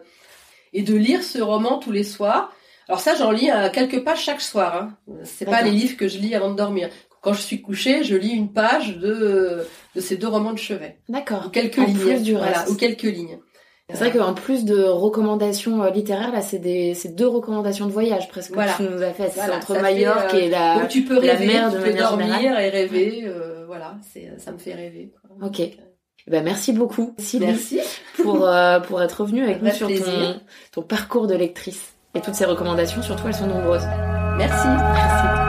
et 0.75 0.81
de 0.81 0.95
lire 0.95 1.21
ce 1.23 1.39
roman 1.39 1.77
tous 1.77 1.91
les 1.91 2.03
soirs. 2.03 2.51
Alors 2.87 2.99
ça, 2.99 3.13
j'en 3.15 3.29
lis 3.31 3.51
euh, 3.51 3.69
quelques 3.69 4.03
pages 4.03 4.23
chaque 4.23 4.41
soir. 4.41 4.75
Hein. 4.75 4.97
C'est 5.23 5.45
pas 5.45 5.61
les 5.61 5.69
livres 5.71 5.95
que 5.97 6.07
je 6.07 6.17
lis 6.17 6.33
avant 6.35 6.49
de 6.51 6.55
dormir. 6.57 6.89
Quand 7.23 7.33
je 7.33 7.41
suis 7.41 7.61
couchée, 7.61 8.03
je 8.03 8.15
lis 8.15 8.31
une 8.31 8.51
page 8.51 8.97
de, 8.97 9.65
de 9.95 10.01
ces 10.01 10.17
deux 10.17 10.27
romans 10.27 10.51
de 10.53 10.57
chevet. 10.59 10.97
D'accord. 11.09 11.45
Ou 11.47 11.49
quelques 11.49 11.79
En 11.79 11.85
lignes. 11.85 11.97
plus 11.97 12.21
du 12.21 12.33
voilà, 12.33 12.59
reste. 12.59 12.69
ou 12.71 12.75
quelques 12.75 13.01
lignes. 13.03 13.39
C'est 13.89 13.97
vrai 14.09 14.11
qu'en 14.17 14.33
plus 14.33 14.65
de 14.65 14.83
recommandations 14.83 15.83
euh, 15.83 15.89
littéraires, 15.89 16.31
là, 16.31 16.41
c'est 16.41 16.57
des, 16.57 16.93
c'est 16.95 17.15
deux 17.15 17.27
recommandations 17.27 17.85
de 17.85 17.91
voyage 17.91 18.27
presque 18.27 18.49
que 18.49 18.55
Voilà. 18.55 18.73
tu 18.75 18.83
nous 18.83 19.01
as 19.03 19.11
fait. 19.13 19.29
C'est 19.29 19.35
Voilà, 19.39 19.57
entre 19.57 19.73
Majorque 19.79 20.31
fait, 20.31 20.37
euh, 20.37 20.39
et 20.45 20.49
la. 20.49 20.79
Donc 20.79 20.87
tu 20.89 21.03
peux 21.03 21.15
la 21.25 21.33
rêver, 21.33 21.47
mer 21.47 21.69
tu 21.71 21.77
de 21.77 21.83
peux 21.83 21.93
dormir 21.93 22.35
générale. 22.37 22.63
et 22.63 22.69
rêver. 22.69 23.23
euh, 23.25 23.65
voilà, 23.67 23.95
c'est 24.13 24.31
ça 24.39 24.51
me 24.51 24.57
fait 24.57 24.73
rêver. 24.73 25.11
quoi. 25.21 25.47
Ok. 25.47 25.61
Ben, 26.27 26.43
merci 26.43 26.71
beaucoup, 26.71 27.13
Sylvie, 27.19 27.47
Merci. 27.47 27.79
pour, 28.23 28.47
euh, 28.47 28.79
pour 28.79 29.01
être 29.03 29.21
revenue 29.21 29.43
avec 29.43 29.57
Un 29.61 29.65
nous 29.65 29.71
sur 29.71 29.87
ton, 29.89 30.39
ton 30.71 30.81
parcours 30.81 31.27
de 31.27 31.35
lectrice. 31.35 31.93
Et 32.15 32.21
toutes 32.21 32.35
ces 32.35 32.45
recommandations, 32.45 33.01
surtout, 33.01 33.27
elles 33.27 33.33
sont 33.33 33.47
nombreuses. 33.47 33.83
Merci. 34.37 34.67
Merci. 34.67 35.42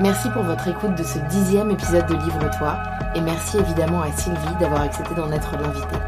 Merci 0.00 0.30
pour 0.30 0.44
votre 0.44 0.66
écoute 0.66 0.94
de 0.94 1.02
ce 1.02 1.18
dixième 1.28 1.70
épisode 1.70 2.06
de 2.06 2.14
Livre-toi 2.14 2.78
et 3.14 3.20
merci 3.20 3.58
évidemment 3.58 4.00
à 4.00 4.10
Sylvie 4.10 4.56
d'avoir 4.58 4.80
accepté 4.80 5.14
d'en 5.14 5.30
être 5.30 5.52
l'invitée. 5.60 6.00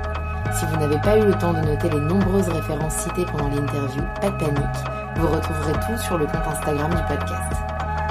Si 0.55 0.65
vous 0.65 0.77
n'avez 0.77 0.99
pas 1.03 1.19
eu 1.19 1.27
le 1.27 1.35
temps 1.35 1.53
de 1.53 1.61
noter 1.61 1.91
les 1.91 2.01
nombreuses 2.01 2.49
références 2.49 2.95
citées 2.95 3.27
pendant 3.27 3.49
l'interview, 3.49 4.03
pas 4.19 4.31
de 4.31 4.37
panique, 4.39 4.81
vous 5.17 5.29
retrouverez 5.29 5.75
tout 5.75 5.99
sur 6.03 6.17
le 6.17 6.25
compte 6.25 6.47
Instagram 6.47 6.91
du 6.91 7.03
podcast. 7.03 7.53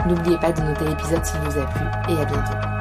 N'oubliez 0.05 0.38
pas 0.38 0.51
de 0.51 0.61
noter 0.61 0.86
l'épisode 0.86 1.25
s'il 1.25 1.39
vous 1.39 1.57
a 1.57 1.65
plu 1.65 1.86
et 2.09 2.21
à 2.21 2.25
bientôt. 2.25 2.80